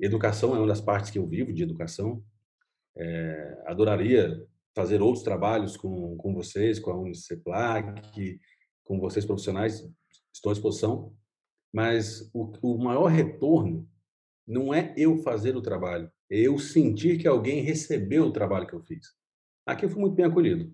Educação 0.00 0.56
é 0.56 0.58
uma 0.58 0.66
das 0.66 0.80
partes 0.80 1.12
que 1.12 1.20
eu 1.20 1.26
vivo 1.26 1.52
de 1.52 1.62
educação. 1.62 2.20
É, 2.96 3.62
adoraria 3.66 4.44
fazer 4.76 5.00
outros 5.00 5.24
trabalhos 5.24 5.74
com, 5.74 6.18
com 6.18 6.34
vocês, 6.34 6.78
com 6.78 6.90
a 6.90 7.00
Uniceplac, 7.00 8.38
com 8.84 9.00
vocês 9.00 9.24
profissionais, 9.24 9.82
estou 10.30 10.50
à 10.50 10.52
disposição. 10.52 11.14
Mas 11.72 12.30
o, 12.34 12.52
o 12.60 12.78
maior 12.78 13.06
retorno 13.06 13.88
não 14.46 14.74
é 14.74 14.92
eu 14.94 15.16
fazer 15.16 15.56
o 15.56 15.62
trabalho, 15.62 16.12
é 16.30 16.40
eu 16.40 16.58
sentir 16.58 17.18
que 17.18 17.26
alguém 17.26 17.62
recebeu 17.62 18.26
o 18.26 18.32
trabalho 18.32 18.66
que 18.66 18.74
eu 18.74 18.82
fiz. 18.82 19.06
Aqui 19.64 19.86
eu 19.86 19.88
fui 19.88 20.00
muito 20.00 20.14
bem 20.14 20.26
acolhido. 20.26 20.70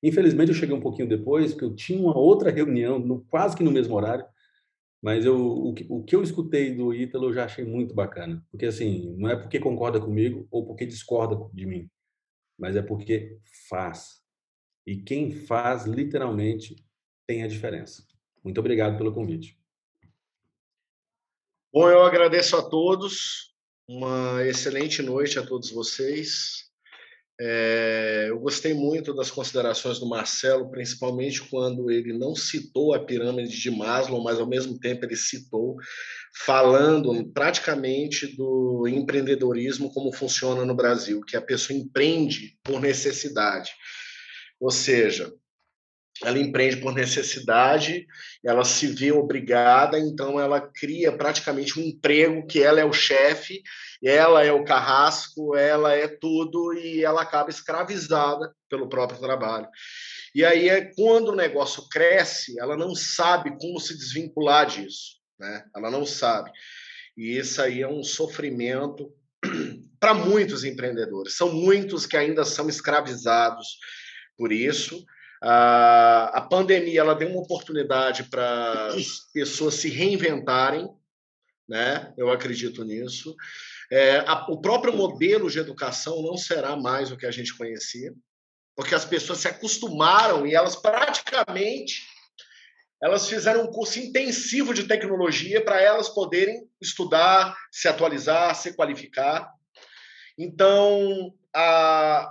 Infelizmente, 0.00 0.50
eu 0.50 0.54
cheguei 0.54 0.74
um 0.74 0.80
pouquinho 0.80 1.08
depois, 1.08 1.50
porque 1.52 1.64
eu 1.64 1.74
tinha 1.74 2.00
uma 2.00 2.16
outra 2.16 2.52
reunião, 2.52 3.00
no, 3.00 3.20
quase 3.24 3.56
que 3.56 3.64
no 3.64 3.72
mesmo 3.72 3.94
horário, 3.96 4.24
Mas 5.02 5.24
eu, 5.24 5.36
o, 5.36 5.74
que, 5.74 5.86
o 5.90 6.04
que 6.04 6.14
eu 6.14 6.22
escutei 6.22 6.74
do 6.74 6.94
Ítalo 6.94 7.26
eu 7.26 7.32
já 7.32 7.46
achei 7.46 7.64
muito 7.64 7.94
bacana. 7.94 8.44
Porque, 8.50 8.66
assim, 8.66 9.16
não 9.18 9.28
é 9.28 9.36
porque 9.36 9.58
concorda 9.58 10.00
comigo 10.00 10.46
ou 10.50 10.66
porque 10.66 10.86
discorda 10.86 11.36
de 11.52 11.66
mim, 11.66 11.90
mas 12.60 12.76
é 12.76 12.82
porque 12.82 13.40
faz. 13.68 14.22
E 14.86 14.96
quem 14.96 15.32
faz, 15.32 15.86
literalmente, 15.86 16.76
tem 17.26 17.42
a 17.42 17.48
diferença. 17.48 18.06
Muito 18.44 18.60
obrigado 18.60 18.98
pelo 18.98 19.12
convite. 19.12 19.58
Bom, 21.72 21.88
eu 21.88 22.02
agradeço 22.02 22.56
a 22.56 22.62
todos. 22.62 23.54
Uma 23.88 24.44
excelente 24.46 25.02
noite 25.02 25.38
a 25.38 25.46
todos 25.46 25.70
vocês. 25.70 26.69
É, 27.42 28.26
eu 28.28 28.38
gostei 28.38 28.74
muito 28.74 29.14
das 29.14 29.30
considerações 29.30 29.98
do 29.98 30.06
Marcelo, 30.06 30.70
principalmente 30.70 31.40
quando 31.40 31.90
ele 31.90 32.12
não 32.12 32.34
citou 32.34 32.92
a 32.92 33.02
pirâmide 33.02 33.58
de 33.58 33.70
Maslow, 33.70 34.22
mas 34.22 34.38
ao 34.38 34.46
mesmo 34.46 34.78
tempo 34.78 35.06
ele 35.06 35.16
citou, 35.16 35.76
falando 36.44 37.24
praticamente 37.32 38.26
do 38.36 38.86
empreendedorismo 38.86 39.90
como 39.90 40.12
funciona 40.12 40.66
no 40.66 40.74
Brasil, 40.74 41.22
que 41.22 41.34
a 41.34 41.40
pessoa 41.40 41.78
empreende 41.78 42.58
por 42.62 42.78
necessidade. 42.78 43.70
Ou 44.60 44.70
seja, 44.70 45.32
ela 46.22 46.38
empreende 46.38 46.76
por 46.76 46.94
necessidade, 46.94 48.06
ela 48.44 48.64
se 48.64 48.86
vê 48.86 49.10
obrigada, 49.12 49.98
então 49.98 50.38
ela 50.38 50.60
cria 50.60 51.10
praticamente 51.10 51.80
um 51.80 51.82
emprego 51.82 52.46
que 52.46 52.62
ela 52.62 52.78
é 52.78 52.84
o 52.84 52.92
chefe, 52.92 53.62
ela 54.02 54.44
é 54.44 54.52
o 54.52 54.64
carrasco, 54.64 55.54
ela 55.56 55.92
é 55.92 56.08
tudo 56.08 56.72
e 56.72 57.04
ela 57.04 57.22
acaba 57.22 57.50
escravizada 57.50 58.54
pelo 58.68 58.88
próprio 58.88 59.20
trabalho. 59.20 59.68
E 60.34 60.44
aí 60.44 60.68
é 60.68 60.92
quando 60.94 61.28
o 61.28 61.36
negócio 61.36 61.88
cresce, 61.88 62.58
ela 62.58 62.76
não 62.76 62.94
sabe 62.94 63.50
como 63.58 63.78
se 63.80 63.96
desvincular 63.96 64.66
disso, 64.66 65.16
né? 65.38 65.64
Ela 65.74 65.90
não 65.90 66.06
sabe. 66.06 66.50
E 67.16 67.36
isso 67.36 67.60
aí 67.60 67.82
é 67.82 67.88
um 67.88 68.02
sofrimento 68.02 69.12
para 70.00 70.14
muitos 70.14 70.64
empreendedores. 70.64 71.36
São 71.36 71.52
muitos 71.52 72.06
que 72.06 72.16
ainda 72.16 72.44
são 72.44 72.68
escravizados 72.68 73.78
por 74.36 74.52
isso. 74.52 75.04
A, 75.42 76.46
pandemia 76.50 77.00
ela 77.00 77.14
deu 77.14 77.28
uma 77.28 77.40
oportunidade 77.40 78.24
para 78.24 78.88
as 78.88 79.30
pessoas 79.32 79.74
se 79.74 79.88
reinventarem, 79.88 80.88
né? 81.68 82.12
Eu 82.16 82.30
acredito 82.30 82.84
nisso. 82.84 83.34
É, 83.90 84.18
a, 84.18 84.46
o 84.48 84.60
próprio 84.60 84.96
modelo 84.96 85.50
de 85.50 85.58
educação 85.58 86.22
não 86.22 86.36
será 86.36 86.76
mais 86.76 87.10
o 87.10 87.16
que 87.16 87.26
a 87.26 87.30
gente 87.30 87.56
conhecia, 87.56 88.12
porque 88.76 88.94
as 88.94 89.04
pessoas 89.04 89.40
se 89.40 89.48
acostumaram 89.48 90.46
e 90.46 90.54
elas 90.54 90.76
praticamente 90.76 92.08
elas 93.02 93.28
fizeram 93.28 93.64
um 93.64 93.72
curso 93.72 93.98
intensivo 93.98 94.74
de 94.74 94.86
tecnologia 94.86 95.64
para 95.64 95.80
elas 95.80 96.08
poderem 96.08 96.68
estudar, 96.80 97.56
se 97.72 97.88
atualizar, 97.88 98.54
se 98.54 98.74
qualificar. 98.74 99.50
Então, 100.38 101.34
a, 101.54 102.30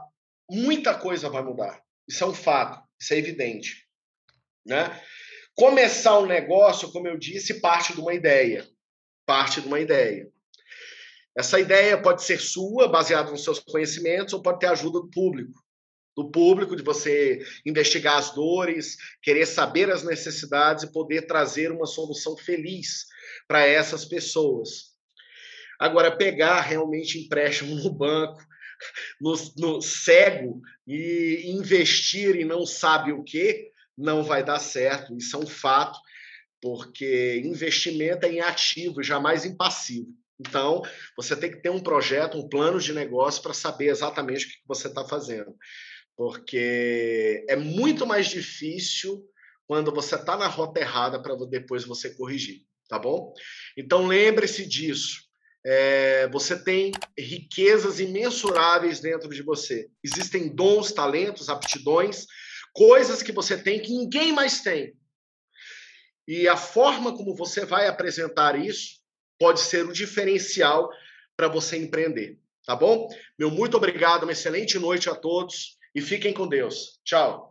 muita 0.50 0.94
coisa 0.94 1.28
vai 1.28 1.42
mudar. 1.42 1.82
Isso 2.08 2.24
é 2.24 2.28
um 2.28 2.34
fato. 2.34 2.88
Isso 3.02 3.14
é 3.14 3.18
evidente. 3.18 3.88
Né? 4.64 5.02
Começar 5.56 6.20
um 6.20 6.28
negócio, 6.28 6.92
como 6.92 7.08
eu 7.08 7.18
disse, 7.18 7.60
parte 7.60 7.94
de 7.94 8.00
uma 8.00 8.14
ideia. 8.14 8.68
Parte 9.26 9.62
de 9.62 9.68
uma 9.68 9.80
ideia. 9.80 10.30
Essa 11.40 11.58
ideia 11.58 11.98
pode 11.98 12.22
ser 12.22 12.38
sua, 12.38 12.90
baseada 12.90 13.32
nos 13.32 13.46
seus 13.46 13.60
conhecimentos, 13.60 14.34
ou 14.34 14.42
pode 14.42 14.60
ter 14.60 14.66
ajuda 14.66 15.00
do 15.00 15.10
público. 15.10 15.64
Do 16.14 16.30
público, 16.30 16.76
de 16.76 16.84
você 16.84 17.40
investigar 17.66 18.18
as 18.18 18.36
dores, 18.36 18.98
querer 19.22 19.46
saber 19.46 19.90
as 19.90 20.04
necessidades 20.04 20.84
e 20.84 20.92
poder 20.92 21.28
trazer 21.28 21.72
uma 21.72 21.86
solução 21.86 22.36
feliz 22.36 23.06
para 23.48 23.66
essas 23.66 24.04
pessoas. 24.04 24.90
Agora, 25.80 26.12
pegar 26.14 26.60
realmente 26.60 27.18
empréstimo 27.18 27.74
no 27.74 27.90
banco, 27.90 28.46
no, 29.22 29.34
no 29.58 29.82
cego 29.82 30.60
e 30.86 31.44
investir 31.46 32.36
e 32.36 32.44
não 32.44 32.66
sabe 32.66 33.14
o 33.14 33.24
que, 33.24 33.72
não 33.98 34.26
vai 34.26 34.44
dar 34.44 34.60
certo. 34.60 35.16
Isso 35.16 35.38
é 35.38 35.40
um 35.40 35.48
fato, 35.48 35.98
porque 36.62 37.42
investimento 37.46 38.26
é 38.26 38.30
em 38.30 38.42
ativo, 38.42 39.02
jamais 39.02 39.46
em 39.46 39.56
passivo. 39.56 40.19
Então, 40.40 40.82
você 41.18 41.36
tem 41.36 41.52
que 41.52 41.62
ter 41.62 41.70
um 41.70 41.82
projeto, 41.82 42.38
um 42.38 42.48
plano 42.48 42.80
de 42.80 42.94
negócio 42.94 43.42
para 43.42 43.54
saber 43.54 43.88
exatamente 43.88 44.46
o 44.46 44.50
que 44.50 44.58
você 44.68 44.88
está 44.88 45.06
fazendo. 45.06 45.56
Porque 46.16 47.46
é 47.48 47.56
muito 47.56 48.06
mais 48.06 48.28
difícil 48.28 49.24
quando 49.68 49.94
você 49.94 50.16
está 50.16 50.38
na 50.38 50.48
rota 50.48 50.80
errada 50.80 51.22
para 51.22 51.36
depois 51.46 51.84
você 51.84 52.16
corrigir, 52.16 52.64
tá 52.88 52.98
bom? 52.98 53.34
Então, 53.78 54.08
lembre-se 54.08 54.66
disso 54.66 55.30
é, 55.66 56.28
você 56.30 56.58
tem 56.58 56.92
riquezas 57.18 58.00
imensuráveis 58.00 59.00
dentro 59.00 59.30
de 59.30 59.42
você. 59.42 59.90
Existem 60.04 60.54
dons, 60.54 60.92
talentos, 60.92 61.50
aptidões, 61.50 62.26
coisas 62.74 63.22
que 63.22 63.32
você 63.32 63.58
tem 63.58 63.82
que 63.82 63.92
ninguém 63.92 64.32
mais 64.32 64.62
tem. 64.62 64.94
E 66.28 66.48
a 66.48 66.56
forma 66.56 67.16
como 67.16 67.36
você 67.36 67.66
vai 67.66 67.88
apresentar 67.88 68.60
isso 68.60 68.99
pode 69.40 69.62
ser 69.62 69.86
o 69.86 69.94
diferencial 69.94 70.90
para 71.36 71.48
você 71.48 71.78
empreender. 71.78 72.38
Tá 72.66 72.76
bom? 72.76 73.08
Meu 73.38 73.50
muito 73.50 73.78
obrigado, 73.78 74.24
uma 74.24 74.34
excelente 74.34 74.78
noite 74.78 75.10
a 75.10 75.16
todos 75.16 75.78
e 75.96 76.02
fiquem 76.02 76.34
com 76.34 76.48
Deus. 76.48 77.00
Tchau. 77.04 77.49